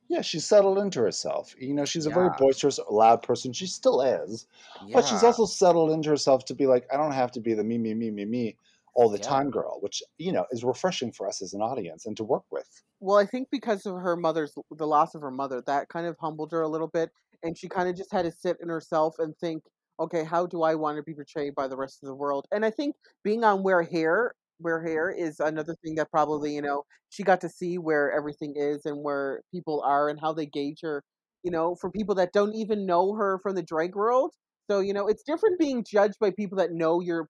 [0.08, 1.54] Yeah, she's settled into herself.
[1.60, 3.52] You know, she's a very boisterous, loud person.
[3.52, 4.46] She still is.
[4.90, 7.62] But she's also settled into herself to be like, I don't have to be the
[7.62, 8.56] me, me, me, me, me
[8.98, 9.34] all the Yeah.
[9.34, 12.44] time girl, which, you know, is refreshing for us as an audience and to work
[12.50, 12.68] with.
[13.00, 16.16] Well, I think because of her mother's the loss of her mother, that kind of
[16.18, 17.10] humbled her a little bit,
[17.42, 19.62] and she kind of just had to sit in herself and think,
[20.00, 22.46] okay, how do I want to be portrayed by the rest of the world?
[22.52, 26.62] And I think being on We're Here, We're Here is another thing that probably you
[26.62, 30.46] know she got to see where everything is and where people are and how they
[30.46, 31.04] gauge her.
[31.44, 34.34] You know, for people that don't even know her from the drag world,
[34.70, 37.28] so you know it's different being judged by people that know your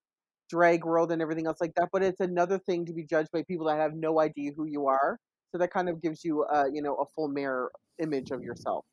[0.49, 1.89] drag world and everything else like that.
[1.91, 4.87] But it's another thing to be judged by people that have no idea who you
[4.87, 5.19] are.
[5.51, 8.85] So that kind of gives you, uh, you know, a full mirror image of yourself.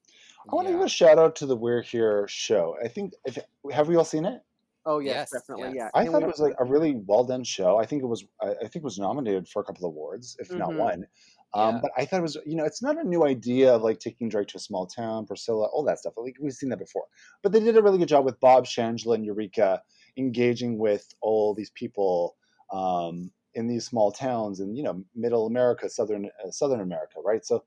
[0.51, 0.79] I want to Yeah.
[0.79, 2.77] give a shout out to the We're Here show.
[2.83, 3.39] I think, if,
[3.73, 4.41] have we all seen it?
[4.89, 5.91] Oh yes, Yes, definitely, yes.
[5.95, 6.01] yeah.
[6.01, 7.77] I And thought it was like a really well done show.
[7.77, 10.37] I think it was, I, I think it was nominated for a couple of awards,
[10.39, 10.79] if not Mhm.
[10.79, 11.07] one.
[11.55, 11.81] Um, Yeah.
[11.83, 14.29] But I thought it was, you know, it's not a new idea of like taking
[14.29, 16.15] drag to a small town, Priscilla, all that stuff.
[16.17, 17.07] Like we've seen that before.
[17.43, 19.83] But they did a really good job with Bob, Shangela, and Eureka
[20.17, 22.37] engaging with all these people
[22.73, 27.45] um, in these small towns in, you know, Middle America, Southern uh, Southern America, right?
[27.45, 27.65] So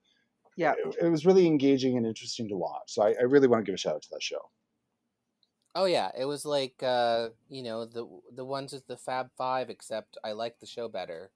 [0.56, 0.76] Yeah.
[0.76, 2.92] it, it was really engaging and interesting to watch.
[2.94, 4.52] So I, I really want to give a shout out to that show.
[5.76, 9.70] Oh yeah, it was like uh, you know the the ones with the Fab Five,
[9.70, 11.32] except I like the show better.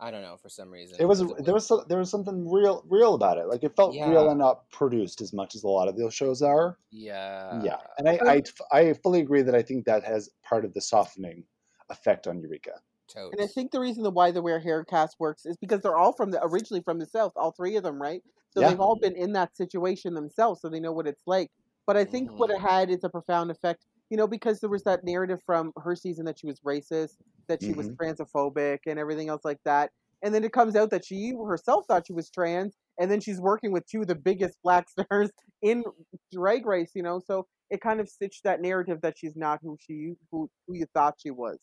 [0.00, 0.96] I don't know for some reason.
[0.98, 3.46] It was because there was so- there was something real real about it.
[3.46, 6.42] Like it felt real and not produced as much as a lot of those shows
[6.42, 6.78] are.
[6.90, 8.42] yeah yeah, and I, I
[8.80, 11.44] I fully agree that I think that has part of the softening
[11.90, 12.80] effect on Eureka.
[13.06, 13.32] totes.
[13.32, 15.96] and I think the reason the why the We're Here cast works is because they're
[15.96, 18.22] all from the originally from the south, all three of them, right?
[18.50, 18.70] So Yeah.
[18.70, 21.50] they've all been in that situation themselves, so they know what it's like.
[21.86, 22.68] But I think what it Mhm.
[22.68, 26.24] had is a profound effect, you know, because there was that narrative from her season
[26.26, 27.16] that she was racist,
[27.48, 27.98] that she was Mhm.
[28.00, 29.90] transphobic, and everything else like that.
[30.22, 33.40] And then it comes out that she herself thought she was trans, and then she's
[33.40, 35.30] working with two of the biggest black stars
[35.62, 35.84] in
[36.32, 37.20] drag race, you know.
[37.24, 40.86] So it kind of stitched that narrative that she's not who she who who you
[40.94, 41.58] thought she was.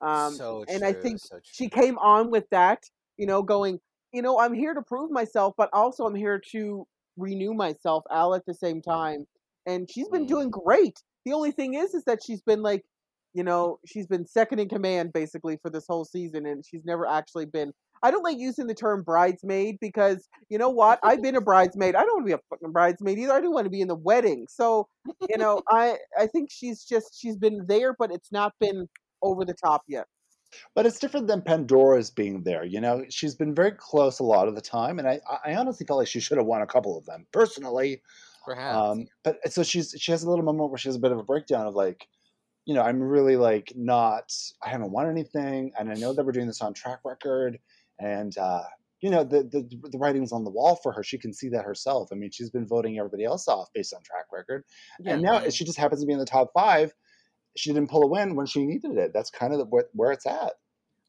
[0.00, 2.84] Um, so and I think so she came on with that,
[3.16, 3.80] you know, going,
[4.12, 6.86] you know, I'm here to prove myself, but also I'm here to
[7.16, 9.26] renew myself all at the same time.
[9.66, 10.26] And she's been Mm.
[10.26, 11.02] doing great.
[11.26, 12.84] The only thing is, is that she's been like,
[13.34, 17.04] you know, she's been second in command basically for this whole season, and she's never
[17.06, 17.72] actually been.
[18.02, 21.00] I don't like using the term bridesmaid because you know what?
[21.02, 21.96] I've been a bridesmaid.
[21.96, 23.32] I don't want to be a fucking bridesmaid either.
[23.32, 24.46] I don't want to be in the wedding.
[24.48, 24.86] So,
[25.28, 28.88] you know, I I think she's just she's been there, but it's not been
[29.20, 30.06] over the top yet.
[30.76, 32.64] But it's different than Pandora's being there.
[32.64, 35.84] You know, she's been very close a lot of the time, and I I honestly
[35.84, 38.00] felt like she should have won a couple of them personally.
[38.46, 38.76] Perhaps.
[38.76, 41.18] Um, but so she's she has a little moment where she has a bit of
[41.18, 42.06] a breakdown of like,
[42.64, 44.32] you know, I'm really like not.
[44.64, 47.58] I haven't won anything, and I know that we're doing this on track record,
[47.98, 48.62] and uh,
[49.00, 51.02] you know, the, the the writing's on the wall for her.
[51.02, 52.08] She can see that herself.
[52.12, 54.64] I mean, she's been voting everybody else off based on track record,
[55.00, 55.14] Yeah.
[55.14, 56.94] and now she just happens to be in the top five.
[57.56, 59.12] She didn't pull a win when she needed it.
[59.14, 60.52] That's kind of the, where, where it's at.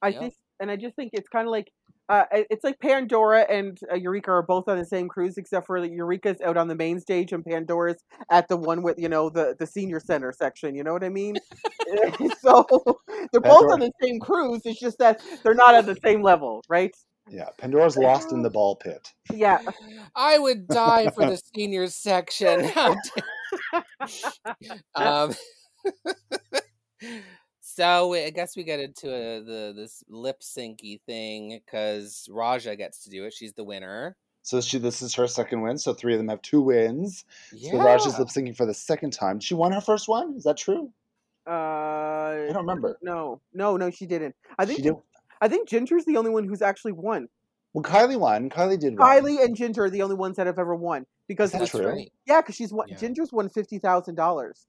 [0.01, 0.19] I Yep.
[0.19, 1.71] think, and I just think it's kind of like,
[2.09, 5.79] uh, it's like Pandora and uh, Eureka are both on the same cruise, except for
[5.79, 9.29] like, Eureka's out on the main stage and Pandora's at the one with you know
[9.29, 10.75] the the senior center section.
[10.75, 11.37] You know what I mean?
[12.41, 12.65] so
[13.31, 14.61] they're both on the same cruise.
[14.65, 16.95] It's just that they're not at the same level, right?
[17.29, 19.13] Yeah, Pandora's lost in the ball pit.
[19.33, 19.59] Yeah.
[20.15, 22.71] I would die for the seniors section.
[24.95, 25.33] Um,
[27.77, 33.03] so I guess we get into uh the this lip syncy thing because Raja gets
[33.03, 33.33] to do it.
[33.33, 34.17] She's the winner.
[34.41, 35.77] So she this is her second win.
[35.77, 37.23] So three of them have two wins.
[37.53, 37.73] Yeah.
[37.73, 39.39] So Raja's lip syncing for the second time.
[39.39, 40.33] She won her first one.
[40.35, 40.91] Is that true?
[41.45, 42.97] Uh, I don't remember.
[43.03, 44.35] no, no, no, she didn't.
[44.57, 44.95] I think She did.
[45.39, 47.29] I think Ginger's the only one who's actually won.
[47.73, 48.49] Well, Kylie won.
[48.49, 48.97] Kylie did win.
[48.97, 51.87] Kylie and Ginger are the only ones that have ever won because That's true?
[51.87, 52.11] right.
[52.25, 52.87] yeah, because she's won.
[52.87, 52.97] Yeah.
[52.97, 54.65] Ginger's won fifty thousand dollars.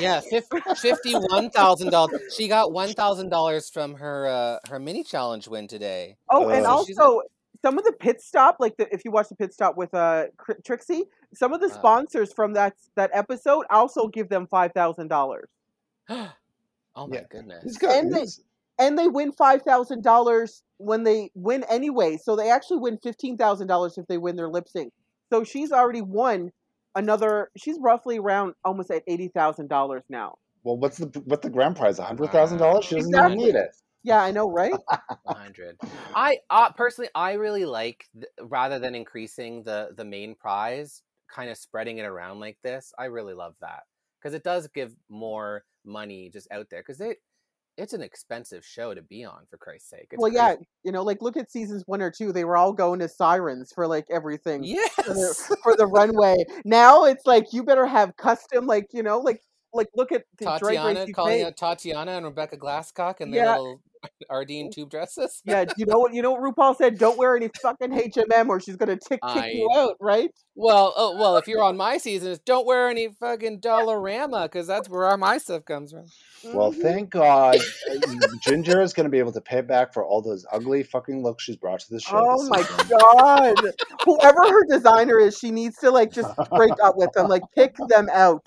[0.00, 0.44] Yeah, fif-
[0.78, 2.20] fifty-one thousand dollars.
[2.36, 6.16] She got one thousand dollars from her uh, her mini challenge win today.
[6.30, 7.22] Oh, and Uh, she's also
[7.62, 10.24] some of the pit stop, like the, if you watch the pit stop with uh
[10.64, 11.04] Trixie,
[11.34, 11.74] some of the Uh.
[11.74, 15.48] sponsors from that that episode also give them five thousand dollars,
[16.08, 16.28] oh
[16.96, 17.22] my Yeah.
[17.30, 17.76] goodness!
[17.78, 17.96] Got.
[17.96, 18.26] And they-
[18.78, 22.16] and they win five thousand dollars when they win anyway.
[22.16, 24.92] So they actually win fifteen thousand dollars if they win their lip sync.
[25.30, 26.50] So she's already won
[26.94, 27.50] another.
[27.56, 30.36] She's roughly around almost at eighty thousand dollars now.
[30.64, 31.98] well, what's the what's the grand prize?
[31.98, 32.84] A hundred thousand dollars?
[32.84, 33.44] She doesn't even Exactly.
[33.44, 33.76] need it.
[34.04, 34.74] Yeah, I know, right?
[35.24, 35.78] 100
[36.16, 41.02] i uh, personally i really like th- rather than increasing the the main prize
[41.32, 43.84] kind of spreading it around like this i really love that
[44.20, 47.18] because it does give more money just out there because it
[47.76, 50.54] it's an expensive show to be on for christ's sake it's well, yeah,
[50.84, 52.32] you know, like look at seasons one or two.
[52.32, 54.62] They were all going as sirens for like everything.
[54.94, 56.36] for the, yes for the runway.
[56.64, 59.40] Now it's like you better have custom, like you know, like
[59.72, 61.46] like look at the tatiana calling UK.
[61.48, 63.50] out tatiana and rebecca glasscock in their Yeah.
[63.52, 63.80] little
[64.32, 66.12] Ardene tube dresses Yeah, you know what?
[66.12, 66.98] You know what RuPaul said?
[66.98, 70.30] Don't wear any fucking HMM, or she's gonna tick kick you out, right?
[70.54, 74.86] well oh well if you're on my seasons don't wear any fucking dollarama because that's
[74.88, 76.04] where our my stuff comes from
[76.44, 76.82] Well, Mhm.
[76.82, 77.94] thank God, uh,
[78.40, 81.44] Ginger is going to be able to pay back for all those ugly fucking looks
[81.44, 82.16] she's brought to the show.
[82.16, 83.56] Oh my god!
[84.04, 87.74] Whoever her designer is, she needs to like just break up with them, like pick
[87.88, 88.46] them out.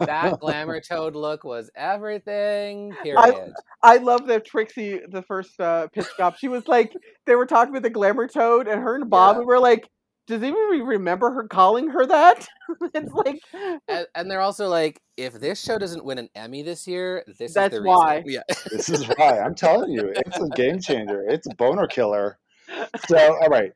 [0.00, 2.92] That glamour toad look was everything.
[3.02, 3.52] Period.
[3.82, 6.36] I love that Trixie, the first uh, pit stop.
[6.38, 6.92] She was like,
[7.26, 9.44] they were talking with the glamour toad, and her and Bob Yeah.
[9.44, 9.88] were like,
[10.26, 12.46] does anybody remember her calling her that?
[12.94, 13.40] it's like,
[13.88, 17.54] and, and they're also like, if this show doesn't win an Emmy this year, this
[17.54, 18.16] That's is the why.
[18.24, 18.42] reason.
[18.48, 18.54] Yeah.
[18.70, 21.24] This is why I'm telling you, it's a game changer.
[21.28, 22.38] It's a boner killer.
[23.08, 23.72] So, all right.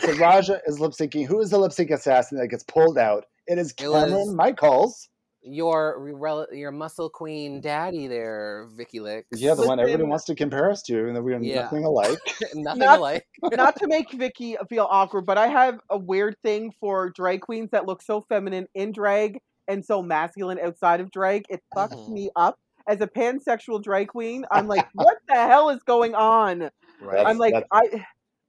[0.00, 1.26] So Raja is lip syncing.
[1.26, 3.24] Who is the lip sync assassin that gets pulled out?
[3.46, 5.08] It is It Cameron was- Michaels.
[5.46, 9.28] Your your muscle queen daddy there, Vicki Lix.
[9.34, 11.62] Yeah, the one everybody wants to compare us to, and though we are Yeah.
[11.62, 12.18] nothing alike.
[12.54, 13.26] Nothing Not- alike.
[13.52, 17.68] not to make Vicky feel awkward, but I have a weird thing for drag queens
[17.72, 19.38] that look so feminine in drag
[19.68, 21.44] and so masculine outside of drag.
[21.50, 22.08] It fucks Mhm.
[22.08, 22.56] me up.
[22.86, 26.70] As a pansexual drag queen, I'm like, what the hell is going on?
[27.02, 27.26] Right.
[27.26, 28.04] I'm like, that's- I,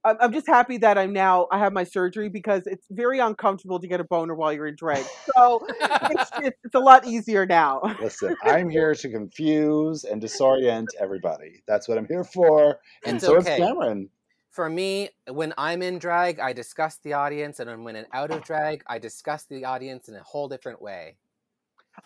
[0.06, 3.80] I'm I'm just happy that I'm now I have my surgery because it's very uncomfortable
[3.80, 5.04] to get a boner while you're in drag.
[5.36, 5.66] So
[6.02, 7.82] it's, it's, it's a lot easier now.
[8.00, 11.62] Listen, I'm here to confuse and disorient everybody.
[11.66, 12.78] That's what I'm here for.
[13.04, 13.54] And It's so okay.
[13.54, 14.08] is Cameron.
[14.52, 18.42] For me, when I'm in drag, I discuss the audience, and when I'm out of
[18.42, 21.16] drag, I discuss the audience in a whole different way.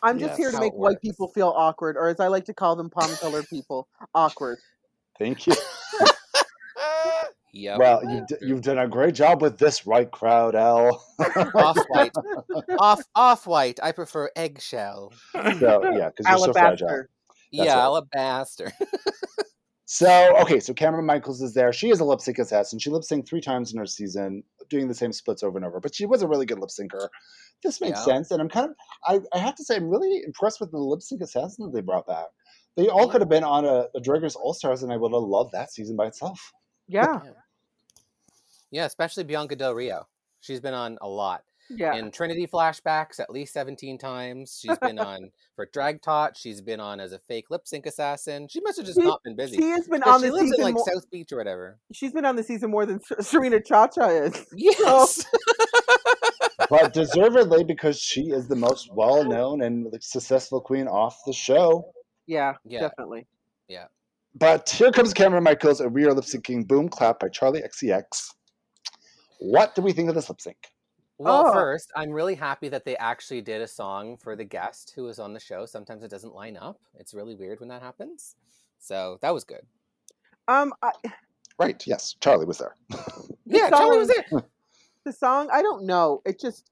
[0.03, 0.39] I'm just Yes.
[0.39, 1.01] here to make white works.
[1.01, 4.59] people feel awkward, or as I like to call them, palm colored people, awkward.
[5.19, 5.55] Thank you.
[7.53, 7.79] Yep.
[7.79, 11.05] Well, you've, d- you've done a great job with this right crowd, Elle.
[11.55, 12.13] off white.
[12.79, 13.81] off off white.
[13.83, 15.13] I prefer eggshell.
[15.33, 15.43] so,
[15.97, 16.87] yeah, because you're so fragile.
[16.89, 17.07] That's
[17.51, 17.83] yeah, right.
[17.83, 18.73] alabaster.
[19.93, 21.73] So, okay, so Cameron Michaels is there.
[21.73, 22.79] She is a lip sync assassin.
[22.79, 25.81] She lip synced three times in her season, doing the same splits over and over,
[25.81, 27.09] but she was a really good lip syncer.
[27.65, 28.05] This makes Yeah.
[28.05, 28.31] sense.
[28.31, 31.03] And I'm kind of, I, I have to say, I'm really impressed with the lip
[31.03, 32.27] sync assassin that they brought back.
[32.77, 35.13] They all could have been on a, a Drag Race All Stars, and I would
[35.13, 36.53] have loved that season by itself.
[36.87, 37.21] Yeah,
[38.71, 40.07] Yeah, especially Bianca Del Rio.
[40.41, 41.43] She's been on a lot.
[41.69, 41.95] yeah.
[41.95, 44.59] In Trinity flashbacks, at least 17 times.
[44.61, 46.37] She's been on for Drag Tot.
[46.37, 48.49] She's been on as a fake lip sync assassin.
[48.49, 49.57] She must have just She- not been busy.
[49.57, 50.61] She has been 'Cause on she the lives season.
[50.61, 51.79] in like more, South Beach or whatever.
[51.93, 54.47] She's been on the season more than Serena ChaCha is.
[54.57, 55.25] Yes.
[56.71, 61.93] but deservedly because she is the most well-known and successful queen off the show.
[62.27, 62.81] Yeah, Yeah.
[62.81, 63.27] definitely.
[63.69, 63.87] Yeah.
[64.35, 68.31] But here comes Cameron Michaels, and we are lip syncing "Boom Clap" by Charli XCX.
[69.41, 70.71] What do we think of this lip sync?
[71.19, 71.53] Well, Oh.
[71.53, 75.19] first, I'm really happy that they actually did a song for the guest who was
[75.19, 75.67] on the show.
[75.67, 76.81] Sometimes it doesn't line up.
[76.95, 78.37] It's really weird when that happens.
[78.79, 79.67] So that was good.
[80.49, 80.93] Um, I,
[81.59, 81.87] Right?
[81.87, 82.75] Yes, Charli was there.
[83.45, 84.43] Yeah, Charli was there.
[85.05, 86.23] the song, I don't know.
[86.25, 86.71] It just,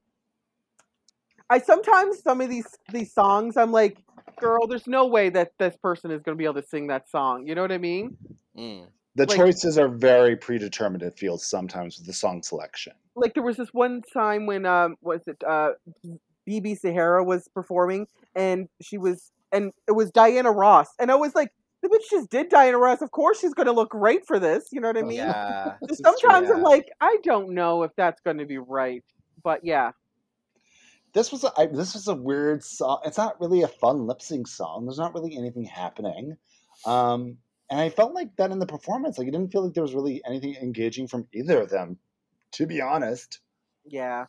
[1.50, 3.98] I sometimes some of these these songs, I'm like,
[4.40, 7.08] girl, there's no way that this person is going to be able to sing that
[7.10, 7.46] song.
[7.46, 8.16] You know what I mean?
[8.56, 8.86] Mm.
[9.18, 11.02] The Like- choices are very predetermined.
[11.02, 12.92] It feels sometimes with the song selection.
[13.16, 15.72] Like there was this one time when um was it uh
[16.48, 21.34] BeBe Zahara was performing and she was and it was Diana Ross and I was
[21.34, 24.38] like the bitch just did Diana Ross of course she's going to look great for
[24.38, 25.74] this you know what I mean Yeah.
[25.88, 29.04] So sometimes I'm like I don't know if that's going to be right
[29.42, 29.90] but yeah
[31.12, 33.00] This was a, I, this was a weird song.
[33.04, 34.84] It's not really a fun lip sync song.
[34.86, 36.36] There's not really anything happening,
[36.86, 37.38] um,
[37.70, 39.18] and I felt like that in the performance.
[39.18, 41.98] Like it didn't feel like there was really anything engaging from either of them.
[42.52, 43.40] To be honest,
[43.84, 44.26] yeah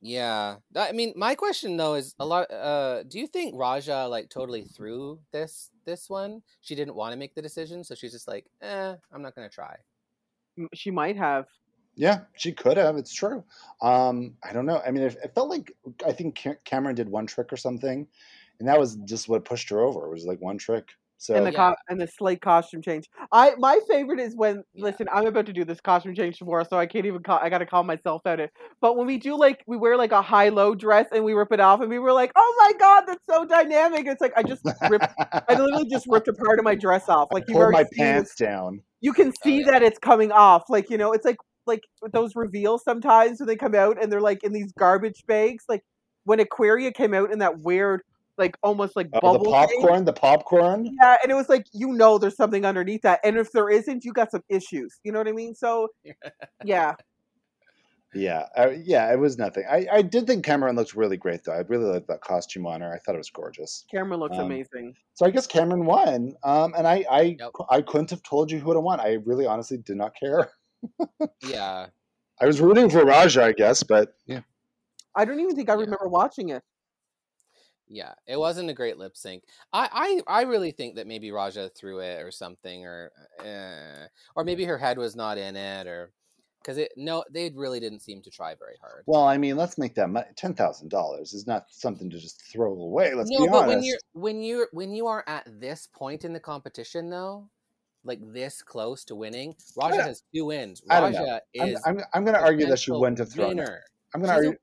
[0.00, 0.56] Yeah.
[0.76, 4.62] I mean, my question though is a lot uh do you think Raja like totally
[4.64, 6.42] threw this this one?
[6.60, 9.48] She didn't want to make the decision, so she's just like, "Eh, I'm not going
[9.48, 9.76] to try."
[10.74, 11.46] She might have
[11.98, 12.96] yeah, she could have.
[12.96, 13.42] It's true.
[13.82, 14.80] Um, I don't know.
[14.86, 15.72] I mean, it, it felt like
[16.06, 18.06] I think Cameron did one trick or something,
[18.60, 20.06] and that was just what pushed her over.
[20.06, 20.90] It was like one trick.
[21.18, 21.70] So and the Yeah.
[21.70, 23.08] co- and the slate costume change.
[23.32, 24.84] I my favorite is when Yeah.
[24.84, 27.40] listen, I'm about to do this costume change tomorrow, so I can't even call.
[27.42, 28.50] I got to call myself out it.
[28.80, 31.52] But when we do like we wear like a high low dress and we rip
[31.52, 34.06] it off, and we were like, oh my god, that's so dynamic.
[34.06, 35.08] It's like I just ripped.
[35.18, 37.28] I literally just ripped a part of my dress off.
[37.32, 38.80] Like I you my pants down.
[39.00, 39.72] You can oh, see yeah.
[39.72, 40.64] that it's coming off.
[40.68, 44.10] Like you know, it's like like with those reveals sometimes when they come out and
[44.10, 45.64] they're like in these garbage bags.
[45.68, 45.82] Like
[46.24, 48.02] when Aquaria came out in that weird,
[48.38, 49.80] like almost like Oh, bubble the thing.
[49.80, 50.86] popcorn, the popcorn.
[51.00, 54.04] Yeah, and it was like you know there's something underneath that, and if there isn't,
[54.04, 54.98] you got some issues.
[55.04, 55.54] You know what I mean?
[55.54, 55.88] So,
[56.64, 56.94] yeah,
[58.14, 59.64] Yeah, uh, yeah, it was nothing.
[59.70, 61.52] I, I did think Cameron looked really great though.
[61.52, 62.92] I really liked that costume on her.
[62.92, 63.84] I thought it was gorgeous.
[63.90, 64.94] Cameron looks Um, amazing.
[65.14, 66.34] So I guess Cameron won.
[66.42, 67.50] Um, and I I, Yep.
[67.70, 68.98] I couldn't have told you who would have won.
[68.98, 70.50] I really honestly did not care.
[71.42, 71.86] Yeah.
[72.40, 74.40] I was rooting for Raja, I guess, but yeah.
[75.14, 75.80] I don't even think I yeah.
[75.80, 76.62] remember watching it.
[77.90, 79.44] Yeah, it wasn't a great lip sync.
[79.72, 83.10] I, I, I really think that maybe Raja threw it or something, or
[83.40, 84.06] uh,
[84.36, 86.12] or maybe her head was not in it, or
[86.62, 89.04] because it no, they really didn't seem to try very hard.
[89.06, 90.26] Well, I mean, let's make that money.
[90.36, 93.14] Ten thousand dollars is not something to just throw away.
[93.14, 93.68] Let's no, be but honest.
[93.68, 97.48] when you're when you're when you are at this point in the competition, though,
[98.04, 100.82] like this close to winning, Raja has two wins.
[100.90, 101.20] I don't know.
[101.20, 103.48] Raja I'm, is I'm, I'm going to argue that she wouldn't have it.
[103.48, 103.82] winner.
[104.14, 104.58] I'm going to argue.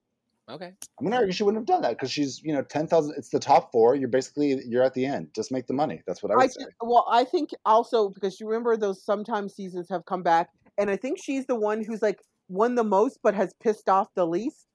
[0.49, 0.73] Okay.
[0.99, 3.15] I'm going to argue she wouldn't have done that because she's, you know, ten thousand.
[3.17, 3.95] It's the top four.
[3.95, 5.29] You're basically you're at the end.
[5.35, 6.01] Just make the money.
[6.05, 6.65] That's what I would I say.
[6.65, 10.89] thi- well, I think also because you remember those sometimes seasons have come back, and
[10.91, 14.27] I think she's the one who's like won the most but has pissed off the
[14.27, 14.67] least.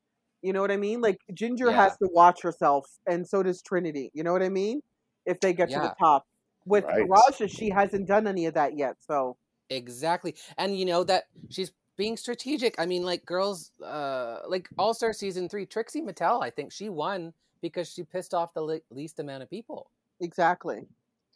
[0.43, 1.01] You know what I mean?
[1.01, 1.77] Like Ginger Yeah.
[1.77, 4.11] has to watch herself, and so does Trinity.
[4.13, 4.81] You know what I mean?
[5.27, 6.25] If they get to the top.
[6.67, 7.07] With Right.
[7.09, 8.97] Raja, she hasn't done any of that yet.
[9.01, 9.37] So
[9.71, 10.35] Exactly.
[10.59, 11.71] And you know that she's
[12.01, 12.81] being strategic.
[12.81, 16.89] I mean, like girls, uh, like All Star season three, Trixie Mattel, I think she
[16.89, 20.87] won because she pissed off the le- least amount of people, exactly.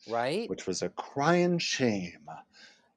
[0.08, 0.48] right?
[0.48, 2.30] Which was a crying shame.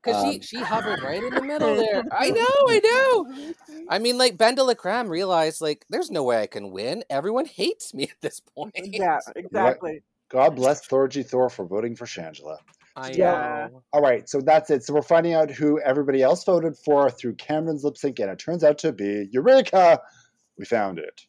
[0.02, 2.04] Because um, she she hovered right in the middle there.
[2.10, 3.54] I know, I know.
[3.90, 7.04] I mean, like BenDeLaCreme realized, like, there's no way I can win.
[7.10, 8.76] Everyone hates me at this point.
[8.82, 10.04] Yeah, exactly.
[10.30, 12.60] God bless Thorgy Thor for voting for Shangela.
[12.98, 13.70] I Yeah.
[13.70, 13.84] know.
[13.94, 14.84] All right, so that's it.
[14.84, 18.40] So we're finding out who everybody else voted for through Cameron's lip sync, and it
[18.40, 20.02] turns out to be Eureka.
[20.58, 21.22] We found it.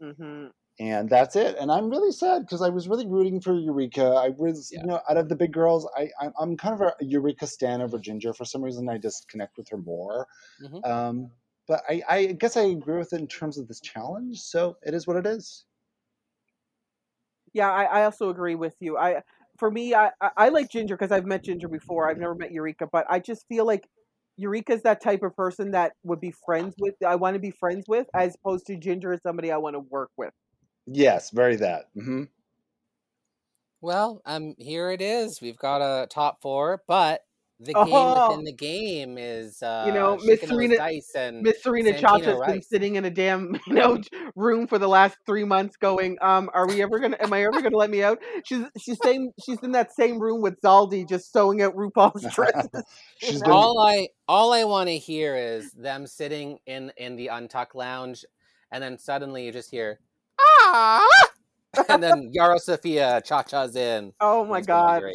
[0.00, 0.46] hmm
[0.78, 1.56] And that's it.
[1.58, 4.04] And I'm really sad because I was really rooting for Eureka.
[4.04, 4.80] I was, Yeah.
[4.80, 7.82] you know, out of the big girls, I, I'm, I'm kind of a Eureka stan
[7.82, 8.32] over Ginger.
[8.32, 10.26] For some reason, I just connect with her more.
[10.60, 10.84] Mhm.
[10.84, 11.30] Um,
[11.68, 14.40] but I, I guess I agree with it in terms of this challenge.
[14.40, 15.66] So it is what it is.
[17.52, 18.96] Yeah, I, I also agree with you.
[18.96, 19.22] I
[19.62, 22.10] for me, I I, I like Ginger because I've met Ginger before.
[22.10, 23.88] I've never met Eureka, but I just feel like
[24.36, 26.94] Eureka's that type of person that would be friends with.
[27.06, 29.78] I want to be friends with, as opposed to Ginger is somebody I want to
[29.78, 30.32] work with.
[30.88, 31.84] Yes, very that.
[31.96, 32.24] Mm-hmm.
[33.80, 35.38] Well, um, here it is.
[35.40, 37.20] We've got a top four, but
[37.64, 38.28] the game Oh.
[38.30, 42.00] within the game is uh, You know, Miss shaking Serena- dice and Miss Serena Santino
[42.00, 44.00] Chacha's been sitting in a damn you know
[44.34, 47.16] room for the last three months, going, um, "Are we ever gonna?
[47.20, 50.42] Am I ever gonna let me out?" She's she's saying she's in that same room
[50.42, 52.68] with Zaldy, just sewing out RuPaul's dresses.
[53.18, 53.46] She's know?
[53.46, 57.74] been all I all I want to hear is them sitting in in the Untuck
[57.74, 58.24] Lounge
[58.72, 60.00] and then suddenly you just hear
[60.40, 61.06] ah,
[61.88, 64.12] and then Yara Sofia cha cha's in.
[64.20, 65.10] Oh my It's gonna god.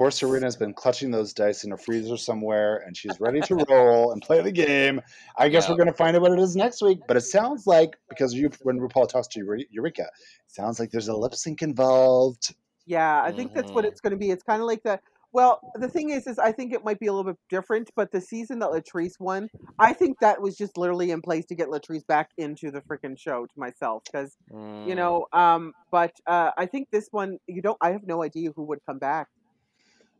[0.00, 0.04] Great.
[0.06, 4.12] Poor Serena's been clutching those dice in a freezer somewhere, and she's ready to roll
[4.12, 5.00] and play the game.
[5.36, 5.70] I guess Yeah.
[5.72, 7.00] we're going to find out what it is next week.
[7.06, 10.10] But it sounds like because you, when RuPaul talks to Eure- Eureka, it
[10.52, 12.54] sounds like there's a lip sync involved.
[12.86, 13.88] Yeah, I think that's what Mhm.
[13.88, 14.30] it's going to be.
[14.30, 14.98] It's kind of like the.
[15.32, 17.88] Well, the thing is, is I think it might be a little bit different.
[17.94, 19.48] But the season that Latrice won,
[19.78, 23.16] I think that was just literally in place to get Latrice back into the freaking
[23.16, 24.96] show to myself, because you Mm.
[24.96, 25.26] know.
[25.32, 27.78] Um, but uh, I think this one, you don't.
[27.80, 29.28] I have no idea who would come back.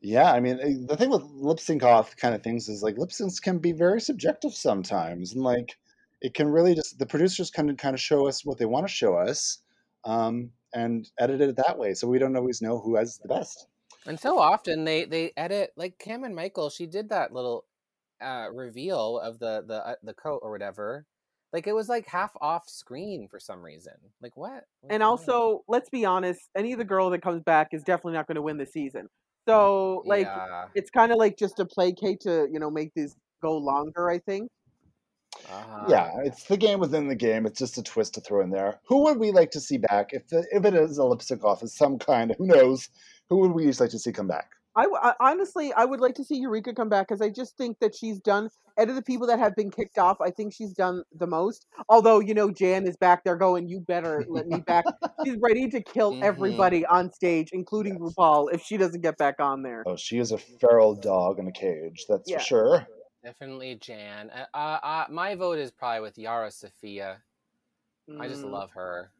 [0.00, 2.96] Yeah, I mean, eh, the thing with lip sync off kind of things is like
[2.96, 5.76] lip syncs can be very subjective sometimes, and like
[6.20, 8.86] it can really just the producers kind of kind of show us what they want
[8.86, 9.58] to show us,
[10.04, 13.66] um, and edit it that way, so we don't always know who has the best.
[14.06, 16.70] And so often they they edit like Cameron Michael.
[16.70, 17.66] She did that little
[18.20, 21.06] uh, reveal of the the uh, the coat or whatever.
[21.52, 23.94] Like it was like half off screen for some reason.
[24.22, 24.64] Like what?
[24.80, 25.08] What's And going on?
[25.08, 28.36] also, let's be honest, any of the girl that comes back is definitely not going
[28.36, 29.08] to win the season.
[29.48, 33.16] So, like, yeah, it's kind of like just to placate to you know make these
[33.42, 34.10] go longer.
[34.10, 34.50] I think.
[35.50, 35.86] uh-huh.
[35.88, 37.46] Yeah, it's the game within the game.
[37.46, 38.80] It's just a twist to throw in there.
[38.86, 41.44] Who would we like to see back if the, if it is a lip sync
[41.44, 42.34] off of some kind?
[42.38, 42.88] Who knows?
[43.28, 44.50] Who would we each like to see come back?
[44.76, 47.56] I, w- I- honestly, I would like to see Eureka come back because I just
[47.56, 48.48] think that she's done.
[48.78, 51.66] Out of the people that have been kicked off, I think she's done the most.
[51.88, 54.84] Although you know, Jan is back there going, "You better let me back."
[55.26, 56.22] she's ready to kill Mhm.
[56.22, 58.14] everybody on stage, including Yes.
[58.16, 59.82] RuPaul, if she doesn't get back on there.
[59.86, 62.06] Oh, she is a feral dog in a cage.
[62.08, 62.38] That's Yeah.
[62.38, 62.86] for sure.
[63.22, 64.30] definitely Jan.
[64.30, 67.22] Uh, uh, uh, my vote is probably with Yara Sofia.
[68.18, 68.50] I just Mm.
[68.50, 69.12] love her.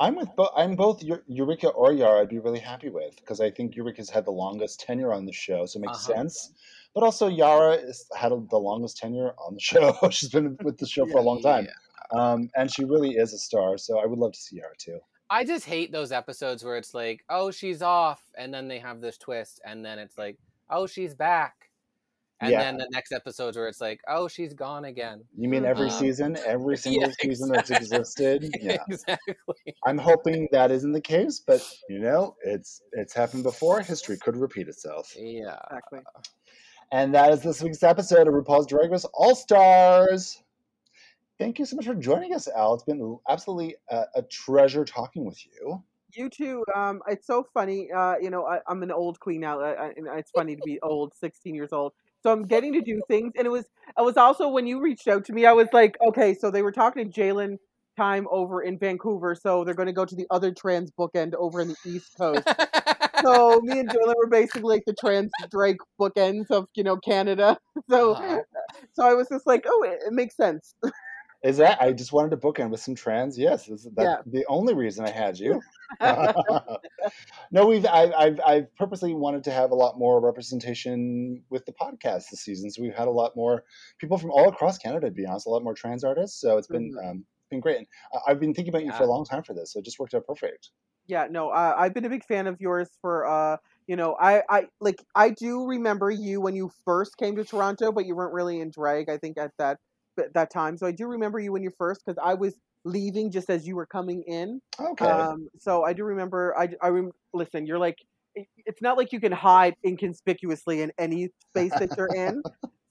[0.00, 0.50] I'm with both.
[0.56, 2.20] I'm both Eu- Eureka or Yara.
[2.22, 5.32] I'd be really happy with because I think Eureka's had the longest tenure on the
[5.32, 6.16] show, so it makes Uh-huh.
[6.18, 6.52] sense.
[6.94, 9.96] But also, Yara has had the longest tenure on the show.
[10.10, 12.18] She's been with the show for a long time, Yeah.
[12.32, 13.76] um, and she really is a star.
[13.78, 15.00] So I would love to see Yara too.
[15.30, 19.00] I just hate those episodes where it's like, oh, she's off, and then they have
[19.00, 20.38] this twist, and then it's like,
[20.70, 21.67] oh, she's back,
[22.40, 22.60] and Yeah.
[22.62, 25.24] then the next episodes where it's like, oh, she's gone again.
[25.36, 28.48] You mean every Um, season, every single yeah, season that's existed?
[28.60, 28.76] Yeah.
[28.88, 29.34] exactly.
[29.84, 33.80] I'm hoping that isn't the case, but you know, it's it's happened before.
[33.80, 35.12] History could repeat itself.
[35.16, 35.58] Yeah.
[35.66, 36.00] Exactly.
[36.90, 40.42] And that is this week's episode of RuPaul's Drag Race All Stars.
[41.38, 42.74] Thank you so much for joining us, Elle.
[42.74, 45.82] It's been absolutely a, a treasure talking with you.
[46.14, 46.64] You too.
[46.74, 47.92] Um, it's so funny.
[47.92, 49.60] Uh, you know, I, I'm an old queen now.
[49.60, 51.92] I, I, and it's funny to be old, 16 years old.
[52.22, 53.64] So I'm getting to do things, and it was.
[53.96, 56.62] I was also when you reached out to me, I was like, okay, so they
[56.62, 57.56] were talking to Jaylene
[57.96, 61.60] Tyme over in Vancouver, so they're going to go to the other trans bookend over
[61.60, 62.46] in the East Coast.
[63.22, 67.56] so me and Jaylene were basically like the trans Drake bookends of you know Canada.
[67.90, 68.42] So Uh-huh.
[68.92, 70.74] so I was just like, oh, it, it makes sense.
[71.42, 73.38] Is that I just wanted to bookend with some trans?
[73.38, 74.16] Yes, that's Yeah.
[74.26, 75.62] the only reason I had you.
[77.50, 81.72] no, we've I, I've I've purposely wanted to have a lot more representation with the
[81.72, 82.70] podcast this season.
[82.70, 83.62] So we've had a lot more
[83.98, 85.06] people from all across Canada.
[85.06, 86.40] To be honest, a lot more trans artists.
[86.40, 87.78] So it's been um, been great.
[87.78, 89.72] And I- I've been thinking about you for a long time for this.
[89.72, 90.70] So it just worked out perfect.
[91.06, 93.56] Yeah, no, uh, I've been a big fan of yours for uh,
[93.86, 97.92] you know, I I like I do remember you when you first came to Toronto,
[97.92, 99.08] but you weren't really in drag.
[99.08, 99.78] I think at that
[100.18, 100.76] at that time.
[100.76, 102.54] So I do remember you when you first because I was
[102.84, 104.60] leaving just as you were coming in.
[104.80, 105.06] Okay.
[105.06, 106.56] Um, so I do remember.
[106.58, 107.66] I I rem- listen.
[107.66, 107.98] You're like,
[108.34, 112.42] it's not like you can hide inconspicuously in any space that you're in.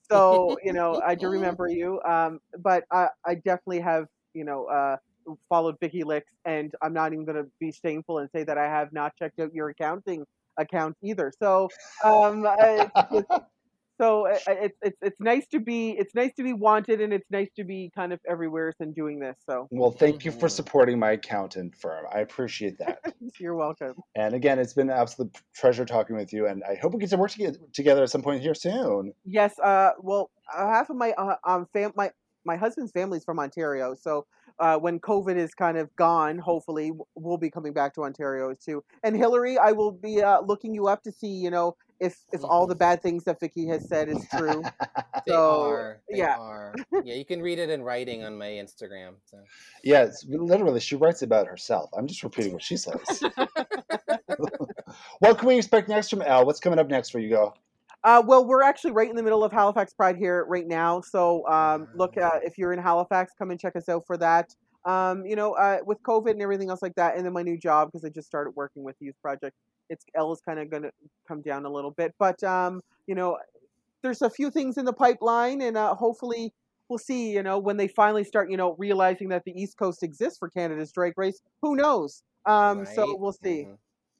[0.10, 2.02] So you know, I do remember you.
[2.04, 4.95] Um, but I I definitely have you know uh
[5.49, 8.64] followed Vicki Lix, and I'm not even going to be shameful and say that I
[8.66, 10.26] have not checked out your accounting
[10.58, 11.34] account either.
[11.40, 11.70] So
[12.04, 13.41] um, I- it's, it's-
[13.99, 17.11] so I- I- it's it's it's nice to be it's nice to be wanted, and
[17.14, 19.36] it's nice to be kind of everywhere and doing this.
[19.45, 20.52] So well, thank you for Mhm.
[20.52, 22.06] supporting my accountant firm.
[22.14, 22.99] I appreciate that.
[23.40, 23.94] you're welcome.
[24.15, 26.48] and again, it's been an absolute treasure talking with you.
[26.48, 29.14] And I hope we get to work toge- together at some point here soon.
[29.26, 29.57] Yes.
[29.60, 29.91] Uh.
[29.99, 32.11] Well, uh, half of my uh, um fam my
[32.45, 34.26] my husband's family's from Ontario, so
[34.60, 38.84] uh, when COVID is kind of gone, hopefully we'll be coming back to Ontario too.
[39.03, 42.44] And Hillary, I will be uh, looking you up to see, you know, if if
[42.44, 44.64] all the bad things that Vicki has said is true.
[45.26, 46.02] They So, are.
[46.10, 46.38] They yeah.
[46.38, 46.74] are.
[47.03, 49.15] Yeah, you can read it in writing on my Instagram.
[49.26, 49.40] So.
[49.84, 51.90] Yes, literally, she writes about herself.
[51.98, 53.02] I'm just repeating what she says.
[55.19, 56.45] what can we expect next from Elle?
[56.45, 57.53] What's coming up next for you, go?
[58.03, 61.02] Uh, well, we're actually right in the middle of Halifax Pride here right now.
[61.02, 64.56] So um, look, uh, if you're in Halifax, come and check us out for that.
[64.88, 67.57] Um, you know, uh, with COVID and everything else like that, and then my new
[67.57, 69.53] job because I just started working with Youth Project.
[69.89, 70.91] It's L is kind of going to
[71.27, 73.38] come down a little bit, but um, you know,
[74.01, 76.53] there's a few things in the pipeline, and uh, hopefully,
[76.88, 77.31] we'll see.
[77.34, 80.49] You know, when they finally start, you know, realizing that the East Coast exists for
[80.49, 82.23] Canada's drag race, who knows?
[82.45, 83.65] Um, so we'll see.
[83.68, 83.77] Mhm.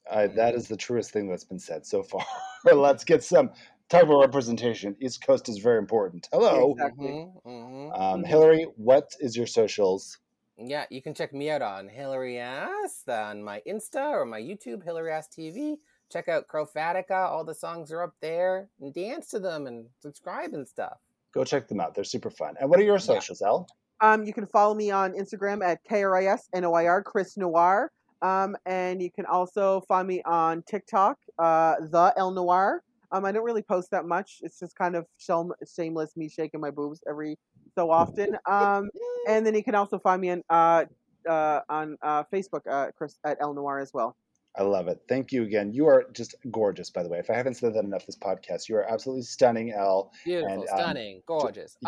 [0.10, 2.26] Uh, that is the truest thing that's been said so far.
[2.66, 3.52] Let's get some
[3.90, 4.96] talk about representation.
[5.02, 6.28] East Coast is very important.
[6.32, 7.08] Hello, Exactly.
[7.08, 8.00] Mhm, mhm.
[8.00, 8.28] um, Mhm.
[8.28, 8.64] Hillary.
[8.76, 10.18] What is your socials?
[10.60, 14.84] Yeah, you can check me out on Hillary Ass on my Insta or my YouTube,
[14.84, 15.76] Hillary Ass TV.
[16.12, 17.30] Check out Crofatica.
[17.30, 18.68] All the songs are up there.
[18.82, 20.98] And dance to them and subscribe and stuff.
[21.34, 21.94] Go check them out.
[21.94, 22.56] They're super fun.
[22.60, 23.68] And what are your socials, Elle?
[24.02, 27.92] Um, you can follow me on Instagram at KRISNOIR, Chris Noir.
[28.24, 32.84] Um, and you can also find me on TikTok, uh, The Elle Noir.
[33.12, 34.40] Um, I don't really post that much.
[34.42, 37.38] It's just kind of shame- shameless me shaking my boobs every
[37.78, 38.38] so often.
[38.46, 38.90] Um,
[39.28, 40.86] and then you can also find me on uh,
[41.30, 44.16] uh, on uh, Facebook, uh, Chris at Elle Noir as well.
[44.58, 45.00] I love it.
[45.08, 45.72] Thank you again.
[45.72, 47.20] You are just gorgeous, by the way.
[47.20, 50.12] If I haven't said that enough this podcast, you are absolutely stunning, El.
[50.26, 51.78] Beautiful, And, um, stunning, gorgeous.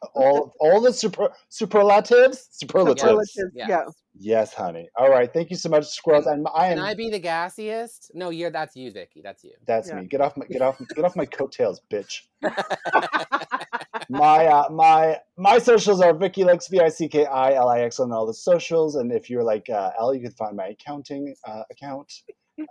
[0.00, 3.00] Oh, All all the super superlatives, superlatives.
[3.00, 3.68] Superlatives, yes.
[3.68, 3.84] yeah.
[4.20, 4.88] Yes, honey.
[4.94, 5.28] All right.
[5.32, 6.26] Thank you so much, squirrels.
[6.26, 6.76] And I am.
[6.76, 8.12] Can I be the gassiest?
[8.14, 9.22] No, you're that's you, Vicki.
[9.24, 9.54] That's you.
[9.66, 9.96] That's Yeah.
[10.00, 10.06] me.
[10.06, 12.28] Get off my get off get off my coattails, bitch.
[14.08, 17.80] my uh, my my socials are Vicki Lix V I C K I L I
[17.80, 20.68] X on all the socials, and if you're like uh, Elle, you can find my
[20.68, 22.12] accounting uh, account.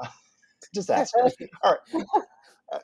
[0.73, 1.13] just ask.
[1.15, 1.47] me.
[1.63, 2.05] All right.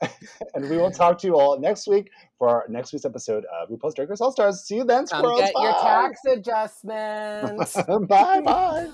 [0.53, 2.09] and we will talk to you all next week
[2.39, 4.63] for our next week's episode of RuPaul's Drag Race All Stars.
[4.63, 5.41] See you then, Come squirrels.
[5.41, 5.81] get your Bye.
[5.81, 7.75] tax adjustments.
[8.07, 8.87] bye bye.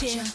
[0.00, 0.34] Bye.